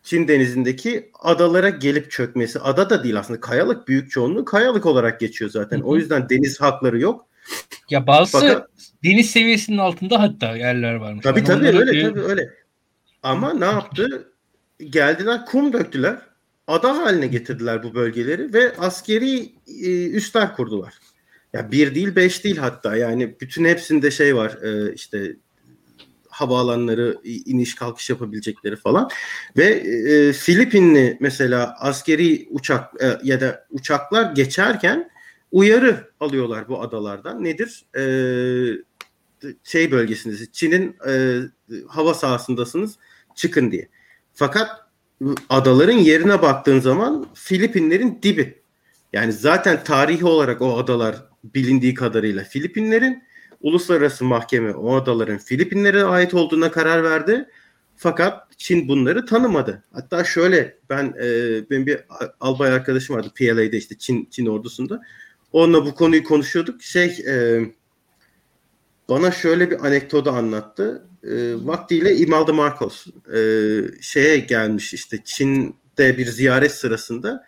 Çin 0.03 0.28
denizindeki 0.28 1.11
adalara 1.22 1.68
gelip 1.68 2.11
çökmesi. 2.11 2.61
Ada 2.61 2.90
da 2.90 3.05
değil 3.05 3.18
aslında 3.18 3.40
kayalık 3.40 3.88
büyük 3.88 4.11
çoğunluğu 4.11 4.44
kayalık 4.44 4.86
olarak 4.86 5.20
geçiyor 5.20 5.51
zaten. 5.51 5.78
Hı 5.78 5.82
hı. 5.82 5.86
O 5.86 5.97
yüzden 5.97 6.28
deniz 6.28 6.61
hakları 6.61 7.01
yok. 7.01 7.26
Ya 7.90 8.07
bazı 8.07 8.32
Fakat, 8.32 8.68
deniz 9.05 9.30
seviyesinin 9.30 9.78
altında 9.78 10.20
hatta 10.20 10.57
yerler 10.57 10.94
varmış. 10.94 11.22
Tabii 11.22 11.38
yani 11.38 11.47
tabii 11.47 11.66
öyle 11.66 12.09
tabii 12.09 12.20
öyle. 12.20 12.51
Ama 13.22 13.55
ne 13.55 13.64
yaptı? 13.64 14.32
Geldiler 14.90 15.47
kum 15.47 15.72
döktüler. 15.72 16.18
Ada 16.66 16.97
haline 16.97 17.26
getirdiler 17.26 17.82
bu 17.82 17.94
bölgeleri 17.94 18.53
ve 18.53 18.76
askeri 18.76 19.53
e, 19.82 20.11
üsler 20.11 20.57
kurdular. 20.57 20.94
Ya 21.53 21.72
bir 21.72 21.94
değil 21.94 22.16
beş 22.16 22.44
değil 22.44 22.57
hatta 22.57 22.97
yani 22.97 23.40
bütün 23.40 23.64
hepsinde 23.64 24.11
şey 24.11 24.36
var 24.36 24.59
e, 24.62 24.94
işte 24.94 25.36
havaalanları 26.28 27.16
iniş 27.24 27.74
kalkış 27.74 28.11
yapabilecekleri 28.11 28.76
falan 28.76 29.11
ve 29.57 29.64
e, 29.64 30.32
Filipinli 30.32 31.16
mesela 31.20 31.76
askeri 31.80 32.49
uçak 32.51 33.03
e, 33.03 33.18
ya 33.22 33.40
da 33.40 33.66
uçaklar 33.70 34.32
geçerken 34.32 35.11
uyarı 35.53 36.11
alıyorlar 36.20 36.68
bu 36.68 36.82
adalardan. 36.82 37.44
Nedir? 37.44 37.84
E, 37.97 38.03
şey 39.64 39.90
bölgesindesiniz. 39.90 40.53
Çin'in 40.53 40.97
e, 41.09 41.40
hava 41.88 42.14
sahasındasınız. 42.14 42.99
Çıkın 43.34 43.70
diye. 43.70 43.88
Fakat 44.34 44.70
adaların 45.49 45.99
yerine 45.99 46.42
baktığın 46.42 46.80
zaman 46.80 47.26
Filipinlerin 47.34 48.18
dibi. 48.22 48.62
Yani 49.12 49.32
zaten 49.32 49.84
tarihi 49.84 50.24
olarak 50.24 50.62
o 50.62 50.78
adalar 50.78 51.16
bilindiği 51.44 51.94
kadarıyla 51.94 52.44
Filipinlerin 52.44 53.22
uluslararası 53.61 54.24
mahkeme 54.24 54.74
o 54.74 54.94
adaların 54.94 55.38
Filipinlere 55.38 56.05
ait 56.05 56.34
olduğuna 56.34 56.70
karar 56.70 57.05
verdi. 57.05 57.49
Fakat 57.97 58.59
Çin 58.59 58.88
bunları 58.88 59.26
tanımadı. 59.26 59.84
Hatta 59.92 60.24
şöyle 60.24 60.78
ben 60.90 61.14
e, 61.22 61.26
benim 61.70 61.86
bir 61.86 61.99
albay 62.40 62.72
arkadaşım 62.72 63.16
vardı 63.16 63.32
PLA'de 63.34 63.76
işte 63.76 63.99
Çin 63.99 64.28
Çin 64.30 64.47
ordusunda. 64.47 65.03
Onunla 65.57 65.86
bu 65.86 65.94
konuyu 65.94 66.24
konuşuyorduk. 66.24 66.82
Şey 66.82 67.24
e, 67.28 67.61
bana 69.09 69.30
şöyle 69.30 69.70
bir 69.70 69.86
anekdotu 69.86 70.30
anlattı. 70.30 71.07
E, 71.22 71.54
vaktiyle 71.66 72.16
Imelda 72.16 72.52
Marcos 72.52 73.07
e, 73.34 73.40
şeye 74.00 74.38
gelmiş 74.38 74.94
işte 74.94 75.18
Çin'de 75.24 76.18
bir 76.18 76.26
ziyaret 76.26 76.72
sırasında 76.72 77.46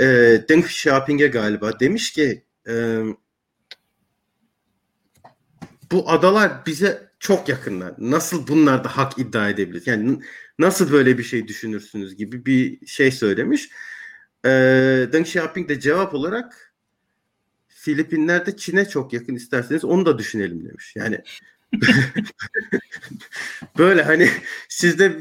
e, 0.00 0.04
Deng 0.48 0.64
Xiaoping'e 0.64 1.26
galiba 1.26 1.80
demiş 1.80 2.12
ki 2.12 2.42
e, 2.68 3.02
bu 5.92 6.10
adalar 6.10 6.66
bize 6.66 7.10
çok 7.18 7.48
yakınlar. 7.48 7.94
Nasıl 7.98 8.46
bunlar 8.46 8.84
da 8.84 8.96
hak 8.96 9.18
iddia 9.18 9.48
edebiliriz? 9.48 9.86
Yani 9.86 10.20
nasıl 10.58 10.92
böyle 10.92 11.18
bir 11.18 11.24
şey 11.24 11.48
düşünürsünüz 11.48 12.16
gibi 12.16 12.46
bir 12.46 12.86
şey 12.86 13.10
söylemiş. 13.10 13.68
E, 14.44 14.50
Deng 15.12 15.26
Xiaoping 15.26 15.68
de 15.68 15.80
cevap 15.80 16.14
olarak 16.14 16.65
Filipinler 17.86 18.46
de 18.46 18.56
Çin'e 18.56 18.88
çok 18.88 19.12
yakın 19.12 19.34
isterseniz 19.34 19.84
onu 19.84 20.06
da 20.06 20.18
düşünelim 20.18 20.68
demiş. 20.68 20.92
Yani 20.96 21.20
böyle 23.78 24.02
hani 24.02 24.28
sizde 24.68 25.16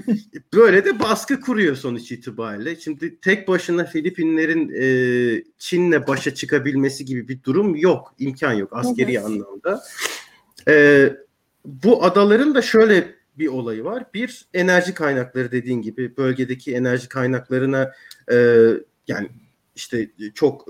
böyle 0.53 0.85
de 0.85 0.99
baskı 0.99 1.41
kuruyor 1.41 1.75
sonuç 1.75 2.11
itibariyle. 2.11 2.75
Şimdi 2.75 3.19
tek 3.19 3.47
başına 3.47 3.85
Filipinlerin 3.85 4.71
e, 4.75 5.43
Çin'le 5.57 6.07
başa 6.07 6.35
çıkabilmesi 6.35 7.05
gibi 7.05 7.27
bir 7.27 7.43
durum 7.43 7.75
yok. 7.75 8.15
imkan 8.19 8.53
yok 8.53 8.69
askeri 8.73 9.11
evet. 9.11 9.25
anlamda. 9.25 9.83
E, 10.67 11.09
bu 11.65 12.03
adaların 12.03 12.55
da 12.55 12.61
şöyle 12.61 13.15
bir 13.37 13.47
olayı 13.47 13.83
var. 13.83 14.03
Bir 14.13 14.45
enerji 14.53 14.93
kaynakları 14.93 15.51
dediğin 15.51 15.81
gibi 15.81 16.17
bölgedeki 16.17 16.75
enerji 16.75 17.09
kaynaklarına 17.09 17.91
e, 18.31 18.67
yani 19.07 19.29
işte 19.75 20.11
çok 20.33 20.67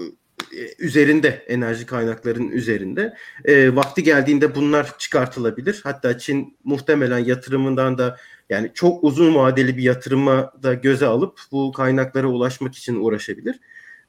üzerinde 0.80 1.28
enerji 1.48 1.86
kaynaklarının 1.86 2.52
üzerinde 2.52 3.14
e, 3.46 3.76
vakti 3.76 4.04
geldiğinde 4.04 4.56
bunlar 4.56 4.98
çıkartılabilir. 4.98 5.82
Hatta 5.84 6.18
Çin 6.18 6.58
muhtemelen 6.64 7.20
yatırımından 7.20 7.98
da 7.98 8.18
yani 8.50 8.72
çok 8.74 9.04
uzun 9.04 9.36
vadeli 9.36 9.78
bir 9.78 9.84
yatırıma 9.84 10.54
da 10.64 10.74
göze 10.74 11.06
alıp 11.06 11.40
bu 11.52 11.72
kaynaklara 11.72 12.28
ulaşmak 12.28 12.76
için 12.76 12.96
uğraşabilir. 12.96 13.60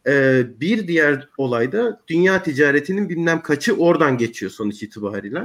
E, 0.06 0.42
bir 0.60 0.88
diğer 0.88 1.28
olay 1.38 1.72
da 1.72 2.00
dünya 2.08 2.42
ticaretinin 2.42 3.08
bilmem 3.08 3.42
kaçı 3.42 3.76
oradan 3.76 4.18
geçiyor 4.18 4.52
sonuç 4.52 4.82
itibariyle. 4.82 5.42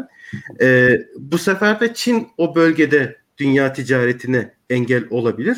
E, 0.61 0.97
bu 1.15 1.37
sefer 1.37 1.79
de 1.79 1.93
Çin 1.93 2.27
o 2.37 2.55
bölgede 2.55 3.17
dünya 3.37 3.73
ticaretine 3.73 4.53
engel 4.69 5.03
olabilir. 5.09 5.57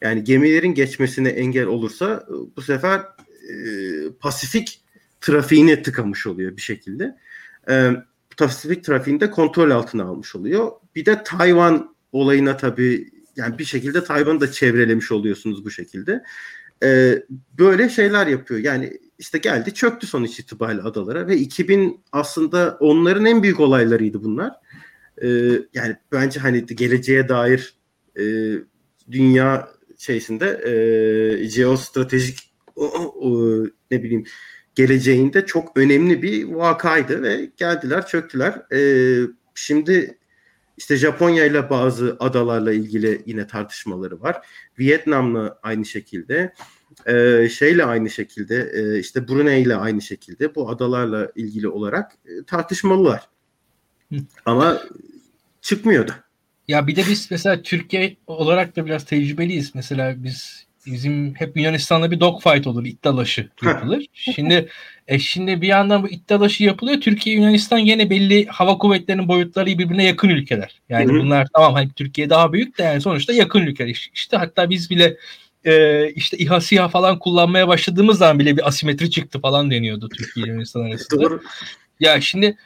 Yani 0.00 0.24
gemilerin 0.24 0.74
geçmesine 0.74 1.28
engel 1.28 1.66
olursa 1.66 2.26
bu 2.56 2.62
sefer 2.62 3.00
e, 3.48 3.54
Pasifik 4.20 4.80
trafiğini 5.20 5.82
tıkamış 5.82 6.26
oluyor 6.26 6.56
bir 6.56 6.62
şekilde. 6.62 7.16
E, 7.70 7.90
Pasifik 8.36 8.84
trafiğini 8.84 9.30
kontrol 9.30 9.70
altına 9.70 10.04
almış 10.04 10.36
oluyor. 10.36 10.72
Bir 10.94 11.06
de 11.06 11.22
Tayvan 11.22 11.96
olayına 12.12 12.56
tabii 12.56 13.10
yani 13.36 13.58
bir 13.58 13.64
şekilde 13.64 14.04
Tayvan'ı 14.04 14.40
da 14.40 14.52
çevrelemiş 14.52 15.12
oluyorsunuz 15.12 15.64
bu 15.64 15.70
şekilde. 15.70 16.24
E, 16.82 17.22
böyle 17.58 17.88
şeyler 17.88 18.26
yapıyor. 18.26 18.60
Yani 18.60 18.98
işte 19.18 19.38
geldi 19.38 19.74
çöktü 19.74 20.06
sonuç 20.06 20.40
itibariyle 20.40 20.82
adalara 20.82 21.26
ve 21.26 21.36
2000 21.36 22.00
aslında 22.12 22.76
onların 22.80 23.26
en 23.26 23.42
büyük 23.42 23.60
olaylarıydı 23.60 24.22
bunlar. 24.22 24.52
E, 25.22 25.28
yani 25.74 25.96
bence 26.12 26.40
hani 26.40 26.66
geleceğe 26.66 27.28
dair 27.28 27.74
e, 28.18 28.24
dünya 29.10 29.68
şeysinde 29.98 30.60
e, 30.64 31.48
jeostratejik 31.48 32.47
ne 33.90 34.02
bileyim 34.02 34.24
geleceğinde 34.74 35.46
çok 35.46 35.76
önemli 35.76 36.22
bir 36.22 36.44
vakaydı 36.44 37.22
ve 37.22 37.50
geldiler 37.56 38.06
çöktüler. 38.06 38.72
E, 38.72 38.80
şimdi 39.54 40.18
işte 40.76 40.96
Japonya 40.96 41.44
ile 41.44 41.70
bazı 41.70 42.16
adalarla 42.20 42.72
ilgili 42.72 43.22
yine 43.26 43.46
tartışmaları 43.46 44.20
var. 44.20 44.46
Vietnam'la 44.78 45.58
aynı 45.62 45.84
şekilde, 45.84 46.52
e, 47.06 47.48
şeyle 47.48 47.84
aynı 47.84 48.10
şekilde, 48.10 48.70
e, 48.74 48.98
işte 48.98 49.28
Brunei 49.28 49.62
ile 49.62 49.76
aynı 49.76 50.02
şekilde 50.02 50.54
bu 50.54 50.70
adalarla 50.70 51.32
ilgili 51.36 51.68
olarak 51.68 52.12
e, 52.26 52.44
tartışmalılar. 52.46 53.28
Ama 54.44 54.82
çıkmıyordu. 55.60 56.12
Ya 56.68 56.86
bir 56.86 56.96
de 56.96 57.02
biz 57.08 57.30
mesela 57.30 57.62
Türkiye 57.62 58.16
olarak 58.26 58.76
da 58.76 58.86
biraz 58.86 59.04
tecrübeliyiz. 59.04 59.74
Mesela 59.74 60.14
biz 60.24 60.67
bizim 60.86 61.34
hep 61.34 61.56
Yunanistan'da 61.56 62.10
bir 62.10 62.20
dogfight 62.20 62.66
olur, 62.66 62.84
iddialaşı 62.84 63.48
yapılır. 63.62 64.06
şimdi 64.12 64.68
e 65.08 65.18
şimdi 65.18 65.62
bir 65.62 65.68
yandan 65.68 66.02
bu 66.02 66.08
iddialaşı 66.08 66.64
yapılıyor. 66.64 67.00
Türkiye 67.00 67.36
Yunanistan 67.36 67.78
yine 67.78 68.10
belli 68.10 68.46
hava 68.46 68.78
kuvvetlerinin 68.78 69.28
boyutları 69.28 69.66
birbirine 69.66 70.04
yakın 70.04 70.28
ülkeler. 70.28 70.80
Yani 70.88 71.12
Hı-hı. 71.12 71.20
bunlar 71.20 71.46
tamam 71.54 71.74
hani 71.74 71.90
Türkiye 71.96 72.30
daha 72.30 72.52
büyük 72.52 72.78
de 72.78 72.82
yani 72.82 73.00
sonuçta 73.00 73.32
yakın 73.32 73.60
ülkeler. 73.60 74.10
İşte 74.14 74.36
hatta 74.36 74.70
biz 74.70 74.90
bile 74.90 75.16
e, 75.64 76.04
işte 76.10 76.36
İHA 76.36 76.60
SİHA 76.60 76.88
falan 76.88 77.18
kullanmaya 77.18 77.68
başladığımız 77.68 78.18
zaman 78.18 78.38
bile 78.38 78.56
bir 78.56 78.68
asimetri 78.68 79.10
çıktı 79.10 79.40
falan 79.40 79.70
deniyordu 79.70 80.08
Türkiye 80.08 80.44
ile 80.44 80.52
Yunanistan 80.52 80.80
arasında. 80.80 81.22
Doğru. 81.22 81.42
Ya 82.00 82.20
şimdi 82.20 82.56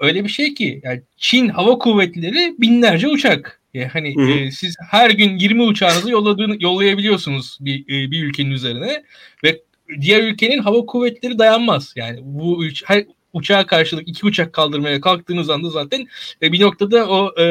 öyle 0.00 0.24
bir 0.24 0.28
şey 0.28 0.54
ki 0.54 0.80
yani 0.84 1.02
Çin 1.16 1.48
hava 1.48 1.78
kuvvetleri 1.78 2.54
binlerce 2.58 3.08
uçak. 3.08 3.59
Yani 3.74 3.86
hani 3.86 4.30
e, 4.30 4.50
siz 4.50 4.76
her 4.90 5.10
gün 5.10 5.38
20 5.38 5.62
uçağınızı 5.62 6.10
yolladığını 6.10 6.56
yollayabiliyorsunuz 6.60 7.58
bir 7.60 7.82
e, 7.82 8.10
bir 8.10 8.24
ülkenin 8.24 8.50
üzerine 8.50 9.04
ve 9.44 9.60
diğer 10.00 10.22
ülkenin 10.22 10.58
hava 10.58 10.86
kuvvetleri 10.86 11.38
dayanmaz. 11.38 11.92
Yani 11.96 12.20
bu 12.22 12.64
üç, 12.64 12.82
her 12.86 13.04
uçağa 13.32 13.66
karşılık 13.66 14.08
iki 14.08 14.26
uçak 14.26 14.52
kaldırmaya 14.52 15.00
kalktığınız 15.00 15.50
anda 15.50 15.70
zaten 15.70 16.08
e, 16.42 16.52
bir 16.52 16.60
noktada 16.60 17.08
o 17.08 17.40
e, 17.40 17.44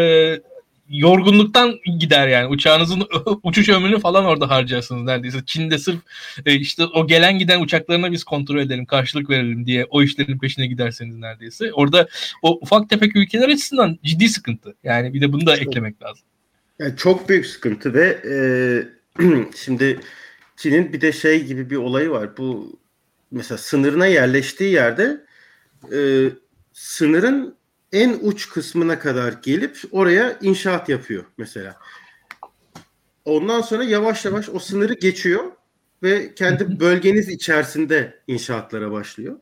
yorgunluktan 0.89 1.75
gider 1.99 2.27
yani. 2.27 2.47
Uçağınızın 2.47 3.07
uçuş 3.43 3.69
ömrünü 3.69 3.99
falan 3.99 4.25
orada 4.25 4.49
harcarsınız 4.49 5.03
neredeyse. 5.03 5.37
Çin'de 5.45 5.77
sırf 5.77 5.99
e, 6.45 6.55
işte 6.55 6.85
o 6.85 7.07
gelen 7.07 7.39
giden 7.39 7.61
uçaklarına 7.61 8.11
biz 8.11 8.23
kontrol 8.23 8.59
edelim, 8.59 8.85
karşılık 8.85 9.29
verelim 9.29 9.65
diye 9.65 9.85
o 9.89 10.03
işlerin 10.03 10.39
peşine 10.39 10.67
giderseniz 10.67 11.15
neredeyse. 11.15 11.73
Orada 11.73 12.07
o 12.41 12.59
ufak 12.61 12.89
tefek 12.89 13.15
ülkeler 13.15 13.49
açısından 13.49 13.99
ciddi 14.03 14.29
sıkıntı. 14.29 14.75
Yani 14.83 15.13
bir 15.13 15.21
de 15.21 15.33
bunu 15.33 15.45
da 15.45 15.57
çok, 15.57 15.67
eklemek 15.67 16.01
lazım. 16.01 16.23
Yani 16.79 16.97
çok 16.97 17.29
büyük 17.29 17.45
sıkıntı 17.45 17.93
ve 17.93 18.19
e, 18.25 18.35
şimdi 19.55 19.99
Çin'in 20.57 20.93
bir 20.93 21.01
de 21.01 21.11
şey 21.11 21.45
gibi 21.45 21.69
bir 21.69 21.75
olayı 21.75 22.09
var. 22.09 22.37
Bu 22.37 22.79
mesela 23.31 23.57
sınırına 23.57 24.05
yerleştiği 24.07 24.73
yerde 24.73 25.25
e, 25.93 25.99
sınırın 26.73 27.58
en 27.93 28.19
uç 28.21 28.49
kısmına 28.49 28.99
kadar 28.99 29.33
gelip 29.43 29.81
oraya 29.91 30.37
inşaat 30.41 30.89
yapıyor 30.89 31.25
mesela. 31.37 31.77
Ondan 33.25 33.61
sonra 33.61 33.83
yavaş 33.83 34.25
yavaş 34.25 34.49
o 34.49 34.59
sınırı 34.59 34.93
geçiyor 34.93 35.43
ve 36.03 36.35
kendi 36.35 36.79
bölgeniz 36.79 37.29
içerisinde 37.29 38.21
inşaatlara 38.27 38.91
başlıyor. 38.91 39.39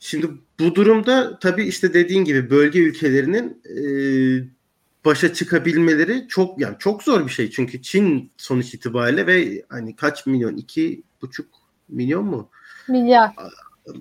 Şimdi 0.00 0.26
bu 0.60 0.74
durumda 0.74 1.38
tabii 1.38 1.64
işte 1.64 1.94
dediğin 1.94 2.24
gibi 2.24 2.50
bölge 2.50 2.78
ülkelerinin 2.78 3.62
e, 3.64 3.82
başa 5.04 5.34
çıkabilmeleri 5.34 6.28
çok 6.28 6.60
yani 6.60 6.76
çok 6.78 7.02
zor 7.02 7.26
bir 7.26 7.32
şey 7.32 7.50
çünkü 7.50 7.82
Çin 7.82 8.30
sonuç 8.36 8.74
itibariyle 8.74 9.26
ve 9.26 9.64
hani 9.68 9.96
kaç 9.96 10.26
milyon 10.26 10.56
iki 10.56 11.02
buçuk 11.22 11.46
milyon 11.88 12.24
mu? 12.24 12.50
Milyar. 12.88 13.30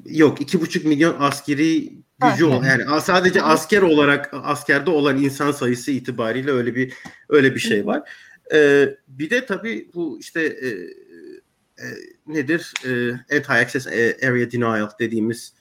Yok 0.05 0.41
iki 0.41 0.61
buçuk 0.61 0.85
milyon 0.85 1.15
askeri 1.19 1.93
gücü 2.21 2.45
o. 2.45 2.63
Yani 2.63 3.01
sadece 3.01 3.41
asker 3.41 3.81
olarak 3.81 4.29
askerde 4.33 4.89
olan 4.89 5.17
insan 5.17 5.51
sayısı 5.51 5.91
itibariyle 5.91 6.51
öyle 6.51 6.75
bir 6.75 6.93
öyle 7.29 7.55
bir 7.55 7.59
şey 7.59 7.85
var. 7.85 8.09
Ee, 8.53 8.89
bir 9.07 9.29
de 9.29 9.45
tabii 9.45 9.89
bu 9.93 10.19
işte 10.19 10.41
e, 10.41 10.67
e, 10.67 11.85
nedir? 12.27 12.73
E, 12.85 12.89
Anti-Access 13.37 13.87
Area 14.27 14.51
Denial 14.51 14.89
dediğimiz 14.99 15.53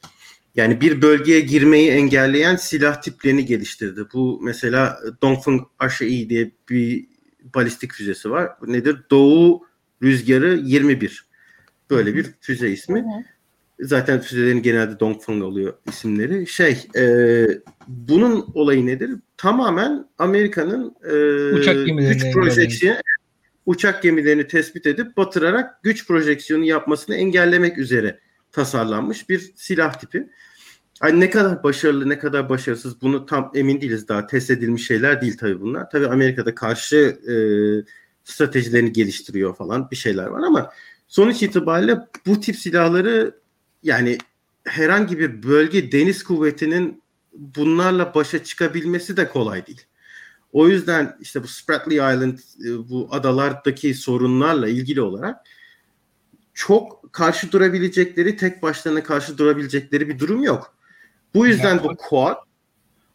yani 0.55 0.81
bir 0.81 1.03
bölgeye 1.03 1.41
girmeyi 1.41 1.91
engelleyen 1.91 2.57
silah 2.57 3.03
tiplerini 3.03 3.47
geliştirdi. 3.47 4.05
Bu 4.13 4.41
mesela 4.43 5.01
Dongfeng 5.23 5.63
HI 5.81 6.29
diye 6.29 6.51
bir 6.71 7.07
balistik 7.55 7.93
füzesi 7.93 8.31
var. 8.31 8.51
Nedir? 8.67 8.97
Doğu 9.11 9.67
Rüzgarı 10.03 10.57
21. 10.57 11.27
Böyle 11.91 12.15
bir 12.15 12.27
füze 12.41 12.71
ismi. 12.71 13.05
Zaten 13.81 14.21
füzelerin 14.21 14.63
genelde 14.63 15.01
Dongfeng 15.01 15.43
oluyor 15.43 15.75
isimleri. 15.89 16.47
Şey, 16.47 16.87
e, 16.97 17.47
bunun 17.89 18.47
olayı 18.55 18.87
nedir? 18.87 19.11
Tamamen 19.37 20.09
Amerika'nın 20.19 20.95
e, 21.05 21.55
Uçak 21.55 21.87
güç 21.87 22.33
projeksiyonu 22.33 22.99
uçak 23.67 24.03
gemilerini 24.03 24.47
tespit 24.47 24.87
edip 24.87 25.17
batırarak 25.17 25.83
güç 25.83 26.07
projeksiyonu 26.07 26.65
yapmasını 26.65 27.17
engellemek 27.17 27.79
üzere 27.79 28.21
tasarlanmış 28.53 29.29
bir 29.29 29.53
silah 29.57 29.95
tipi. 29.95 30.29
Hani 31.01 31.21
ne 31.21 31.31
kadar 31.31 31.63
başarılı 31.63 32.09
ne 32.09 32.19
kadar 32.19 32.49
başarısız 32.49 33.03
bunu 33.03 33.27
tam 33.27 33.53
emin 33.55 33.81
değiliz 33.81 34.09
daha 34.09 34.27
test 34.27 34.51
edilmiş 34.51 34.87
şeyler 34.87 35.21
değil 35.21 35.39
tabii 35.39 35.61
bunlar. 35.61 35.91
Tabii 35.91 36.07
Amerika'da 36.07 36.55
karşı 36.55 36.97
e, 36.97 37.35
stratejilerini 38.25 38.93
geliştiriyor 38.93 39.57
falan 39.57 39.91
bir 39.91 39.97
şeyler 39.97 40.27
var 40.27 40.43
ama 40.47 40.71
sonuç 41.09 41.43
itibariyle 41.43 41.99
bu 42.27 42.41
tip 42.41 42.57
silahları 42.57 43.35
yani 43.87 44.19
herhangi 44.65 45.19
bir 45.19 45.43
bölge 45.43 45.93
deniz 45.93 46.25
kuvvetinin 46.25 47.03
bunlarla 47.33 48.15
başa 48.15 48.45
çıkabilmesi 48.45 49.17
de 49.17 49.29
kolay 49.29 49.67
değil. 49.67 49.85
O 50.53 50.69
yüzden 50.69 51.17
işte 51.21 51.43
bu 51.43 51.47
Spratly 51.47 51.95
Island 51.95 52.39
e, 52.39 52.89
bu 52.89 53.09
adalardaki 53.11 53.95
sorunlarla 53.95 54.69
ilgili 54.69 55.01
olarak 55.01 55.37
çok 56.55 57.13
karşı 57.13 57.53
durabilecekleri 57.53 58.37
tek 58.37 58.63
başlarına 58.63 59.03
karşı 59.03 59.39
durabilecekleri 59.39 60.09
bir 60.09 60.19
durum 60.19 60.43
yok. 60.43 60.75
Bu 61.35 61.47
yüzden 61.47 61.75
ya, 61.75 61.85
bu 61.85 61.97
Quad 61.97 62.37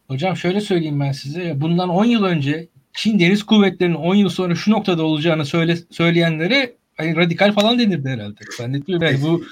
Hocam 0.08 0.36
şöyle 0.36 0.60
söyleyeyim 0.60 1.00
ben 1.00 1.12
size. 1.12 1.60
Bundan 1.60 1.88
10 1.88 2.04
yıl 2.04 2.24
önce 2.24 2.68
Çin 2.92 3.18
Deniz 3.18 3.42
Kuvvetleri'nin 3.42 3.94
10 3.94 4.14
yıl 4.14 4.28
sonra 4.28 4.54
şu 4.54 4.70
noktada 4.70 5.02
olacağını 5.02 5.46
söyle, 5.46 5.76
söyleyenlere 5.90 6.76
hani 6.96 7.16
radikal 7.16 7.52
falan 7.52 7.78
denirdi 7.78 8.08
herhalde. 8.08 8.40
Zannetmiyorum 8.56 9.06
yani 9.06 9.22
bu 9.22 9.44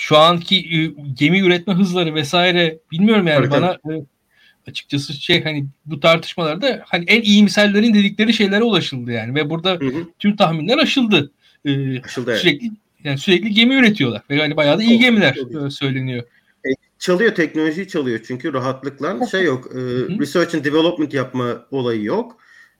şu 0.00 0.18
anki 0.18 0.56
e, 0.56 0.78
gemi 1.14 1.40
üretme 1.40 1.74
hızları 1.74 2.14
vesaire 2.14 2.78
bilmiyorum 2.92 3.26
yani 3.26 3.36
Harika. 3.36 3.78
bana 3.84 3.96
e, 3.96 4.02
açıkçası 4.68 5.12
şey 5.12 5.44
hani 5.44 5.66
bu 5.86 6.00
tartışmalarda 6.00 6.82
hani 6.86 7.04
en 7.04 7.22
iyi 7.22 7.42
misallerin 7.42 7.94
dedikleri 7.94 8.32
şeylere 8.32 8.62
ulaşıldı 8.62 9.12
yani 9.12 9.34
ve 9.34 9.50
burada 9.50 9.70
hı 9.70 9.86
hı. 9.86 10.04
tüm 10.18 10.36
tahminler 10.36 10.78
aşıldı. 10.78 11.32
Ee, 11.64 12.00
aşıldı 12.00 12.36
sürekli 12.36 12.66
evet. 12.66 12.76
yani 13.04 13.18
sürekli 13.18 13.50
gemi 13.50 13.74
üretiyorlar 13.74 14.22
ve 14.30 14.36
yani 14.36 14.56
bayağı 14.56 14.78
da 14.78 14.82
iyi 14.82 14.98
gemiler 14.98 15.34
çok, 15.34 15.72
söyleniyor. 15.72 16.24
E, 16.66 16.68
çalıyor 16.98 17.34
teknolojiyi 17.34 17.88
çalıyor 17.88 18.20
çünkü 18.26 18.52
rahatlıkla 18.52 19.26
şey 19.26 19.44
yok. 19.44 19.66
E, 19.74 19.78
research 20.20 20.54
and 20.54 20.64
development 20.64 21.14
yapma 21.14 21.66
olayı 21.70 22.02
yok. 22.04 22.36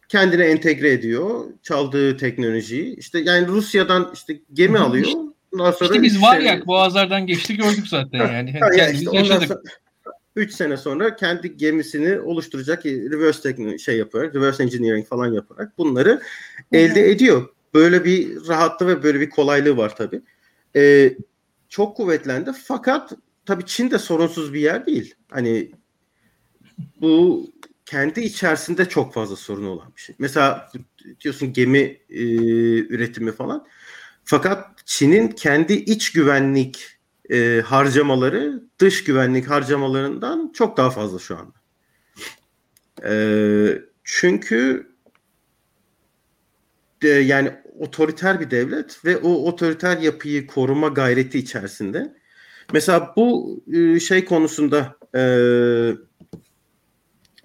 Kendine 0.09 0.45
entegre 0.45 0.93
ediyor 0.93 1.45
çaldığı 1.63 2.17
teknolojiyi. 2.17 2.97
İşte 2.97 3.19
yani 3.19 3.47
Rusya'dan 3.47 4.11
işte 4.15 4.41
gemi 4.53 4.79
alıyor. 4.79 5.30
Ondan 5.53 5.71
sonra 5.71 5.91
işte 5.91 6.03
biz 6.03 6.23
var 6.23 6.39
ya 6.39 6.57
şey... 6.57 6.67
boğazlardan 6.67 7.27
geçti 7.27 7.57
gördük 7.57 7.89
zaten 7.89 8.19
yani. 8.19 8.33
yani 8.61 8.77
kendimiz 8.77 9.03
işte 9.03 9.17
yaşadık. 9.17 9.49
Sonra, 9.49 9.61
3 10.37 10.53
sene 10.53 10.77
sonra 10.77 11.17
kendi 11.17 11.57
gemisini 11.57 12.21
oluşturacak 12.21 12.87
reverse 12.87 13.43
teknoloji 13.43 13.79
şey 13.79 13.97
yapıyor, 13.99 14.35
reverse 14.35 14.63
engineering 14.63 15.07
falan 15.07 15.33
yaparak 15.33 15.79
bunları 15.79 16.23
elde 16.73 17.11
ediyor. 17.11 17.49
Böyle 17.75 18.05
bir 18.05 18.49
rahatlığı 18.49 18.87
ve 18.87 19.03
böyle 19.03 19.21
bir 19.21 19.31
kolaylığı 19.31 19.77
var 19.77 19.97
tabii. 19.97 20.21
Ee, 20.77 21.15
çok 21.69 21.97
kuvvetlendi 21.97 22.51
fakat 22.65 23.13
tabii 23.47 23.67
Çin 23.67 23.91
de 23.91 23.99
sorunsuz 23.99 24.55
bir 24.55 24.61
yer 24.61 24.87
değil. 24.87 25.15
Hani 25.31 25.71
bu 27.01 27.47
kendi 27.87 28.21
içerisinde 28.21 28.89
çok 28.89 29.15
fazla 29.15 29.37
sorun 29.37 29.67
olan 29.67 29.93
bir 29.97 30.01
şey. 30.01 30.15
Mesela 30.19 30.69
diyorsun 31.21 31.53
gemi 31.53 31.99
e, 32.11 32.25
üretimi 32.79 33.33
falan. 33.33 33.67
Fakat 34.25 34.80
Çin'in 34.91 35.29
kendi 35.29 35.73
iç 35.73 36.13
güvenlik 36.13 36.99
e, 37.31 37.63
harcamaları 37.67 38.63
dış 38.79 39.05
güvenlik 39.05 39.51
harcamalarından 39.51 40.53
çok 40.55 40.77
daha 40.77 40.91
fazla 40.91 41.19
şu 41.19 41.39
anda. 41.39 41.55
E, 43.05 43.13
çünkü 44.05 44.91
de, 47.03 47.09
yani 47.09 47.53
otoriter 47.79 48.41
bir 48.41 48.51
devlet 48.51 49.05
ve 49.05 49.17
o 49.17 49.33
otoriter 49.33 49.99
yapıyı 49.99 50.47
koruma 50.47 50.89
gayreti 50.89 51.39
içerisinde. 51.39 52.17
Mesela 52.73 53.13
bu 53.17 53.57
e, 53.73 54.01
şey 54.01 54.25
konusunda 54.25 54.97
e, 55.15 55.21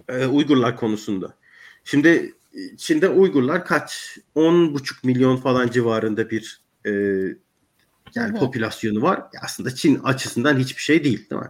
e, 0.10 0.26
Uygurlar 0.26 0.78
konusunda. 0.78 1.38
Şimdi 1.84 2.34
Çin'de 2.78 3.10
Uygurlar 3.10 3.66
kaç? 3.66 4.18
10,5 4.36 4.96
milyon 5.04 5.38
falan 5.38 5.68
civarında 5.70 6.30
bir 6.30 6.65
e, 6.86 6.92
yani 8.16 8.30
evet. 8.30 8.40
popülasyonu 8.40 9.02
var. 9.02 9.24
Aslında 9.44 9.76
Çin 9.76 10.00
açısından 10.00 10.58
hiçbir 10.58 10.82
şey 10.82 11.04
değil 11.04 11.30
değil 11.30 11.42
mi? 11.42 11.50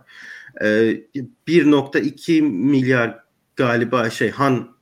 Ee, 0.61 1.21
1.2 1.47 2.41
milyar 2.41 3.19
galiba 3.55 4.09
şey 4.09 4.29
Han 4.29 4.75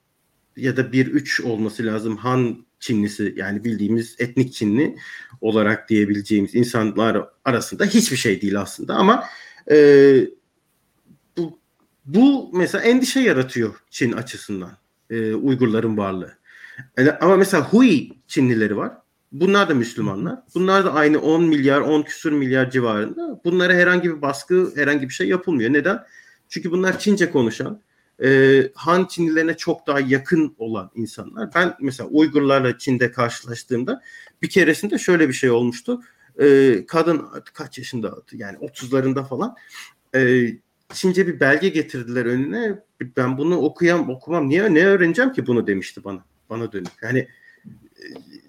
ya 0.57 0.77
da 0.77 0.81
1.3 0.81 1.43
olması 1.43 1.85
lazım 1.85 2.17
Han 2.17 2.65
Çinlisi 2.79 3.33
yani 3.37 3.63
bildiğimiz 3.63 4.15
etnik 4.19 4.53
Çinli 4.53 4.95
olarak 5.41 5.89
diyebileceğimiz 5.89 6.55
insanlar 6.55 7.29
arasında 7.45 7.85
hiçbir 7.85 8.17
şey 8.17 8.41
değil 8.41 8.61
aslında 8.61 8.95
ama 8.95 9.23
e, 9.71 9.77
bu, 11.37 11.59
bu 12.05 12.51
mesela 12.53 12.83
endişe 12.83 13.19
yaratıyor 13.19 13.75
Çin 13.89 14.11
açısından 14.11 14.77
e, 15.09 15.33
Uygurların 15.33 15.97
varlığı. 15.97 16.33
Yani, 16.97 17.11
ama 17.11 17.35
mesela 17.37 17.63
Hui 17.63 18.09
Çinlileri 18.27 18.77
var. 18.77 19.02
Bunlar 19.33 19.69
da 19.69 19.73
Müslümanlar. 19.73 20.39
Bunlar 20.55 20.85
da 20.85 20.93
aynı 20.93 21.21
10 21.21 21.43
milyar, 21.43 21.81
10 21.81 22.01
küsur 22.01 22.31
milyar 22.31 22.71
civarında. 22.71 23.41
Bunlara 23.45 23.73
herhangi 23.73 24.09
bir 24.15 24.21
baskı, 24.21 24.71
herhangi 24.75 25.09
bir 25.09 25.13
şey 25.13 25.27
yapılmıyor. 25.27 25.73
Neden? 25.73 26.03
Çünkü 26.49 26.71
bunlar 26.71 26.99
Çince 26.99 27.31
konuşan, 27.31 27.81
e, 28.23 28.61
Han 28.75 29.05
Çinlilerine 29.05 29.57
çok 29.57 29.87
daha 29.87 29.99
yakın 29.99 30.55
olan 30.57 30.91
insanlar. 30.95 31.49
Ben 31.55 31.75
mesela 31.81 32.09
Uygurlarla 32.09 32.77
Çin'de 32.77 33.11
karşılaştığımda 33.11 34.01
bir 34.41 34.49
keresinde 34.49 34.97
şöyle 34.97 35.27
bir 35.27 35.33
şey 35.33 35.49
olmuştu. 35.49 36.01
E, 36.39 36.77
kadın 36.87 37.27
kaç 37.53 37.77
yaşında 37.77 38.15
yani 38.33 38.57
30'larında 38.57 39.27
falan 39.27 39.55
e, 40.15 40.47
Çince 40.93 41.27
bir 41.27 41.39
belge 41.39 41.69
getirdiler 41.69 42.25
önüne. 42.25 42.79
Ben 43.17 43.37
bunu 43.37 43.57
okuyam 43.57 44.09
okumam. 44.09 44.49
Niye 44.49 44.73
ne 44.73 44.85
öğreneceğim 44.85 45.33
ki 45.33 45.47
bunu 45.47 45.67
demişti 45.67 46.03
bana. 46.03 46.25
Bana 46.49 46.71
dönüp. 46.71 46.91
Yani 47.01 47.27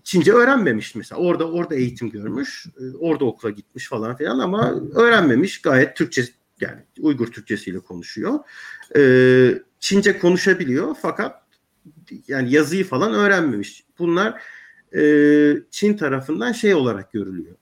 Çince 0.04 0.32
öğrenmemiş 0.32 0.94
mesela. 0.94 1.20
Orada 1.20 1.50
orada 1.50 1.74
eğitim 1.74 2.10
görmüş. 2.10 2.66
E, 2.80 2.96
orada 2.96 3.24
okula 3.24 3.50
gitmiş 3.50 3.88
falan 3.88 4.16
filan 4.16 4.38
ama 4.38 4.74
öğrenmemiş. 4.94 5.62
Gayet 5.62 5.96
Türkçe 5.96 6.24
yani 6.60 6.80
Uygur 7.00 7.26
Türkçesiyle 7.26 7.80
konuşuyor. 7.80 8.38
Ee, 8.96 9.62
Çince 9.80 10.18
konuşabiliyor 10.18 10.96
fakat 11.02 11.42
yani 12.28 12.52
yazıyı 12.52 12.84
falan 12.84 13.14
öğrenmemiş. 13.14 13.84
Bunlar 13.98 14.42
e, 14.96 15.02
Çin 15.70 15.96
tarafından 15.96 16.52
şey 16.52 16.74
olarak 16.74 17.12
görülüyor. 17.12 17.56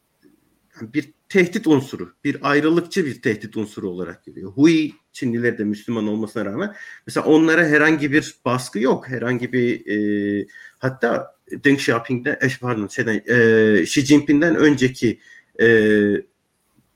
Yani 0.77 0.95
bir 0.95 1.13
tehdit 1.33 1.67
unsuru, 1.67 2.13
bir 2.25 2.37
ayrılıkçı 2.43 3.07
bir 3.07 3.23
tehdit 3.23 3.57
unsuru 3.57 3.89
olarak 3.89 4.25
görüyor. 4.25 4.53
Hui 4.53 4.93
Çinliler 5.13 5.59
de 5.59 5.65
Müslüman 5.65 6.09
olmasına 6.09 6.45
rağmen 6.45 6.75
mesela 7.07 7.27
onlara 7.27 7.67
herhangi 7.67 8.13
bir 8.13 8.35
baskı 8.45 8.79
yok. 8.79 9.09
Herhangi 9.09 9.53
bir 9.53 9.87
e, 9.87 10.47
hatta 10.79 11.37
Deng 11.51 11.79
Xiaoping'den, 11.79 12.39
eş 12.41 12.59
pardon 12.59 12.87
şeyden, 12.87 13.23
e, 13.27 13.81
Xi 13.83 14.01
Jinping'den 14.01 14.57
önceki 14.57 15.21
e, 15.61 15.67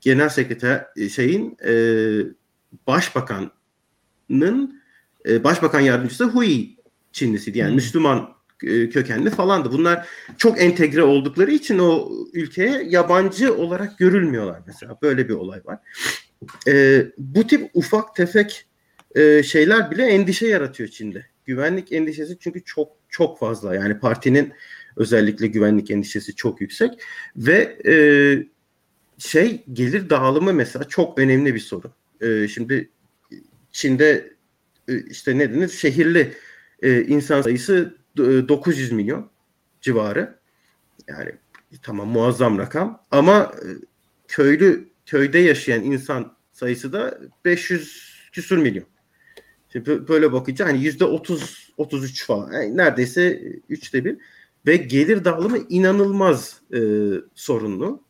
genel 0.01 0.29
sekreter 0.29 0.85
e, 0.97 1.09
şeyin 1.09 1.57
e, 1.65 1.73
başbakanın 2.87 3.51
e, 5.29 5.43
başbakan 5.43 5.79
yardımcısı 5.79 6.23
Hui 6.23 6.75
Çinlisiydi. 7.11 7.57
Yani 7.57 7.69
hmm. 7.69 7.75
Müslüman 7.75 8.36
kökenli 8.59 9.29
falandı. 9.29 9.71
Bunlar 9.71 10.07
çok 10.37 10.61
entegre 10.61 11.03
oldukları 11.03 11.51
için 11.51 11.79
o 11.79 12.11
ülkeye 12.33 12.83
yabancı 12.89 13.55
olarak 13.55 13.97
görülmüyorlar 13.97 14.61
mesela. 14.67 14.97
Böyle 15.01 15.29
bir 15.29 15.33
olay 15.33 15.61
var. 15.65 15.79
E, 16.67 17.05
bu 17.17 17.47
tip 17.47 17.69
ufak 17.73 18.15
tefek 18.15 18.65
e, 19.15 19.43
şeyler 19.43 19.91
bile 19.91 20.05
endişe 20.05 20.47
yaratıyor 20.47 20.89
Çin'de. 20.89 21.25
Güvenlik 21.45 21.91
endişesi 21.91 22.37
çünkü 22.39 22.63
çok 22.63 22.91
çok 23.09 23.39
fazla. 23.39 23.75
Yani 23.75 23.99
partinin 23.99 24.53
özellikle 24.97 25.47
güvenlik 25.47 25.91
endişesi 25.91 26.35
çok 26.35 26.61
yüksek 26.61 26.91
ve 27.35 27.77
e, 27.87 27.93
şey 29.17 29.63
gelir 29.73 30.09
dağılımı 30.09 30.53
mesela 30.53 30.83
çok 30.83 31.19
önemli 31.19 31.55
bir 31.55 31.59
soru. 31.59 31.91
E, 32.21 32.47
şimdi 32.47 32.89
Çin'de 33.71 34.33
e, 34.87 34.99
işte 34.99 35.37
ne 35.37 35.53
denir 35.53 35.69
şehirli 35.69 36.33
e, 36.81 37.01
insan 37.01 37.41
sayısı 37.41 37.97
900 38.17 38.91
milyon 38.91 39.29
civarı. 39.81 40.39
Yani 41.07 41.31
tamam 41.81 42.07
muazzam 42.07 42.57
rakam 42.57 43.03
ama 43.11 43.51
e, 43.55 43.67
köylü 44.27 44.89
köyde 45.05 45.39
yaşayan 45.39 45.83
insan 45.83 46.37
sayısı 46.51 46.93
da 46.93 47.19
500 47.45 48.13
küsur 48.31 48.57
milyon. 48.57 48.85
Şimdi 49.71 50.07
böyle 50.07 50.33
bakınca 50.33 50.65
hani 50.65 50.83
yüzde 50.83 51.05
30 51.05 51.73
33 51.77 52.25
falan 52.25 52.51
yani 52.51 52.77
neredeyse 52.77 53.41
üçte 53.69 54.05
bir 54.05 54.17
ve 54.67 54.77
gelir 54.77 55.25
dağılımı 55.25 55.57
inanılmaz 55.69 56.61
e, 56.73 56.79
sorunlu. 57.35 58.03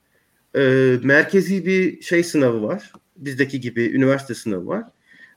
e, 0.55 0.59
merkezi 1.03 1.65
bir 1.65 2.01
şey 2.01 2.23
sınavı 2.23 2.63
var. 2.63 2.91
Bizdeki 3.17 3.59
gibi 3.61 3.85
üniversite 3.85 4.33
sınavı 4.33 4.67
var. 4.67 4.83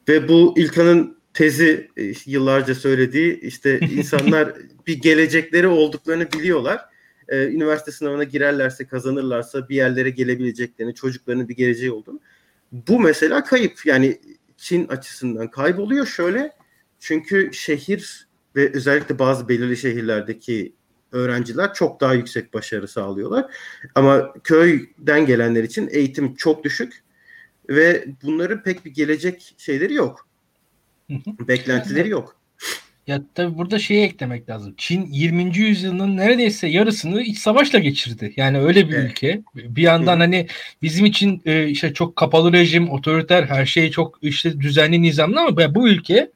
Ve 0.09 0.29
bu 0.29 0.55
İlkan'ın 0.57 1.20
tezi 1.35 1.91
e, 1.97 2.13
yıllarca 2.27 2.75
söylediği 2.75 3.41
işte 3.41 3.81
insanlar 3.97 4.55
bir 4.87 5.01
gelecekleri 5.01 5.67
olduklarını 5.67 6.33
biliyorlar. 6.33 6.91
Ee, 7.29 7.47
üniversite 7.47 7.93
sınavına 7.93 8.25
girerlerse 8.25 8.87
kazanırlarsa 8.87 9.69
bir 9.69 9.77
yerlere 9.77 10.11
gelebileceklerini, 10.11 10.95
çocuklarının 10.95 11.49
bir 11.49 11.57
geleceği 11.57 11.91
olduğunu. 11.91 12.21
Bu 12.73 13.01
mesela 13.01 13.45
kayıp. 13.45 13.87
Yani 13.87 14.21
Çin 14.57 14.89
açısından 14.89 15.51
kayboluyor 15.51 16.07
şöyle. 16.07 16.53
Çünkü 17.01 17.51
şehir 17.53 18.29
ve 18.57 18.73
özellikle 18.73 19.19
bazı 19.19 19.49
belirli 19.49 19.77
şehirlerdeki 19.77 20.73
öğrenciler 21.13 21.75
çok 21.75 22.01
daha 22.01 22.15
yüksek 22.15 22.55
başarı 22.55 22.89
sağlıyorlar. 22.89 23.55
Ama 23.95 24.33
köyden 24.45 25.27
gelenler 25.27 25.65
için 25.65 25.89
eğitim 25.93 26.35
çok 26.35 26.65
düşük 26.65 27.03
ve 27.69 28.05
bunların 28.23 28.63
pek 28.63 28.85
bir 28.85 28.91
gelecek 28.91 29.55
şeyleri 29.59 29.95
yok. 29.95 30.30
Beklentileri 31.49 32.09
yok. 32.09 32.37
Ya 33.07 33.23
tabii 33.35 33.59
burada 33.59 33.79
şeyi 33.79 34.05
eklemek 34.05 34.49
lazım. 34.49 34.75
Çin 34.77 35.07
20. 35.07 35.57
yüzyılın 35.57 36.17
neredeyse 36.17 36.69
yarısını 36.69 37.23
iç 37.23 37.39
savaşla 37.39 37.79
geçirdi. 37.79 38.33
Yani 38.37 38.61
öyle 38.61 38.89
bir 38.89 38.95
evet. 38.95 39.11
ülke. 39.11 39.43
Bir 39.55 39.83
yandan 39.83 40.17
Hı. 40.17 40.21
hani 40.21 40.47
bizim 40.83 41.05
için 41.07 41.43
e, 41.45 41.69
işte 41.69 41.95
çok 41.95 42.17
kapalı 42.17 42.53
rejim, 42.53 42.91
otoriter, 42.91 43.45
her 43.45 43.67
şey 43.67 43.91
çok 43.91 44.19
işte 44.23 44.61
düzenli 44.61 45.03
nizamlı 45.03 45.41
ama 45.41 45.75
bu 45.75 45.89
ülke 45.89 46.31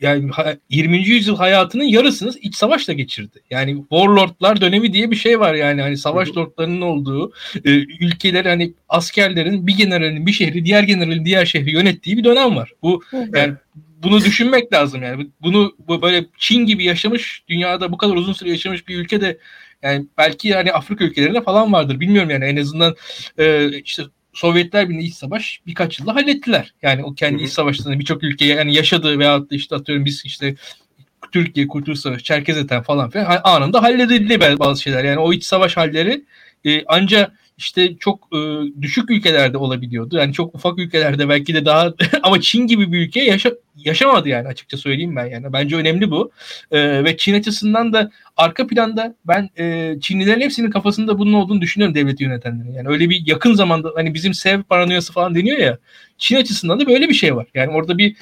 yani 0.00 0.30
20. 0.70 0.98
yüzyıl 0.98 1.36
hayatının 1.36 1.84
yarısını 1.84 2.32
iç 2.40 2.56
savaşla 2.56 2.92
geçirdi. 2.92 3.40
Yani 3.50 3.80
warlordlar 3.80 4.60
dönemi 4.60 4.92
diye 4.92 5.10
bir 5.10 5.16
şey 5.16 5.40
var 5.40 5.54
yani 5.54 5.82
hani 5.82 5.96
savaş 5.96 6.36
lordlarının 6.36 6.80
olduğu 6.80 7.32
e, 7.64 7.70
ülkeler 7.70 8.44
hani 8.44 8.72
askerlerin 8.88 9.66
bir 9.66 9.76
generalin 9.76 10.26
bir 10.26 10.32
şehri 10.32 10.64
diğer 10.64 10.82
generalin 10.82 11.24
diğer 11.24 11.46
şehri 11.46 11.70
yönettiği 11.70 12.16
bir 12.16 12.24
dönem 12.24 12.56
var. 12.56 12.72
Bu 12.82 13.02
yani 13.34 13.54
bunu 14.02 14.20
düşünmek 14.20 14.72
lazım 14.72 15.02
yani. 15.02 15.26
Bunu 15.42 15.72
bu 15.88 16.02
böyle 16.02 16.26
Çin 16.38 16.66
gibi 16.66 16.84
yaşamış 16.84 17.42
dünyada 17.48 17.92
bu 17.92 17.96
kadar 17.96 18.14
uzun 18.14 18.32
süre 18.32 18.50
yaşamış 18.50 18.88
bir 18.88 18.98
ülkede 18.98 19.38
yani 19.82 20.06
belki 20.18 20.48
yani 20.48 20.72
Afrika 20.72 21.04
ülkelerinde 21.04 21.42
falan 21.42 21.72
vardır. 21.72 22.00
Bilmiyorum 22.00 22.30
yani 22.30 22.44
en 22.44 22.56
azından 22.56 22.94
e, 23.38 23.70
işte 23.80 24.02
Sovyetler 24.36 24.88
Birliği 24.88 25.06
iç 25.06 25.14
savaş 25.14 25.60
birkaç 25.66 25.98
yılda 25.98 26.14
hallettiler. 26.14 26.74
Yani 26.82 27.04
o 27.04 27.14
kendi 27.14 27.42
iç 27.42 27.50
savaşlarını 27.50 28.00
birçok 28.00 28.22
ülkeye 28.22 28.54
yani 28.54 28.74
yaşadığı 28.74 29.18
veyahut 29.18 29.50
da 29.50 29.54
işte 29.54 29.76
atıyorum 29.76 30.04
biz 30.04 30.22
işte 30.24 30.54
Türkiye 31.32 31.68
Kurtuluş 31.68 31.98
Savaşı, 31.98 32.24
Çerkezeten 32.24 32.82
falan 32.82 33.10
filan 33.10 33.40
anında 33.44 33.82
halledildi 33.82 34.40
bazı 34.40 34.82
şeyler. 34.82 35.04
Yani 35.04 35.18
o 35.18 35.32
iç 35.32 35.44
savaş 35.44 35.76
halleri 35.76 36.24
e, 36.64 36.84
ancak 36.86 37.32
işte 37.58 37.96
çok 37.96 38.28
e, 38.32 38.38
düşük 38.82 39.10
ülkelerde 39.10 39.58
olabiliyordu. 39.58 40.16
Yani 40.16 40.32
çok 40.32 40.54
ufak 40.54 40.78
ülkelerde 40.78 41.28
belki 41.28 41.54
de 41.54 41.64
daha 41.64 41.94
ama 42.22 42.40
Çin 42.40 42.66
gibi 42.66 42.92
bir 42.92 43.06
ülke 43.06 43.22
yaşa, 43.22 43.50
yaşamadı 43.86 44.28
yani 44.28 44.48
açıkça 44.48 44.76
söyleyeyim 44.76 45.16
ben 45.16 45.26
yani. 45.26 45.52
Bence 45.52 45.76
önemli 45.76 46.10
bu. 46.10 46.30
E, 46.70 47.04
ve 47.04 47.16
Çin 47.16 47.34
açısından 47.34 47.92
da 47.92 48.10
arka 48.36 48.66
planda 48.66 49.14
ben 49.24 49.50
e, 49.58 49.94
Çinlilerin 50.00 50.40
hepsinin 50.40 50.70
kafasında 50.70 51.18
bunun 51.18 51.32
olduğunu 51.32 51.60
düşünüyorum 51.60 51.94
devleti 51.94 52.24
yönetenlerin. 52.24 52.72
Yani 52.72 52.88
öyle 52.88 53.10
bir 53.10 53.22
yakın 53.26 53.54
zamanda 53.54 53.92
hani 53.94 54.14
bizim 54.14 54.34
sev 54.34 54.62
paranoyası 54.62 55.12
falan 55.12 55.34
deniyor 55.34 55.58
ya. 55.58 55.78
Çin 56.18 56.36
açısından 56.36 56.80
da 56.80 56.86
böyle 56.86 57.08
bir 57.08 57.14
şey 57.14 57.36
var. 57.36 57.46
Yani 57.54 57.70
orada 57.72 57.98
bir 57.98 58.16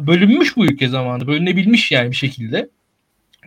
bölünmüş 0.00 0.56
bu 0.56 0.66
ülke 0.66 0.88
zamanında. 0.88 1.26
Bölünebilmiş 1.26 1.92
yani 1.92 2.10
bir 2.10 2.16
şekilde. 2.16 2.68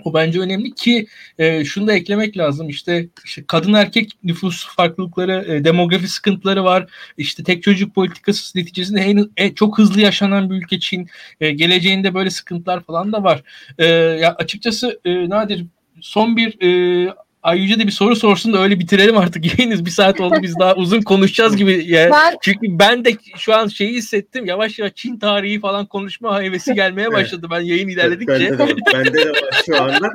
O 0.03 0.13
bence 0.13 0.39
önemli 0.39 0.75
ki 0.75 1.07
e, 1.37 1.65
şunu 1.65 1.87
da 1.87 1.93
eklemek 1.93 2.37
lazım 2.37 2.69
işte, 2.69 3.07
işte 3.25 3.43
kadın 3.47 3.73
erkek 3.73 4.11
nüfus 4.23 4.67
farklılıkları, 4.75 5.45
e, 5.53 5.63
demografi 5.63 6.07
sıkıntıları 6.07 6.63
var. 6.63 6.89
İşte 7.17 7.43
tek 7.43 7.63
çocuk 7.63 7.95
politikası 7.95 8.57
neticesinde 8.57 9.01
en, 9.01 9.29
en 9.37 9.53
çok 9.53 9.77
hızlı 9.77 10.01
yaşanan 10.01 10.49
bir 10.49 10.55
ülke 10.55 10.79
Çin. 10.79 11.09
E, 11.41 11.51
geleceğinde 11.51 12.13
böyle 12.13 12.29
sıkıntılar 12.29 12.83
falan 12.83 13.13
da 13.13 13.23
var. 13.23 13.43
E, 13.77 13.85
ya 13.85 14.35
açıkçası 14.35 14.99
e, 15.05 15.29
nadir 15.29 15.65
son 16.01 16.37
bir 16.37 16.61
e, 16.61 17.13
Ay 17.43 17.59
Yüce 17.59 17.79
de 17.79 17.87
bir 17.87 17.91
soru 17.91 18.15
sorsun 18.15 18.53
da 18.53 18.63
öyle 18.63 18.79
bitirelim 18.79 19.17
artık 19.17 19.59
yayınız. 19.59 19.85
Bir 19.85 19.89
saat 19.89 20.21
oldu 20.21 20.35
biz 20.41 20.59
daha 20.59 20.75
uzun 20.75 21.01
konuşacağız 21.01 21.55
gibi. 21.55 21.83
Yani. 21.85 22.11
Ben... 22.11 22.37
Çünkü 22.41 22.59
ben 22.79 23.05
de 23.05 23.11
şu 23.37 23.53
an 23.53 23.67
şeyi 23.67 23.93
hissettim. 23.93 24.45
Yavaş 24.45 24.79
yavaş 24.79 24.95
Çin 24.95 25.19
tarihi 25.19 25.59
falan 25.59 25.85
konuşma 25.85 26.41
hevesi 26.41 26.73
gelmeye 26.73 27.11
başladı. 27.11 27.47
Ben 27.51 27.61
yayın 27.61 27.87
ilerledikçe. 27.87 28.33
Bende 28.33 28.57
de, 28.57 28.75
bende 28.93 29.13
de 29.13 29.29
var 29.29 29.63
şu 29.65 29.81
anda. 29.81 30.13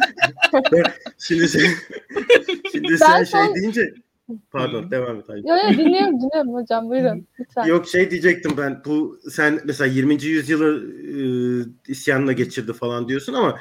şimdi 1.18 1.49
sen, 1.49 1.70
şimdi 2.72 2.99
sen 2.99 3.24
şey 3.24 3.55
deyince 3.55 3.95
Pardon 4.51 4.91
devam 4.91 5.16
et. 5.16 5.29
Yok 5.29 5.45
yok 5.45 5.79
dinliyorum 5.79 6.20
dinliyorum 6.20 6.55
hocam 6.55 6.91
buyurun 6.91 7.26
lütfen. 7.41 7.64
Yok 7.64 7.89
şey 7.89 8.11
diyecektim 8.11 8.53
ben 8.59 8.83
bu 8.85 9.20
sen 9.31 9.61
mesela 9.64 9.93
20. 9.93 10.22
yüzyılı 10.22 10.87
e, 11.12 11.93
isyanla 11.93 12.33
geçirdi 12.33 12.72
falan 12.72 13.09
diyorsun 13.09 13.33
ama 13.33 13.59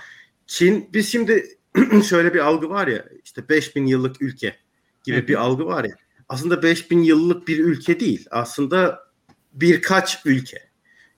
Çin 0.48 0.90
biz 0.94 1.12
şimdi 1.12 1.57
şöyle 2.10 2.34
bir 2.34 2.40
algı 2.40 2.70
var 2.70 2.88
ya 2.88 3.06
işte 3.24 3.50
5000 3.50 3.86
yıllık 3.86 4.22
ülke 4.22 4.56
gibi 5.04 5.28
bir 5.28 5.36
algı 5.36 5.66
var 5.66 5.84
ya. 5.84 5.96
Aslında 6.30 6.64
5000 6.64 7.00
yıllık 7.00 7.48
bir 7.48 7.60
ülke 7.60 8.00
değil. 8.00 8.26
Aslında 8.32 9.00
birkaç 9.54 10.26
ülke. 10.26 10.68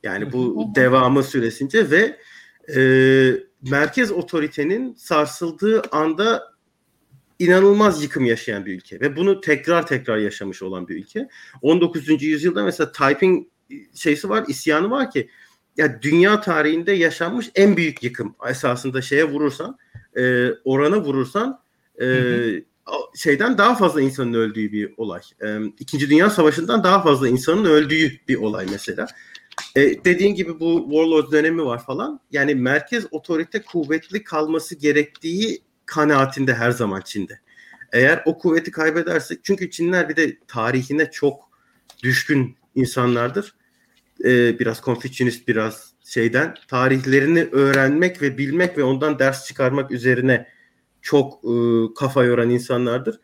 Yani 0.04 0.32
bu 0.32 0.72
devamı 0.76 1.24
süresince 1.24 1.92
ve 1.92 2.18
e, 2.76 2.82
merkez 3.62 4.12
otoritenin 4.12 4.94
sarsıldığı 4.94 5.82
anda 5.92 6.54
inanılmaz 7.40 8.04
yıkım 8.04 8.26
yaşayan 8.26 8.66
bir 8.66 8.76
ülke 8.76 9.00
ve 9.00 9.16
bunu 9.16 9.42
tekrar 9.42 9.88
tekrar 9.88 10.18
yaşamış 10.18 10.62
olan 10.62 10.88
bir 10.88 10.96
ülke. 10.96 11.30
19. 11.62 12.24
yüzyılda 12.24 12.64
mesela 12.64 12.92
Taiping 12.92 13.48
şeysi 13.96 14.30
var, 14.30 14.44
isyanı 14.48 14.90
var 14.90 15.12
ki 15.12 15.30
ya 15.78 16.02
dünya 16.02 16.42
tarihinde 16.42 16.92
yaşanmış 16.92 17.50
en 17.56 17.78
büyük 17.78 18.04
yıkım 18.04 18.36
esasında 18.50 19.02
şeye 19.02 19.24
vurursan 19.24 19.78
e, 20.18 20.50
orana 20.64 21.02
vurursan 21.02 21.60
e, 22.02 22.08
şeyden 23.16 23.58
daha 23.58 23.76
fazla 23.76 24.02
insanın 24.02 24.34
öldüğü 24.34 24.72
bir 24.72 24.94
olay. 24.98 25.22
E, 25.42 25.58
İkinci 25.80 26.10
Dünya 26.10 26.30
Savaşı'ndan 26.30 26.84
daha 26.84 27.04
fazla 27.04 27.28
insanın 27.28 27.66
öldüğü 27.66 28.12
bir 28.28 28.36
olay 28.36 28.68
mesela. 28.72 29.08
E, 29.76 30.04
dediğin 30.06 30.36
gibi 30.36 30.60
bu 30.60 30.88
Warlord 30.90 31.32
dönemi 31.32 31.66
var 31.66 31.86
falan. 31.86 32.20
Yani 32.32 32.56
merkez 32.56 33.06
otorite 33.12 33.62
kuvvetli 33.62 34.24
kalması 34.24 34.76
gerektiği 34.76 35.62
kanaatinde 35.86 36.54
her 36.54 36.72
zaman 36.72 37.02
Çin'de. 37.02 37.40
Eğer 37.92 38.24
o 38.26 38.38
kuvveti 38.38 38.72
kaybedersek 38.72 39.40
çünkü 39.44 39.72
Çinler 39.72 40.10
bir 40.10 40.16
de 40.16 40.38
tarihine 40.48 41.12
çok 41.12 41.50
düşkün 42.04 42.58
insanlardır. 42.76 43.56
Ee, 44.24 44.60
biraz 44.60 44.82
konfüçyünist 44.82 45.48
biraz 45.48 45.94
şeyden 46.10 46.54
tarihlerini 46.68 47.44
öğrenmek 47.52 48.22
ve 48.22 48.38
bilmek 48.38 48.78
ve 48.78 48.84
ondan 48.84 49.20
ders 49.20 49.46
çıkarmak 49.46 49.92
üzerine 49.92 50.48
çok 51.02 51.34
e, 51.44 51.50
kafa 52.00 52.24
yoran 52.24 52.50
insanlardır. 52.50 53.20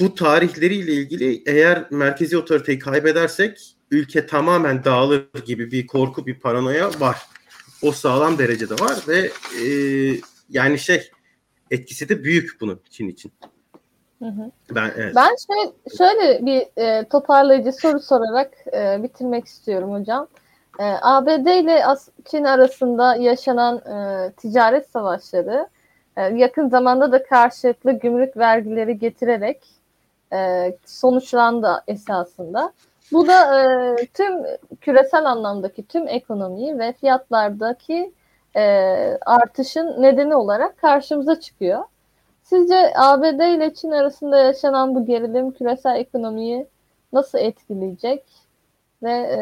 Bu 0.00 0.14
tarihleriyle 0.14 0.92
ilgili 0.92 1.42
eğer 1.46 1.86
merkezi 1.90 2.38
otoriteyi 2.38 2.78
kaybedersek 2.78 3.76
ülke 3.90 4.26
tamamen 4.26 4.84
dağılır 4.84 5.26
gibi 5.46 5.70
bir 5.70 5.86
korku, 5.86 6.26
bir 6.26 6.40
paranoya 6.40 7.00
var. 7.00 7.16
O 7.82 7.92
sağlam 7.92 8.38
derecede 8.38 8.74
var 8.74 8.98
ve 9.08 9.30
e, 9.64 9.66
yani 10.50 10.78
şey 10.78 11.10
etkisi 11.70 12.08
de 12.08 12.24
büyük 12.24 12.60
bunun 12.60 12.80
Çin 12.90 13.08
için. 13.08 13.32
Hı 14.18 14.28
hı. 14.28 14.50
Ben 14.74 14.92
evet. 14.96 15.14
Ben 15.16 15.30
şöyle, 15.46 15.72
şöyle 15.98 16.46
bir 16.46 16.82
e, 16.82 17.08
toparlayıcı 17.08 17.72
soru 17.72 18.00
sorarak 18.00 18.50
e, 18.72 19.02
bitirmek 19.02 19.44
istiyorum 19.46 19.92
hocam. 19.92 20.28
E, 20.78 20.84
ee, 20.84 20.98
ABD 21.02 21.46
ile 21.46 21.82
Çin 22.24 22.44
arasında 22.44 23.16
yaşanan 23.16 23.76
e, 23.76 24.32
ticaret 24.32 24.90
savaşları 24.90 25.68
e, 26.16 26.22
yakın 26.22 26.68
zamanda 26.68 27.12
da 27.12 27.22
karşılıklı 27.22 27.92
gümrük 27.92 28.36
vergileri 28.36 28.98
getirerek 28.98 29.62
e, 30.32 30.72
sonuçlandı 30.86 31.82
esasında. 31.86 32.72
Bu 33.12 33.26
da 33.26 33.62
e, 33.62 33.96
tüm 34.14 34.42
küresel 34.80 35.24
anlamdaki 35.24 35.86
tüm 35.86 36.08
ekonomiyi 36.08 36.78
ve 36.78 36.92
fiyatlardaki 36.92 38.12
e, 38.56 38.62
artışın 39.26 40.02
nedeni 40.02 40.36
olarak 40.36 40.78
karşımıza 40.78 41.40
çıkıyor. 41.40 41.84
Sizce 42.42 42.92
ABD 42.96 43.56
ile 43.56 43.74
Çin 43.74 43.90
arasında 43.90 44.36
yaşanan 44.36 44.94
bu 44.94 45.06
gerilim 45.06 45.50
küresel 45.50 45.96
ekonomiyi 45.96 46.66
nasıl 47.12 47.38
etkileyecek? 47.38 48.43
Ve 49.04 49.10
e, 49.10 49.40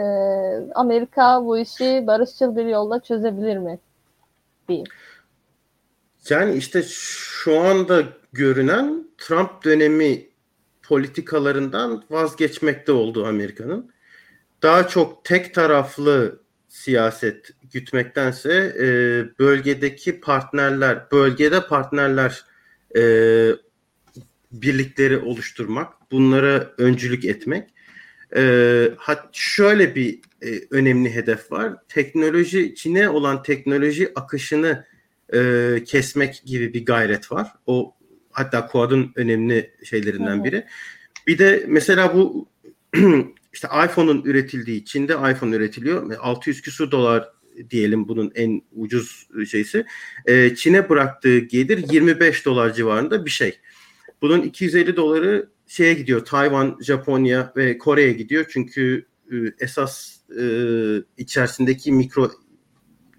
Amerika 0.75 1.45
bu 1.45 1.59
işi 1.59 2.05
barışçıl 2.07 2.57
bir 2.57 2.67
yolla 2.67 3.01
çözebilir 3.03 3.57
mi? 3.57 3.79
Diyeyim. 4.69 4.87
Yani 6.29 6.55
işte 6.55 6.83
şu 6.87 7.61
anda 7.61 8.03
görünen 8.33 9.07
Trump 9.19 9.65
dönemi 9.65 10.27
politikalarından 10.83 12.05
vazgeçmekte 12.11 12.93
oldu 12.93 13.27
Amerika'nın. 13.27 13.93
Daha 14.63 14.89
çok 14.89 15.25
tek 15.25 15.55
taraflı 15.55 16.41
siyaset 16.69 17.51
gütmektense 17.73 18.53
e, 18.79 18.87
bölgedeki 19.39 20.21
partnerler, 20.21 21.11
bölgede 21.13 21.67
partnerler 21.67 22.45
e, 22.97 23.03
birlikleri 24.53 25.19
oluşturmak, 25.19 25.93
bunlara 26.11 26.73
öncülük 26.79 27.25
etmek. 27.25 27.71
E, 28.37 28.91
hat 28.97 29.29
şöyle 29.33 29.95
bir 29.95 30.21
e, 30.43 30.61
önemli 30.71 31.15
hedef 31.15 31.53
var. 31.53 31.73
Teknoloji 31.89 32.75
Çin'e 32.75 33.09
olan 33.09 33.43
teknoloji 33.43 34.13
akışını 34.15 34.85
e, 35.35 35.85
kesmek 35.87 36.43
gibi 36.45 36.75
bir 36.75 36.85
gayret 36.85 37.33
var. 37.33 37.53
O 37.67 37.95
hatta 38.31 38.67
Quad'ın 38.67 39.13
önemli 39.17 39.71
şeylerinden 39.85 40.45
biri. 40.45 40.67
Bir 41.27 41.39
de 41.39 41.65
mesela 41.69 42.15
bu 42.15 42.49
işte 43.53 43.69
iPhone'un 43.85 44.23
üretildiği 44.25 44.85
Çin'de 44.85 45.13
iPhone 45.13 45.57
üretiliyor. 45.57 46.17
600 46.19 46.63
küsur 46.63 46.91
dolar 46.91 47.29
diyelim 47.71 48.09
bunun 48.09 48.33
en 48.35 48.63
ucuz 48.73 49.29
şeysi. 49.51 49.85
E, 50.27 50.55
Çin'e 50.55 50.89
bıraktığı 50.89 51.39
gelir 51.39 51.85
25 51.93 52.45
dolar 52.45 52.73
civarında 52.73 53.25
bir 53.25 53.31
şey. 53.31 53.59
Bunun 54.23 54.43
250 54.43 54.97
doları 54.97 55.49
şeye 55.67 55.95
gidiyor. 55.95 56.25
Tayvan, 56.25 56.79
Japonya 56.81 57.53
ve 57.57 57.79
Kore'ye 57.79 58.13
gidiyor. 58.13 58.45
Çünkü 58.53 59.07
e, 59.33 59.37
esas 59.61 60.17
e, 60.41 60.45
içerisindeki 61.19 61.93
mikro 61.93 62.31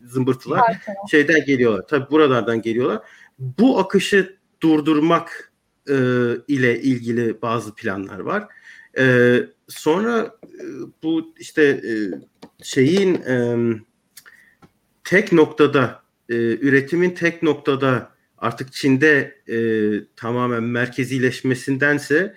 zımbırtılar 0.03 0.59
Harika. 0.59 0.93
şeyden 1.11 1.45
geliyorlar. 1.45 1.87
Tabi 1.87 2.11
buralardan 2.11 2.61
geliyorlar. 2.61 3.01
Bu 3.39 3.79
akışı 3.79 4.37
durdurmak 4.61 5.53
e, 5.89 5.95
ile 6.47 6.81
ilgili 6.81 7.41
bazı 7.41 7.75
planlar 7.75 8.19
var. 8.19 8.47
E, 8.97 9.35
sonra 9.67 10.35
e, 10.43 10.63
bu 11.03 11.33
işte 11.39 11.63
e, 11.63 11.93
şeyin 12.63 13.15
e, 13.15 13.57
tek 15.03 15.31
noktada 15.31 16.03
e, 16.29 16.35
üretimin 16.35 17.09
tek 17.09 17.43
noktada 17.43 18.12
artık 18.43 18.73
Çin'de 18.73 19.41
e, 19.49 19.57
tamamen 20.15 20.63
merkezileşmesindense 20.63 22.35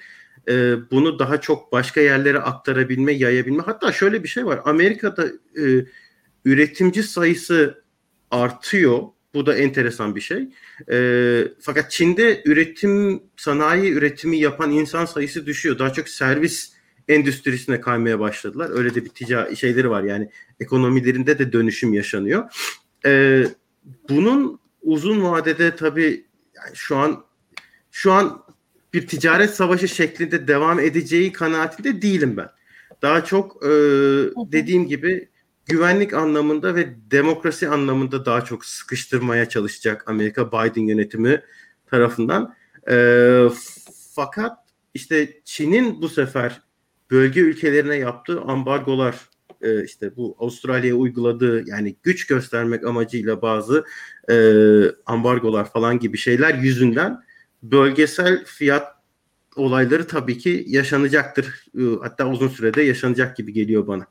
e, 0.48 0.74
bunu 0.90 1.18
daha 1.18 1.40
çok 1.40 1.72
başka 1.72 2.00
yerlere 2.00 2.38
aktarabilme, 2.38 3.12
yayabilme. 3.12 3.62
Hatta 3.62 3.92
şöyle 3.92 4.22
bir 4.22 4.28
şey 4.28 4.46
var. 4.46 4.60
Amerika'da 4.64 5.26
e, 5.62 5.86
üretimci 6.44 7.02
sayısı 7.02 7.84
artıyor. 8.30 9.02
Bu 9.34 9.46
da 9.46 9.56
enteresan 9.56 10.16
bir 10.16 10.20
şey. 10.20 10.48
E, 10.90 10.98
fakat 11.60 11.90
Çin'de 11.90 12.42
üretim, 12.44 13.22
sanayi 13.36 13.92
üretimi 13.92 14.38
yapan 14.38 14.70
insan 14.70 15.04
sayısı 15.04 15.46
düşüyor. 15.46 15.78
Daha 15.78 15.92
çok 15.92 16.08
servis 16.08 16.72
endüstrisine 17.08 17.80
kaymaya 17.80 18.20
başladılar. 18.20 18.70
Öyle 18.74 18.94
de 18.94 19.04
bir 19.04 19.10
ticari 19.10 19.56
şeyleri 19.56 19.90
var 19.90 20.02
yani 20.02 20.30
ekonomilerinde 20.60 21.38
de 21.38 21.52
dönüşüm 21.52 21.94
yaşanıyor. 21.94 22.44
E, 23.06 23.44
bunun 24.08 24.65
uzun 24.86 25.24
vadede 25.24 25.76
tabii 25.76 26.26
yani 26.54 26.76
şu 26.76 26.96
an 26.96 27.24
şu 27.90 28.12
an 28.12 28.42
bir 28.94 29.06
ticaret 29.06 29.50
savaşı 29.50 29.88
şeklinde 29.88 30.48
devam 30.48 30.80
edeceği 30.80 31.32
kanaatinde 31.32 32.02
değilim 32.02 32.36
ben. 32.36 32.48
Daha 33.02 33.24
çok 33.24 33.64
e, 33.64 33.68
dediğim 34.52 34.86
gibi 34.86 35.28
güvenlik 35.66 36.14
anlamında 36.14 36.74
ve 36.74 37.10
demokrasi 37.10 37.68
anlamında 37.68 38.24
daha 38.24 38.44
çok 38.44 38.64
sıkıştırmaya 38.64 39.48
çalışacak 39.48 40.08
Amerika 40.08 40.52
Biden 40.52 40.82
yönetimi 40.82 41.42
tarafından. 41.86 42.54
E, 42.90 43.48
fakat 44.14 44.58
işte 44.94 45.40
Çin'in 45.44 46.02
bu 46.02 46.08
sefer 46.08 46.62
bölge 47.10 47.40
ülkelerine 47.40 47.96
yaptığı 47.96 48.40
ambargolar 48.40 49.16
e, 49.62 49.84
işte 49.84 50.16
bu 50.16 50.36
Avustralya'ya 50.38 50.96
uyguladığı 50.96 51.68
yani 51.68 51.96
güç 52.02 52.26
göstermek 52.26 52.84
amacıyla 52.84 53.42
bazı 53.42 53.84
e, 54.30 54.36
ambargolar 55.06 55.70
falan 55.70 55.98
gibi 55.98 56.18
şeyler 56.18 56.54
yüzünden 56.54 57.22
bölgesel 57.62 58.44
fiyat 58.44 58.96
olayları 59.56 60.06
tabii 60.06 60.38
ki 60.38 60.64
yaşanacaktır. 60.66 61.64
E, 61.78 61.82
hatta 62.02 62.28
uzun 62.28 62.48
sürede 62.48 62.82
yaşanacak 62.82 63.36
gibi 63.36 63.52
geliyor 63.52 63.86
bana. 63.86 64.06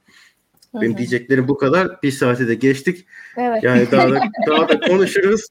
Hı-hı. 0.72 0.82
Benim 0.82 0.98
diyeceklerim 0.98 1.48
bu 1.48 1.58
kadar. 1.58 2.02
Bir 2.04 2.12
saate 2.12 2.48
de 2.48 2.56
geçtik. 2.56 3.08
Evet. 3.38 3.64
Yani 3.64 3.92
daha 3.92 4.12
da, 4.12 4.22
daha 4.48 4.70
da 4.70 4.80
konuşuruz. 4.80 5.42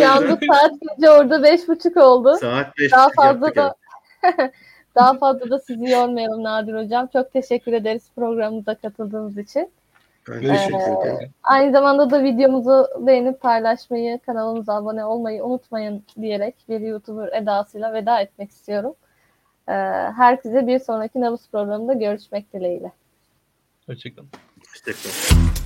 Yalnız 0.00 0.38
saat 0.50 0.72
gece 0.80 1.10
orada 1.10 1.42
beş 1.42 1.68
buçuk 1.68 1.96
oldu. 1.96 2.36
Saat 2.40 2.78
beş 2.78 2.92
Daha 2.92 3.08
fazla 3.16 3.54
da 3.54 3.74
Daha 4.94 5.18
fazla 5.18 5.50
da 5.50 5.58
sizi 5.58 5.90
yormayalım 5.90 6.42
Nadir 6.42 6.74
Hocam. 6.74 7.06
Çok 7.12 7.32
teşekkür 7.32 7.72
ederiz 7.72 8.10
programımıza 8.16 8.74
katıldığınız 8.74 9.38
için. 9.38 9.70
Ben. 10.28 10.44
Ee, 10.44 11.30
aynı 11.42 11.72
zamanda 11.72 12.10
da 12.10 12.22
videomuzu 12.22 12.86
beğenip 12.98 13.40
paylaşmayı, 13.40 14.18
kanalımıza 14.18 14.74
abone 14.74 15.04
olmayı 15.04 15.44
unutmayın 15.44 16.02
diyerek 16.20 16.54
bir 16.68 16.80
YouTuber 16.80 17.32
edasıyla 17.32 17.92
veda 17.92 18.20
etmek 18.20 18.50
istiyorum. 18.50 18.94
Ee, 19.68 19.72
herkese 20.16 20.66
bir 20.66 20.78
sonraki 20.78 21.20
Nabız 21.20 21.48
programında 21.52 21.92
görüşmek 21.92 22.52
dileğiyle. 22.52 22.92
Hoşçakalın. 23.86 24.28
Hoşçakalın. 24.72 25.64